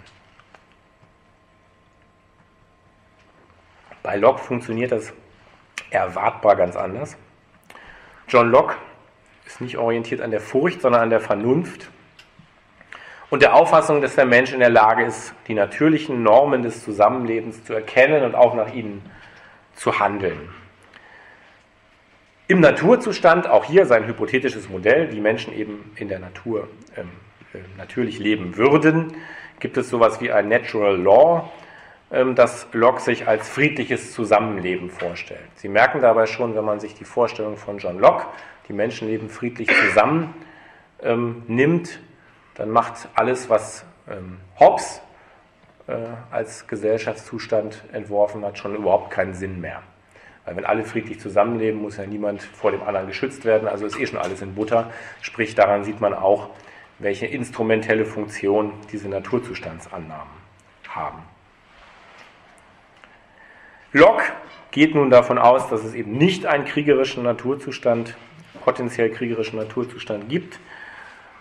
Bei 4.02 4.16
Locke 4.16 4.40
funktioniert 4.40 4.90
das 4.90 5.12
erwartbar 5.90 6.56
ganz 6.56 6.74
anders. 6.74 7.16
John 8.26 8.50
Locke 8.50 8.74
ist 9.48 9.62
nicht 9.62 9.78
orientiert 9.78 10.20
an 10.20 10.30
der 10.30 10.40
Furcht, 10.40 10.82
sondern 10.82 11.00
an 11.00 11.10
der 11.10 11.20
Vernunft 11.20 11.88
und 13.30 13.42
der 13.42 13.54
Auffassung, 13.54 14.02
dass 14.02 14.14
der 14.14 14.26
Mensch 14.26 14.52
in 14.52 14.60
der 14.60 14.68
Lage 14.68 15.04
ist, 15.04 15.34
die 15.48 15.54
natürlichen 15.54 16.22
Normen 16.22 16.62
des 16.62 16.84
Zusammenlebens 16.84 17.64
zu 17.64 17.72
erkennen 17.72 18.24
und 18.24 18.34
auch 18.34 18.54
nach 18.54 18.72
ihnen 18.72 19.02
zu 19.74 19.98
handeln. 19.98 20.50
Im 22.46 22.60
Naturzustand, 22.60 23.48
auch 23.48 23.64
hier 23.64 23.86
sein 23.86 24.06
hypothetisches 24.06 24.68
Modell, 24.68 25.12
wie 25.12 25.20
Menschen 25.20 25.54
eben 25.54 25.92
in 25.96 26.08
der 26.08 26.18
Natur 26.18 26.68
ähm, 26.96 27.08
äh, 27.54 27.58
natürlich 27.78 28.18
leben 28.18 28.56
würden, 28.56 29.14
gibt 29.60 29.78
es 29.78 29.88
sowas 29.88 30.20
wie 30.20 30.30
ein 30.30 30.48
Natural 30.48 30.96
Law, 30.96 31.50
ähm, 32.10 32.34
das 32.34 32.66
Locke 32.72 33.00
sich 33.00 33.28
als 33.28 33.48
friedliches 33.48 34.12
Zusammenleben 34.12 34.90
vorstellt. 34.90 35.40
Sie 35.56 35.68
merken 35.68 36.00
dabei 36.00 36.26
schon, 36.26 36.54
wenn 36.54 36.64
man 36.64 36.80
sich 36.80 36.94
die 36.94 37.04
Vorstellung 37.04 37.56
von 37.58 37.78
John 37.78 37.98
Locke, 37.98 38.26
die 38.68 38.72
Menschen 38.72 39.08
leben 39.08 39.28
friedlich 39.28 39.68
zusammen, 39.68 40.34
ähm, 41.02 41.42
nimmt, 41.46 42.00
dann 42.54 42.70
macht 42.70 43.08
alles, 43.14 43.48
was 43.48 43.84
ähm, 44.10 44.38
Hobbes 44.58 45.00
äh, 45.86 45.96
als 46.30 46.66
Gesellschaftszustand 46.66 47.84
entworfen 47.92 48.44
hat, 48.44 48.58
schon 48.58 48.74
überhaupt 48.74 49.10
keinen 49.10 49.34
Sinn 49.34 49.60
mehr. 49.60 49.82
Weil 50.44 50.56
wenn 50.56 50.64
alle 50.64 50.84
friedlich 50.84 51.20
zusammenleben, 51.20 51.80
muss 51.80 51.98
ja 51.98 52.06
niemand 52.06 52.42
vor 52.42 52.70
dem 52.70 52.82
anderen 52.82 53.06
geschützt 53.06 53.44
werden, 53.44 53.68
also 53.68 53.86
ist 53.86 53.98
eh 53.98 54.06
schon 54.06 54.18
alles 54.18 54.42
in 54.42 54.54
Butter. 54.54 54.90
Sprich, 55.20 55.54
daran 55.54 55.84
sieht 55.84 56.00
man 56.00 56.14
auch, 56.14 56.50
welche 56.98 57.26
instrumentelle 57.26 58.04
Funktion 58.04 58.72
diese 58.90 59.08
Naturzustandsannahmen 59.08 60.32
haben. 60.88 61.22
Locke 63.92 64.24
geht 64.70 64.94
nun 64.94 65.10
davon 65.10 65.38
aus, 65.38 65.68
dass 65.68 65.84
es 65.84 65.94
eben 65.94 66.12
nicht 66.12 66.44
einen 66.46 66.64
kriegerischen 66.64 67.22
Naturzustand, 67.22 68.16
potenziell 68.60 69.10
kriegerischen 69.10 69.58
Naturzustand 69.58 70.28
gibt, 70.28 70.58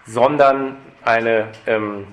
sondern 0.05 0.77
eine, 1.03 1.49
ähm, 1.65 2.07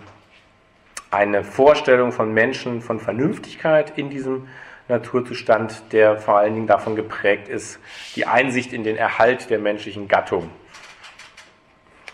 eine 1.11 1.44
Vorstellung 1.44 2.12
von 2.12 2.32
Menschen, 2.32 2.82
von 2.82 2.98
Vernünftigkeit 3.00 3.96
in 3.96 4.11
diesem 4.11 4.48
Naturzustand, 4.88 5.92
der 5.92 6.18
vor 6.18 6.38
allen 6.38 6.55
Dingen 6.55 6.66
davon 6.66 6.96
geprägt 6.96 7.48
ist, 7.48 7.78
die 8.16 8.26
Einsicht 8.26 8.72
in 8.72 8.84
den 8.84 8.96
Erhalt 8.96 9.48
der 9.48 9.59
menschlichen 9.59 10.09
Gattung 10.09 10.50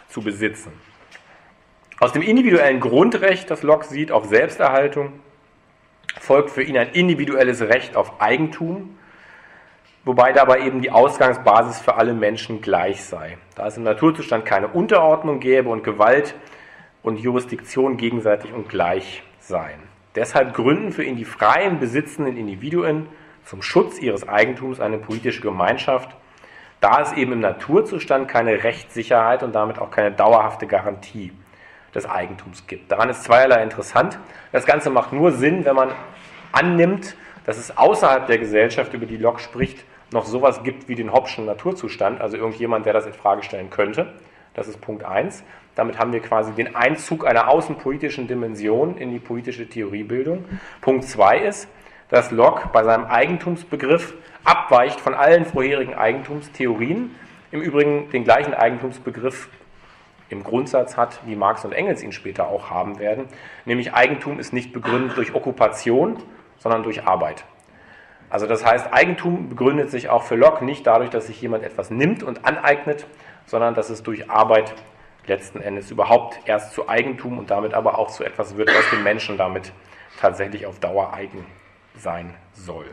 zu 0.09 0.23
besitzen. 0.23 0.73
Aus 1.99 2.13
dem 2.13 2.23
individuellen 2.23 2.81
Grundrecht, 2.81 3.51
das 3.51 3.63
Locke 3.63 3.87
sieht, 3.87 4.13
auf 4.13 4.27
Selbsterhaltung, 4.27 5.21
folgt 6.21 6.51
für 6.51 6.63
ihn 6.63 6.79
ein 6.79 6.91
individuelles 6.91 7.61
Recht 7.61 7.97
auf 7.97 8.21
Eigentum, 8.21 8.97
wobei 10.05 10.33
dabei 10.33 10.61
eben 10.61 10.81
die 10.81 10.91
Ausgangsbasis 10.91 11.81
für 11.81 11.97
alle 11.97 12.15
Menschen 12.15 12.61
gleich 12.61 13.05
sei. 13.05 13.39
Da 13.55 13.67
es 13.67 13.77
im 13.77 13.83
Naturzustand 13.83 14.45
keine 14.45 14.69
Unterordnung 14.69 15.41
gäbe 15.41 15.69
und 15.69 15.85
Gewalt 15.85 16.35
und 17.03 17.19
Jurisdiktion 17.19 17.97
gegenseitig 17.97 18.53
und 18.53 18.69
gleich 18.69 19.23
seien. 19.39 19.81
Deshalb 20.15 20.55
gründen 20.55 20.93
für 20.93 21.05
ihn 21.05 21.17
die 21.17 21.25
freien 21.25 21.79
besitzenden 21.79 22.37
Individuen 22.37 23.07
zum 23.45 23.63
Schutz 23.63 23.99
ihres 23.99 24.29
Eigentums 24.29 24.81
eine 24.81 24.99
politische 24.99 25.41
Gemeinschaft, 25.41 26.11
da 26.81 27.01
es 27.03 27.13
eben 27.13 27.33
im 27.33 27.41
Naturzustand 27.41 28.29
keine 28.29 28.65
Rechtssicherheit 28.65 29.43
und 29.43 29.55
damit 29.55 29.79
auch 29.79 29.91
keine 29.91 30.13
dauerhafte 30.13 30.67
Garantie 30.67 31.33
des 31.95 32.09
Eigentums 32.09 32.67
gibt. 32.67 32.91
Daran 32.91 33.11
ist 33.11 33.25
zweierlei 33.25 33.63
interessant. 33.63 34.19
Das 34.53 34.67
Ganze 34.67 34.91
macht 34.91 35.13
nur 35.13 35.33
Sinn, 35.33 35.65
wenn 35.65 35.75
man 35.75 35.91
annimmt, 36.53 37.17
dass 37.45 37.59
es 37.59 37.77
außerhalb 37.77 38.27
der 38.27 38.39
Gesellschaft, 38.39 38.95
über 38.95 39.07
die 39.07 39.17
Locke 39.17 39.41
spricht, 39.41 39.85
noch 40.13 40.27
sowas 40.27 40.63
gibt 40.63 40.89
wie 40.89 40.95
den 40.95 41.13
Hobbschen 41.13 41.47
Naturzustand, 41.47 42.21
also 42.21 42.37
irgendjemand, 42.37 42.87
der 42.87 42.93
das 42.93 43.07
in 43.07 43.13
Frage 43.13 43.43
stellen 43.43 43.71
könnte. 43.71 44.13
Das 44.55 44.69
ist 44.69 44.81
Punkt 44.81 45.05
1. 45.05 45.45
Damit 45.77 45.99
haben 45.99 46.13
wir 46.13 46.21
quasi 46.21 46.53
den 46.53 46.75
Einzug 46.75 47.27
einer 47.27 47.49
außenpolitischen 47.49 48.27
Dimension 48.27 48.97
in 48.97 49.13
die 49.13 49.21
politische 49.21 49.69
Theoriebildung. 49.69 50.45
Punkt 50.81 51.05
2 51.05 51.39
ist, 51.39 51.69
dass 52.09 52.31
Locke 52.33 52.69
bei 52.73 52.83
seinem 52.83 53.05
Eigentumsbegriff 53.05 54.15
abweicht 54.45 55.01
von 55.01 55.15
allen 55.15 55.45
vorherigen 55.45 55.95
Eigentumstheorien. 55.95 57.15
Im 57.53 57.61
Übrigen 57.61 58.11
den 58.11 58.25
gleichen 58.25 58.55
Eigentumsbegriff 58.55 59.49
im 60.29 60.45
Grundsatz 60.45 60.97
hat, 60.97 61.21
wie 61.27 61.37
Marx 61.37 61.65
und 61.65 61.73
Engels 61.73 62.03
ihn 62.03 62.13
später 62.13 62.49
auch 62.49 62.71
haben 62.71 62.99
werden, 62.99 63.27
nämlich 63.65 63.95
Eigentum 63.95 64.39
ist 64.39 64.53
nicht 64.53 64.73
begründet 64.73 65.17
durch 65.17 65.35
Okkupation, 65.35 66.19
sondern 66.59 66.83
durch 66.83 67.05
Arbeit. 67.05 67.45
Also 68.31 68.47
das 68.47 68.65
heißt, 68.65 68.93
Eigentum 68.93 69.49
begründet 69.49 69.91
sich 69.91 70.09
auch 70.09 70.23
für 70.23 70.37
Locke 70.37 70.65
nicht 70.65 70.87
dadurch, 70.87 71.11
dass 71.11 71.27
sich 71.27 71.43
jemand 71.43 71.65
etwas 71.65 71.91
nimmt 71.91 72.23
und 72.23 72.45
aneignet, 72.47 73.07
sondern 73.47 73.75
dass 73.75 73.91
es 73.91 74.05
durch 74.05 74.31
Arbeit 74.31 74.73
letzten 75.27 75.61
Endes 75.61 75.91
überhaupt 75.91 76.39
erst 76.47 76.73
zu 76.73 76.89
Eigentum 76.89 77.39
und 77.39 77.51
damit 77.51 77.75
aber 77.75 77.99
auch 77.99 78.11
zu 78.11 78.25
etwas 78.25 78.57
wird, 78.57 78.69
was 78.69 78.89
dem 78.91 79.03
Menschen 79.03 79.37
damit 79.37 79.73
tatsächlich 80.21 80.67
auf 80.67 80.79
Dauer 80.79 81.13
eigen 81.13 81.45
sein 81.97 82.35
soll. 82.53 82.87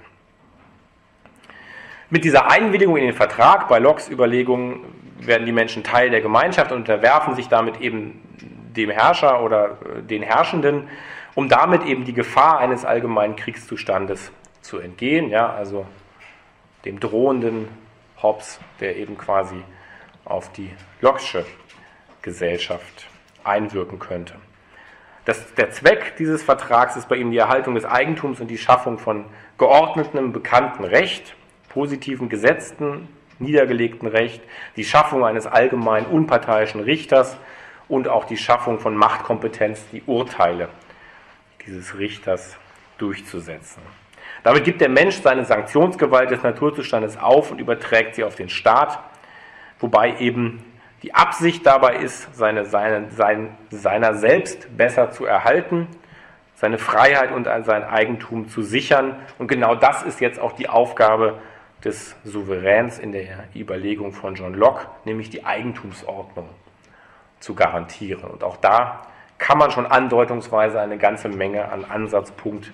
Mit 2.09 2.23
dieser 2.23 2.49
Einwilligung 2.49 2.97
in 2.97 3.03
den 3.03 3.13
Vertrag, 3.13 3.67
bei 3.67 3.79
Locks 3.79 4.09
Überlegungen, 4.09 4.79
werden 5.19 5.45
die 5.45 5.51
Menschen 5.51 5.83
Teil 5.83 6.09
der 6.09 6.21
Gemeinschaft 6.21 6.71
und 6.71 6.79
unterwerfen 6.79 7.35
sich 7.35 7.47
damit 7.47 7.81
eben 7.81 8.21
dem 8.75 8.89
Herrscher 8.89 9.43
oder 9.43 9.77
äh, 9.97 10.03
den 10.03 10.23
Herrschenden, 10.23 10.87
um 11.35 11.49
damit 11.49 11.85
eben 11.85 12.05
die 12.05 12.13
Gefahr 12.13 12.59
eines 12.59 12.85
allgemeinen 12.85 13.35
Kriegszustandes 13.35 14.31
zu 14.67 14.79
entgehen, 14.79 15.29
ja, 15.29 15.49
also 15.49 15.85
dem 16.85 16.99
drohenden 16.99 17.69
Hobbes, 18.21 18.59
der 18.79 18.97
eben 18.97 19.17
quasi 19.17 19.63
auf 20.25 20.51
die 20.51 20.71
Locksche 21.01 21.45
Gesellschaft 22.21 23.07
einwirken 23.43 23.97
könnte. 23.97 24.35
Das, 25.23 25.53
der 25.55 25.71
Zweck 25.71 26.15
dieses 26.17 26.43
Vertrags 26.43 26.95
ist 26.95 27.07
bei 27.07 27.15
ihm 27.15 27.31
die 27.31 27.37
Erhaltung 27.37 27.75
des 27.75 27.85
Eigentums 27.85 28.39
und 28.39 28.47
die 28.47 28.57
Schaffung 28.57 28.97
von 28.97 29.25
geordnetem, 29.57 30.33
bekannten 30.33 30.83
Recht, 30.83 31.35
positiven 31.69 32.29
gesetzten, 32.29 33.07
niedergelegten 33.39 34.07
Recht, 34.07 34.41
die 34.75 34.83
Schaffung 34.83 35.25
eines 35.25 35.45
allgemein 35.45 36.05
unparteiischen 36.05 36.81
Richters 36.81 37.37
und 37.87 38.07
auch 38.07 38.25
die 38.25 38.37
Schaffung 38.37 38.79
von 38.79 38.95
Machtkompetenz, 38.95 39.85
die 39.91 40.03
Urteile 40.05 40.69
dieses 41.65 41.97
Richters 41.97 42.57
durchzusetzen. 42.97 43.81
Damit 44.47 44.63
gibt 44.63 44.79
der 44.79 44.87
Mensch 44.87 45.19
seine 45.19 45.43
Sanktionsgewalt 45.43 46.31
des 46.31 46.41
Naturzustandes 46.41 47.17
auf 47.17 47.51
und 47.51 47.59
überträgt 47.59 48.15
sie 48.15 48.23
auf 48.23 48.35
den 48.35 48.47
Staat, 48.47 48.97
wobei 49.81 50.19
eben 50.19 50.63
die 51.03 51.13
Absicht 51.13 51.65
dabei 51.65 51.97
ist, 51.97 52.33
seine, 52.33 52.63
seine, 52.63 53.11
sein, 53.11 53.57
seiner 53.71 54.13
selbst 54.13 54.77
besser 54.77 55.11
zu 55.11 55.25
erhalten, 55.25 55.89
seine 56.55 56.77
Freiheit 56.77 57.33
und 57.33 57.43
sein 57.43 57.83
Eigentum 57.83 58.47
zu 58.47 58.61
sichern. 58.61 59.17
Und 59.37 59.49
genau 59.49 59.75
das 59.75 60.03
ist 60.03 60.21
jetzt 60.21 60.39
auch 60.39 60.53
die 60.53 60.69
Aufgabe 60.69 61.39
des 61.83 62.15
Souveräns 62.23 62.99
in 62.99 63.11
der 63.11 63.49
Überlegung 63.53 64.13
von 64.13 64.35
John 64.35 64.53
Locke, 64.53 64.87
nämlich 65.03 65.29
die 65.29 65.45
Eigentumsordnung 65.45 66.47
zu 67.41 67.53
garantieren. 67.53 68.31
Und 68.31 68.45
auch 68.45 68.55
da 68.55 69.07
kann 69.39 69.57
man 69.57 69.71
schon 69.71 69.85
andeutungsweise 69.85 70.79
eine 70.79 70.97
ganze 70.97 71.27
Menge 71.27 71.69
an 71.69 71.83
Ansatzpunkt 71.83 72.71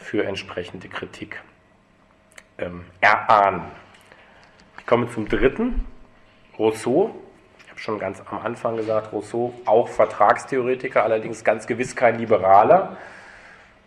für 0.00 0.26
entsprechende 0.26 0.88
Kritik 0.88 1.40
ähm, 2.58 2.84
erahnen. 3.00 3.62
Ich 4.78 4.86
komme 4.86 5.08
zum 5.10 5.28
dritten, 5.28 5.86
Rousseau 6.58 7.14
schon 7.80 7.98
ganz 7.98 8.22
am 8.30 8.38
Anfang 8.38 8.76
gesagt, 8.76 9.12
Rousseau 9.12 9.54
auch 9.64 9.88
Vertragstheoretiker, 9.88 11.02
allerdings 11.02 11.44
ganz 11.44 11.66
gewiss 11.66 11.96
kein 11.96 12.18
Liberaler. 12.18 12.96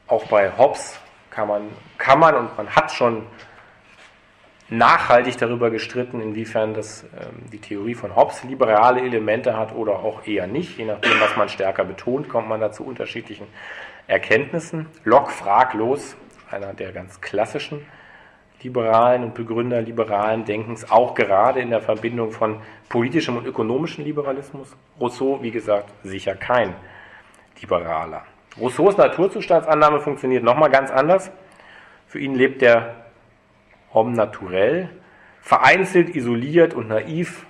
Auch 0.07 0.25
bei 0.25 0.51
Hobbes 0.57 0.99
kann 1.29 1.47
man, 1.47 1.61
kann 1.97 2.19
man 2.19 2.35
und 2.35 2.57
man 2.57 2.69
hat 2.69 2.91
schon 2.91 3.23
nachhaltig 4.69 5.37
darüber 5.37 5.69
gestritten, 5.69 6.21
inwiefern 6.21 6.73
das, 6.73 7.03
ähm, 7.03 7.49
die 7.51 7.59
Theorie 7.59 7.93
von 7.93 8.15
Hobbes 8.15 8.43
liberale 8.43 9.01
Elemente 9.01 9.55
hat 9.55 9.75
oder 9.75 9.99
auch 9.99 10.25
eher 10.25 10.47
nicht. 10.47 10.77
Je 10.77 10.85
nachdem, 10.85 11.19
was 11.19 11.35
man 11.37 11.49
stärker 11.49 11.83
betont, 11.83 12.29
kommt 12.29 12.49
man 12.49 12.59
da 12.59 12.71
zu 12.71 12.83
unterschiedlichen 12.83 13.47
Erkenntnissen. 14.07 14.87
Locke 15.03 15.31
fraglos, 15.31 16.15
einer 16.49 16.73
der 16.73 16.91
ganz 16.91 17.21
klassischen 17.21 17.85
liberalen 18.63 19.23
und 19.23 19.33
Begründer 19.33 19.81
liberalen 19.81 20.45
Denkens, 20.45 20.89
auch 20.89 21.13
gerade 21.15 21.59
in 21.59 21.69
der 21.69 21.81
Verbindung 21.81 22.31
von 22.31 22.61
politischem 22.89 23.37
und 23.37 23.45
ökonomischem 23.45 24.05
Liberalismus. 24.05 24.75
Rousseau, 24.99 25.39
wie 25.41 25.51
gesagt, 25.51 25.89
sicher 26.03 26.35
kein 26.35 26.73
Liberaler. 27.59 28.23
Rousseaus 28.59 28.97
Naturzustandsannahme 28.97 29.99
funktioniert 29.99 30.43
nochmal 30.43 30.69
ganz 30.69 30.91
anders. 30.91 31.31
Für 32.07 32.19
ihn 32.19 32.35
lebt 32.35 32.61
der 32.61 32.95
Homme 33.93 34.15
naturell, 34.15 34.89
vereinzelt, 35.41 36.15
isoliert 36.15 36.73
und 36.73 36.87
naiv 36.87 37.45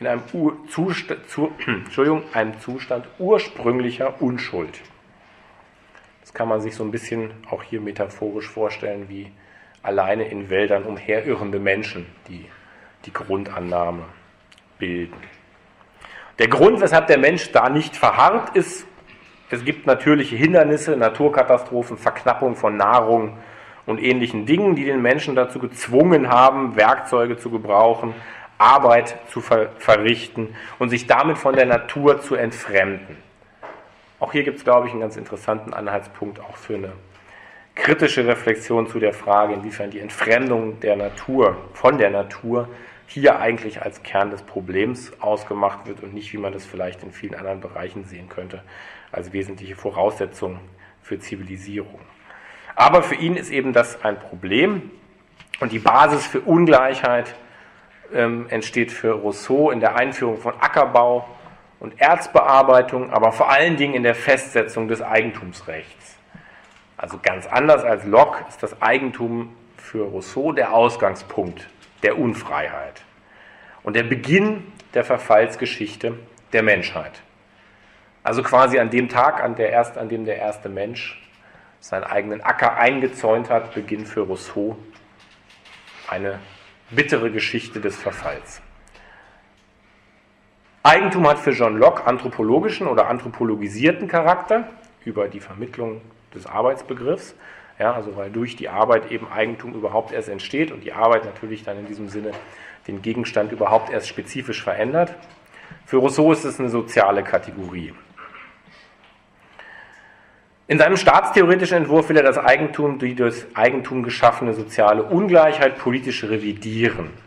in 0.00 0.06
einem, 0.06 0.22
Zustand, 0.68 1.28
zu, 1.28 1.52
einem 2.32 2.60
Zustand 2.60 3.06
ursprünglicher 3.18 4.20
Unschuld. 4.20 4.80
Kann 6.34 6.48
man 6.48 6.60
sich 6.60 6.74
so 6.74 6.84
ein 6.84 6.90
bisschen 6.90 7.32
auch 7.50 7.62
hier 7.62 7.80
metaphorisch 7.80 8.48
vorstellen, 8.48 9.08
wie 9.08 9.32
alleine 9.82 10.28
in 10.28 10.50
Wäldern 10.50 10.84
umherirrende 10.84 11.58
Menschen, 11.58 12.06
die 12.28 12.44
die 13.06 13.12
Grundannahme 13.12 14.04
bilden. 14.78 15.16
Der 16.38 16.48
Grund, 16.48 16.80
weshalb 16.80 17.06
der 17.06 17.18
Mensch 17.18 17.52
da 17.52 17.68
nicht 17.68 17.96
verharrt, 17.96 18.56
ist, 18.56 18.86
es 19.50 19.64
gibt 19.64 19.86
natürliche 19.86 20.34
Hindernisse, 20.34 20.96
Naturkatastrophen, 20.96 21.96
Verknappung 21.96 22.56
von 22.56 22.76
Nahrung 22.76 23.38
und 23.86 24.02
ähnlichen 24.02 24.46
Dingen, 24.46 24.74
die 24.74 24.84
den 24.84 25.00
Menschen 25.02 25.36
dazu 25.36 25.58
gezwungen 25.58 26.28
haben, 26.28 26.74
Werkzeuge 26.76 27.36
zu 27.36 27.50
gebrauchen, 27.50 28.14
Arbeit 28.58 29.16
zu 29.28 29.40
ver 29.40 29.68
verrichten 29.78 30.56
und 30.78 30.88
sich 30.88 31.06
damit 31.06 31.38
von 31.38 31.54
der 31.54 31.66
Natur 31.66 32.20
zu 32.20 32.34
entfremden. 32.34 33.16
Auch 34.24 34.32
hier 34.32 34.42
gibt 34.42 34.56
es, 34.56 34.64
glaube 34.64 34.86
ich, 34.86 34.92
einen 34.94 35.02
ganz 35.02 35.18
interessanten 35.18 35.74
Anhaltspunkt 35.74 36.40
auch 36.40 36.56
für 36.56 36.76
eine 36.76 36.92
kritische 37.74 38.26
Reflexion 38.26 38.86
zu 38.86 38.98
der 38.98 39.12
Frage, 39.12 39.52
inwiefern 39.52 39.90
die 39.90 40.00
Entfremdung 40.00 40.80
der 40.80 40.96
Natur 40.96 41.58
von 41.74 41.98
der 41.98 42.08
Natur 42.08 42.70
hier 43.06 43.38
eigentlich 43.38 43.82
als 43.82 44.02
Kern 44.02 44.30
des 44.30 44.40
Problems 44.40 45.12
ausgemacht 45.20 45.86
wird 45.86 46.02
und 46.02 46.14
nicht, 46.14 46.32
wie 46.32 46.38
man 46.38 46.54
das 46.54 46.64
vielleicht 46.64 47.02
in 47.02 47.12
vielen 47.12 47.34
anderen 47.34 47.60
Bereichen 47.60 48.04
sehen 48.04 48.30
könnte, 48.30 48.62
als 49.12 49.34
wesentliche 49.34 49.76
Voraussetzung 49.76 50.58
für 51.02 51.18
Zivilisierung. 51.18 52.00
Aber 52.76 53.02
für 53.02 53.16
ihn 53.16 53.36
ist 53.36 53.50
eben 53.50 53.74
das 53.74 54.02
ein 54.06 54.18
Problem 54.18 54.90
und 55.60 55.70
die 55.70 55.80
Basis 55.80 56.26
für 56.26 56.40
Ungleichheit 56.40 57.34
ähm, 58.14 58.46
entsteht 58.48 58.90
für 58.90 59.12
Rousseau 59.12 59.70
in 59.70 59.80
der 59.80 59.96
Einführung 59.96 60.38
von 60.38 60.54
Ackerbau 60.58 61.28
und 61.80 62.00
Erzbearbeitung, 62.00 63.12
aber 63.12 63.32
vor 63.32 63.50
allen 63.50 63.76
Dingen 63.76 63.94
in 63.94 64.02
der 64.02 64.14
Festsetzung 64.14 64.88
des 64.88 65.02
Eigentumsrechts. 65.02 66.16
Also 66.96 67.18
ganz 67.22 67.46
anders 67.46 67.84
als 67.84 68.04
Locke 68.04 68.44
ist 68.48 68.62
das 68.62 68.80
Eigentum 68.80 69.54
für 69.76 70.04
Rousseau 70.04 70.52
der 70.52 70.72
Ausgangspunkt 70.72 71.68
der 72.02 72.18
Unfreiheit 72.18 73.02
und 73.82 73.96
der 73.96 74.04
Beginn 74.04 74.72
der 74.94 75.04
Verfallsgeschichte 75.04 76.18
der 76.52 76.62
Menschheit. 76.62 77.22
Also 78.22 78.42
quasi 78.42 78.78
an 78.78 78.88
dem 78.90 79.08
Tag, 79.08 79.42
an, 79.42 79.54
der 79.54 79.70
erst, 79.70 79.98
an 79.98 80.08
dem 80.08 80.24
der 80.24 80.38
erste 80.38 80.68
Mensch 80.68 81.20
seinen 81.80 82.04
eigenen 82.04 82.40
Acker 82.40 82.78
eingezäunt 82.78 83.50
hat, 83.50 83.74
beginnt 83.74 84.08
für 84.08 84.22
Rousseau 84.22 84.78
eine 86.08 86.38
bittere 86.90 87.30
Geschichte 87.30 87.80
des 87.80 87.96
Verfalls. 87.96 88.62
Eigentum 90.86 91.26
hat 91.26 91.38
für 91.38 91.52
John 91.52 91.78
Locke 91.78 92.06
anthropologischen 92.06 92.86
oder 92.86 93.08
anthropologisierten 93.08 94.06
Charakter 94.06 94.68
über 95.06 95.28
die 95.28 95.40
Vermittlung 95.40 96.02
des 96.34 96.46
Arbeitsbegriffs. 96.46 97.34
Ja, 97.78 97.94
also 97.94 98.14
weil 98.18 98.30
durch 98.30 98.54
die 98.54 98.68
Arbeit 98.68 99.10
eben 99.10 99.26
Eigentum 99.32 99.72
überhaupt 99.72 100.12
erst 100.12 100.28
entsteht 100.28 100.70
und 100.70 100.84
die 100.84 100.92
Arbeit 100.92 101.24
natürlich 101.24 101.64
dann 101.64 101.78
in 101.78 101.86
diesem 101.86 102.10
Sinne 102.10 102.32
den 102.86 103.00
Gegenstand 103.00 103.50
überhaupt 103.50 103.90
erst 103.90 104.08
spezifisch 104.08 104.62
verändert. 104.62 105.14
Für 105.86 105.96
Rousseau 105.96 106.32
ist 106.32 106.44
es 106.44 106.60
eine 106.60 106.68
soziale 106.68 107.22
Kategorie. 107.22 107.94
In 110.66 110.78
seinem 110.78 110.98
staatstheoretischen 110.98 111.78
Entwurf 111.78 112.10
will 112.10 112.18
er 112.18 112.22
das 112.22 112.36
Eigentum, 112.36 112.98
die 112.98 113.14
durch 113.14 113.46
Eigentum 113.54 114.02
geschaffene 114.02 114.52
soziale 114.52 115.02
Ungleichheit 115.02 115.78
politisch 115.78 116.24
revidieren. 116.24 117.23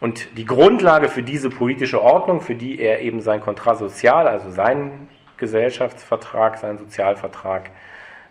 Und 0.00 0.36
die 0.36 0.44
Grundlage 0.44 1.08
für 1.08 1.22
diese 1.22 1.50
politische 1.50 2.02
Ordnung, 2.02 2.40
für 2.40 2.54
die 2.54 2.80
er 2.80 3.00
eben 3.00 3.20
sein 3.20 3.40
Kontrakt 3.40 3.78
sozial, 3.78 4.28
also 4.28 4.50
seinen 4.50 5.08
Gesellschaftsvertrag, 5.36 6.58
seinen 6.58 6.78
Sozialvertrag 6.78 7.70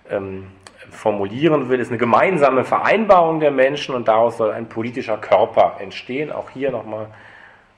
ähm, 0.09 0.47
formulieren 0.89 1.69
will, 1.69 1.79
ist 1.79 1.89
eine 1.89 1.97
gemeinsame 1.97 2.63
Vereinbarung 2.63 3.39
der 3.39 3.51
Menschen 3.51 3.95
und 3.95 4.07
daraus 4.07 4.37
soll 4.37 4.51
ein 4.51 4.69
politischer 4.69 5.17
Körper 5.17 5.77
entstehen. 5.79 6.31
Auch 6.31 6.49
hier 6.49 6.71
nochmal 6.71 7.07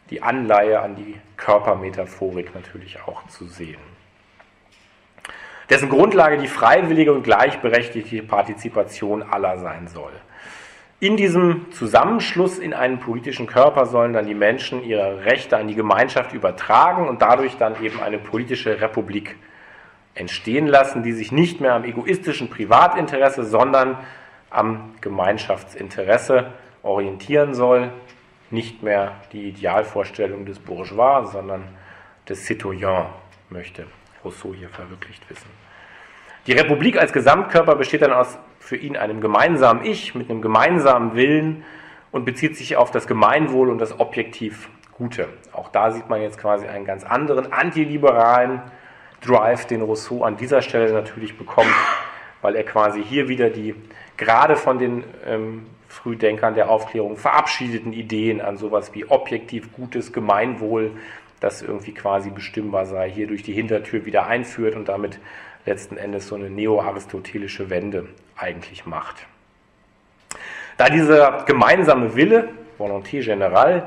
die 0.09 0.21
Anleihe 0.21 0.79
an 0.79 0.95
die 0.95 1.15
Körpermetaphorik 1.37 2.53
natürlich 2.53 2.99
auch 3.07 3.27
zu 3.27 3.45
sehen 3.45 3.95
dessen 5.69 5.89
Grundlage 5.89 6.37
die 6.37 6.47
freiwillige 6.47 7.13
und 7.13 7.23
gleichberechtigte 7.23 8.23
Partizipation 8.23 9.23
aller 9.23 9.57
sein 9.59 9.87
soll. 9.87 10.13
In 11.01 11.17
diesem 11.17 11.71
Zusammenschluss 11.71 12.57
in 12.57 12.73
einen 12.73 12.99
politischen 12.99 13.47
Körper 13.47 13.85
sollen 13.85 14.13
dann 14.13 14.27
die 14.27 14.33
Menschen 14.33 14.81
ihre 14.81 15.25
Rechte 15.25 15.57
an 15.57 15.67
die 15.67 15.75
Gemeinschaft 15.75 16.33
übertragen 16.33 17.09
und 17.09 17.21
dadurch 17.21 17.57
dann 17.57 17.83
eben 17.83 18.01
eine 18.01 18.17
politische 18.17 18.79
Republik 18.79 19.35
entstehen 20.13 20.67
lassen, 20.67 21.03
die 21.03 21.11
sich 21.11 21.33
nicht 21.33 21.59
mehr 21.59 21.73
am 21.73 21.83
egoistischen 21.83 22.49
Privatinteresse, 22.49 23.43
sondern 23.43 23.97
am 24.49 24.93
Gemeinschaftsinteresse 25.01 26.53
orientieren 26.81 27.53
soll. 27.53 27.91
Nicht 28.49 28.81
mehr 28.81 29.17
die 29.33 29.49
Idealvorstellung 29.49 30.45
des 30.45 30.59
Bourgeois, 30.59 31.25
sondern 31.25 31.63
des 32.29 32.45
Citoyen 32.45 33.07
möchte 33.49 33.85
Rousseau 34.23 34.53
hier 34.53 34.69
verwirklicht 34.69 35.29
wissen. 35.29 35.49
Die 36.47 36.53
Republik 36.53 36.97
als 36.97 37.11
Gesamtkörper 37.11 37.75
besteht 37.75 38.01
dann 38.03 38.13
aus 38.13 38.37
für 38.65 38.75
ihn 38.75 38.97
einem 38.97 39.21
gemeinsamen 39.21 39.85
Ich 39.85 40.15
mit 40.15 40.27
einem 40.29 40.41
gemeinsamen 40.41 41.15
Willen 41.15 41.63
und 42.11 42.25
bezieht 42.25 42.57
sich 42.57 42.77
auf 42.77 42.89
das 42.89 43.05
Gemeinwohl 43.05 43.69
und 43.69 43.77
das 43.77 43.99
objektiv 43.99 44.69
Gute. 44.91 45.27
Auch 45.51 45.69
da 45.69 45.91
sieht 45.91 46.09
man 46.09 46.21
jetzt 46.21 46.39
quasi 46.39 46.65
einen 46.65 46.83
ganz 46.83 47.03
anderen 47.03 47.53
antiliberalen 47.53 48.61
Drive, 49.21 49.67
den 49.67 49.83
Rousseau 49.83 50.23
an 50.23 50.37
dieser 50.37 50.63
Stelle 50.63 50.93
natürlich 50.93 51.37
bekommt, 51.37 51.75
weil 52.41 52.55
er 52.55 52.63
quasi 52.63 53.03
hier 53.03 53.27
wieder 53.27 53.51
die 53.51 53.75
gerade 54.17 54.55
von 54.55 54.79
den 54.79 55.03
ähm, 55.27 55.67
Frühdenkern 55.87 56.55
der 56.55 56.71
Aufklärung 56.71 57.17
verabschiedeten 57.17 57.93
Ideen 57.93 58.41
an 58.41 58.57
sowas 58.57 58.95
wie 58.95 59.05
objektiv 59.05 59.71
gutes 59.73 60.11
Gemeinwohl 60.11 60.91
das 61.39 61.61
irgendwie 61.61 61.93
quasi 61.93 62.31
bestimmbar 62.31 62.87
sei, 62.87 63.11
hier 63.11 63.27
durch 63.27 63.43
die 63.43 63.53
Hintertür 63.53 64.05
wieder 64.05 64.25
einführt 64.25 64.75
und 64.75 64.87
damit 64.87 65.19
letzten 65.65 65.97
Endes 65.97 66.29
so 66.29 66.35
eine 66.35 66.49
neo-aristotelische 66.49 67.69
Wende 67.69 68.07
eigentlich 68.37 68.85
macht. 68.85 69.25
Da 70.77 70.89
dieser 70.89 71.43
gemeinsame 71.45 72.15
Wille, 72.15 72.49
Volonté 72.77 73.21
générale, 73.23 73.83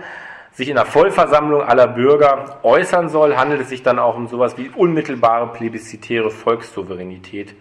sich 0.53 0.69
in 0.69 0.77
der 0.77 0.87
Vollversammlung 0.87 1.63
aller 1.63 1.87
Bürger 1.87 2.59
äußern 2.63 3.09
soll, 3.09 3.37
handelt 3.37 3.61
es 3.61 3.69
sich 3.69 3.83
dann 3.83 3.99
auch 3.99 4.17
um 4.17 4.27
sowas 4.27 4.57
wie 4.59 4.71
unmittelbare 4.71 5.53
plebiszitäre 5.53 6.31
Volkssouveränität 6.31 7.55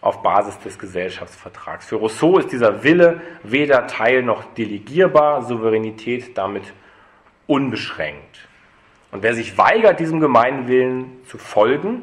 auf 0.00 0.22
Basis 0.22 0.58
des 0.60 0.78
Gesellschaftsvertrags. 0.78 1.86
Für 1.86 1.96
Rousseau 1.96 2.38
ist 2.38 2.52
dieser 2.52 2.84
Wille 2.84 3.20
weder 3.42 3.86
Teil 3.86 4.22
noch 4.22 4.44
delegierbar, 4.54 5.42
Souveränität 5.42 6.38
damit 6.38 6.72
unbeschränkt. 7.46 8.48
Und 9.10 9.22
wer 9.22 9.34
sich 9.34 9.58
weigert, 9.58 10.00
diesem 10.00 10.20
Gemeinwillen 10.20 11.18
zu 11.26 11.38
folgen, 11.38 12.02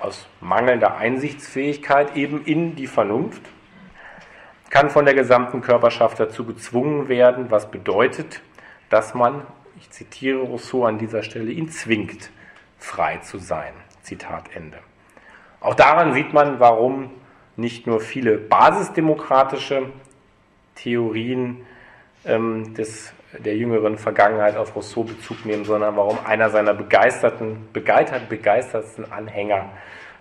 aus 0.00 0.26
mangelnder 0.40 0.96
Einsichtsfähigkeit 0.96 2.16
eben 2.16 2.44
in 2.44 2.76
die 2.76 2.86
Vernunft, 2.86 3.42
kann 4.74 4.90
von 4.90 5.04
der 5.04 5.14
gesamten 5.14 5.60
Körperschaft 5.60 6.18
dazu 6.18 6.44
gezwungen 6.44 7.08
werden, 7.08 7.48
was 7.48 7.70
bedeutet, 7.70 8.40
dass 8.90 9.14
man, 9.14 9.42
ich 9.78 9.88
zitiere 9.90 10.40
Rousseau 10.40 10.84
an 10.84 10.98
dieser 10.98 11.22
Stelle, 11.22 11.52
ihn 11.52 11.68
zwingt, 11.68 12.30
frei 12.76 13.18
zu 13.18 13.38
sein. 13.38 13.72
Zitat 14.02 14.50
Ende. 14.52 14.78
Auch 15.60 15.76
daran 15.76 16.12
sieht 16.12 16.32
man, 16.32 16.58
warum 16.58 17.10
nicht 17.54 17.86
nur 17.86 18.00
viele 18.00 18.36
basisdemokratische 18.36 19.90
Theorien 20.74 21.64
ähm, 22.24 22.74
des 22.74 23.14
der 23.38 23.56
jüngeren 23.56 23.96
Vergangenheit 23.96 24.56
auf 24.56 24.74
Rousseau 24.74 25.04
Bezug 25.04 25.46
nehmen, 25.46 25.64
sondern 25.64 25.96
warum 25.96 26.18
einer 26.26 26.50
seiner 26.50 26.74
begeisterten, 26.74 27.68
begeistert, 27.72 28.28
begeistertsten 28.28 29.12
Anhänger 29.12 29.70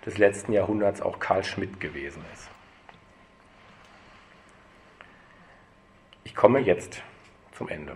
des 0.06 0.20
letzten 0.20 0.54
Jahrhunderts 0.54 1.02
auch 1.02 1.20
Karl 1.20 1.44
Schmidt 1.44 1.80
gewesen 1.80 2.24
ist. 2.34 2.53
Ich 6.24 6.36
komme 6.36 6.60
jetzt 6.60 7.02
zum 7.58 7.70
Ende. 7.70 7.96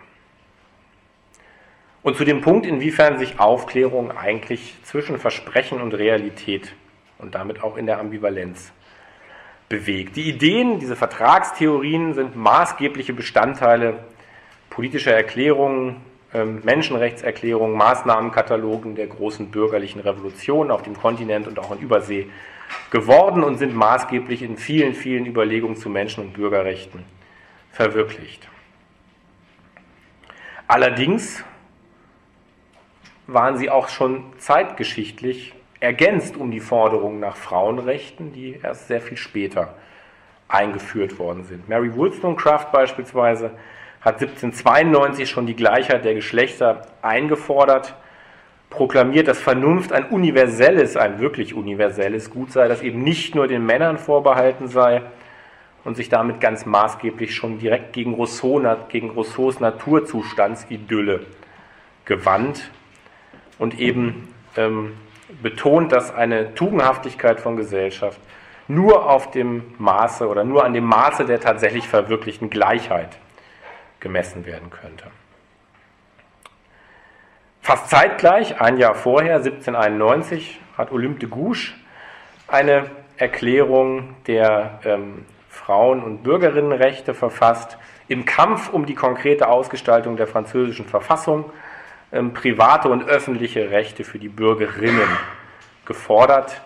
Und 2.03 2.15
zu 2.15 2.23
dem 2.23 2.41
Punkt, 2.41 2.65
inwiefern 2.65 3.17
sich 3.19 3.39
Aufklärung 3.39 4.11
eigentlich 4.11 4.75
zwischen 4.84 5.17
Versprechen 5.17 5.82
und 5.82 5.93
Realität 5.93 6.73
und 7.17 7.36
damit 7.36 7.63
auch 7.63 7.78
in 7.78 7.86
der 7.86 7.99
Ambivalenz 7.99 8.71
bewegt. 9.67 10.15
Die 10.15 10.30
Ideen, 10.30 10.80
diese 10.80 10.95
Vertragstheorien 10.95 12.13
sind 12.13 12.36
maßgebliche 12.36 13.13
Bestandteile 13.13 14.05
politischer 14.69 15.13
Erklärungen, 15.13 15.97
ähm, 16.34 16.61
Menschenrechtserklärungen, 16.63 17.75
Maßnahmenkatalogen 17.75 18.95
der 18.95 19.07
großen 19.07 19.49
bürgerlichen 19.49 19.99
Revolution 19.99 20.71
auf 20.71 20.84
dem 20.84 20.95
Kontinent 20.95 21.47
und 21.47 21.59
auch 21.59 21.71
in 21.71 21.80
Übersee 21.80 22.28
geworden 22.91 23.43
und 23.43 23.57
sind 23.57 23.75
maßgeblich 23.75 24.43
in 24.43 24.57
vielen, 24.57 24.93
vielen 24.93 25.25
Überlegungen 25.25 25.75
zu 25.75 25.89
Menschen- 25.89 26.23
und 26.23 26.34
Bürgerrechten 26.34 27.16
verwirklicht. 27.72 28.47
Allerdings 30.68 31.43
waren 33.28 33.57
sie 33.57 33.70
auch 33.70 33.89
schon 33.89 34.24
zeitgeschichtlich 34.38 35.53
ergänzt 35.80 36.38
um 36.38 36.51
die 36.51 36.59
Forderungen 36.59 37.20
nach 37.20 37.36
Frauenrechten, 37.36 38.34
die 38.34 38.59
erst 38.61 38.88
sehr 38.88 39.01
viel 39.01 39.18
später 39.18 39.76
eingeführt 40.47 41.20
worden 41.20 41.43
sind. 41.43 41.70
Mary 41.70 41.95
Wollstonecraft 41.95 42.72
beispielsweise 42.72 43.51
hat 44.01 44.15
1792 44.22 45.30
schon 45.30 45.45
die 45.45 45.55
Gleichheit 45.55 46.05
der 46.05 46.13
Geschlechter 46.13 46.88
eingefordert, 47.01 47.95
proklamiert, 48.70 49.28
dass 49.28 49.39
Vernunft 49.39 49.91
ein 49.91 50.05
universelles, 50.05 50.97
ein 50.97 51.20
wirklich 51.20 51.53
universelles 51.53 52.30
Gut 52.30 52.51
sei, 52.51 52.68
das 52.68 52.82
eben 52.82 53.03
nicht 53.03 53.36
nur 53.36 53.47
den 53.47 53.65
Männern 53.65 53.97
vorbehalten 53.97 54.68
sei 54.68 55.03
und 55.84 55.95
sich 55.95 56.09
damit 56.09 56.41
ganz 56.41 56.65
maßgeblich 56.65 57.36
schon 57.36 57.59
direkt 57.59 57.93
gegen, 57.93 58.13
Rousseau, 58.13 58.61
gegen 58.89 59.09
Rousseaus 59.11 59.59
Naturzustandsidylle 59.59 61.25
gewandt 62.05 62.71
und 63.59 63.80
eben 63.80 64.34
ähm, 64.55 64.93
betont, 65.41 65.91
dass 65.91 66.13
eine 66.13 66.55
Tugendhaftigkeit 66.55 67.39
von 67.39 67.57
Gesellschaft 67.57 68.19
nur 68.67 69.09
auf 69.09 69.32
dem 69.32 69.73
Maße 69.78 70.28
oder 70.28 70.43
nur 70.43 70.65
an 70.65 70.73
dem 70.73 70.86
Maße 70.86 71.25
der 71.25 71.39
tatsächlich 71.39 71.88
verwirklichten 71.88 72.49
Gleichheit 72.49 73.17
gemessen 73.99 74.45
werden 74.45 74.69
könnte. 74.69 75.05
Fast 77.61 77.89
zeitgleich, 77.89 78.61
ein 78.61 78.78
Jahr 78.78 78.95
vorher, 78.95 79.38
1791, 79.38 80.59
hat 80.78 80.91
Olympe 80.91 81.19
de 81.19 81.30
Gouges 81.30 81.73
eine 82.47 82.89
Erklärung 83.17 84.15
der 84.28 84.80
ähm, 84.86 85.25
Frauen- 85.68 86.01
und 86.01 86.24
Bürgerinnenrechte 86.24 87.13
verfasst, 87.13 87.78
im 88.07 88.24
Kampf 88.24 88.72
um 88.72 88.86
die 88.86 88.95
konkrete 88.95 89.49
Ausgestaltung 89.49 90.15
der 90.15 90.26
französischen 90.26 90.86
Verfassung 90.86 91.51
ähm, 92.13 92.34
private 92.34 92.88
und 92.88 93.03
öffentliche 93.03 93.70
Rechte 93.70 94.05
für 94.05 94.18
die 94.18 94.30
Bürgerinnen 94.30 95.09
gefordert, 95.84 96.61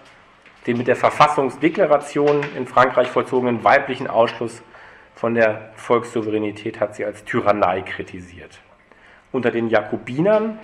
den 0.68 0.78
mit 0.78 0.88
der 0.88 0.96
Verfassungsdeklaration 0.96 2.42
in 2.56 2.68
Frankreich 2.68 3.08
vollzogenen 3.08 3.64
weiblichen 3.64 4.06
Ausschluss 4.06 4.62
von 5.16 5.34
der 5.34 5.72
Volkssouveränität 5.78 6.80
hat 6.80 6.94
sie 6.94 7.04
als 7.04 7.26
Tyrannei 7.26 7.82
kritisiert. 7.82 8.60
Unter 9.32 9.50
den 9.50 9.70
Jakobinern 9.70 10.60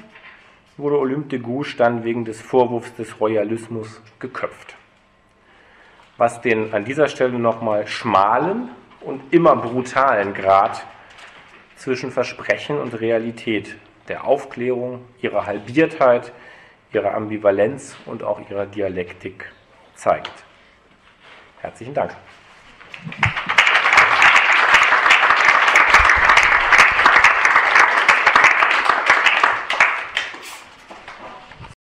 wurde 0.77 0.99
Olympe 0.99 1.29
de 1.29 1.39
Gouges 1.39 1.75
dann 1.75 2.03
wegen 2.03 2.23
des 2.23 2.39
Vorwurfs 2.39 2.93
des 2.93 3.19
Royalismus 3.19 3.99
geköpft. 4.19 4.76
Was 6.17 6.41
den 6.41 6.73
an 6.73 6.83
dieser 6.83 7.07
Stelle 7.07 7.37
nochmal 7.37 7.87
schmalen 7.87 8.69
und 9.01 9.33
immer 9.33 9.55
brutalen 9.55 10.33
Grad 10.33 10.85
zwischen 11.75 12.11
Versprechen 12.11 12.79
und 12.79 12.99
Realität 12.99 13.75
der 14.07 14.25
Aufklärung, 14.25 15.05
ihrer 15.21 15.45
Halbiertheit, 15.45 16.33
ihrer 16.91 17.13
Ambivalenz 17.13 17.97
und 18.05 18.23
auch 18.23 18.39
ihrer 18.49 18.65
Dialektik 18.65 19.51
zeigt. 19.95 20.43
Herzlichen 21.61 21.93
Dank. 21.93 22.15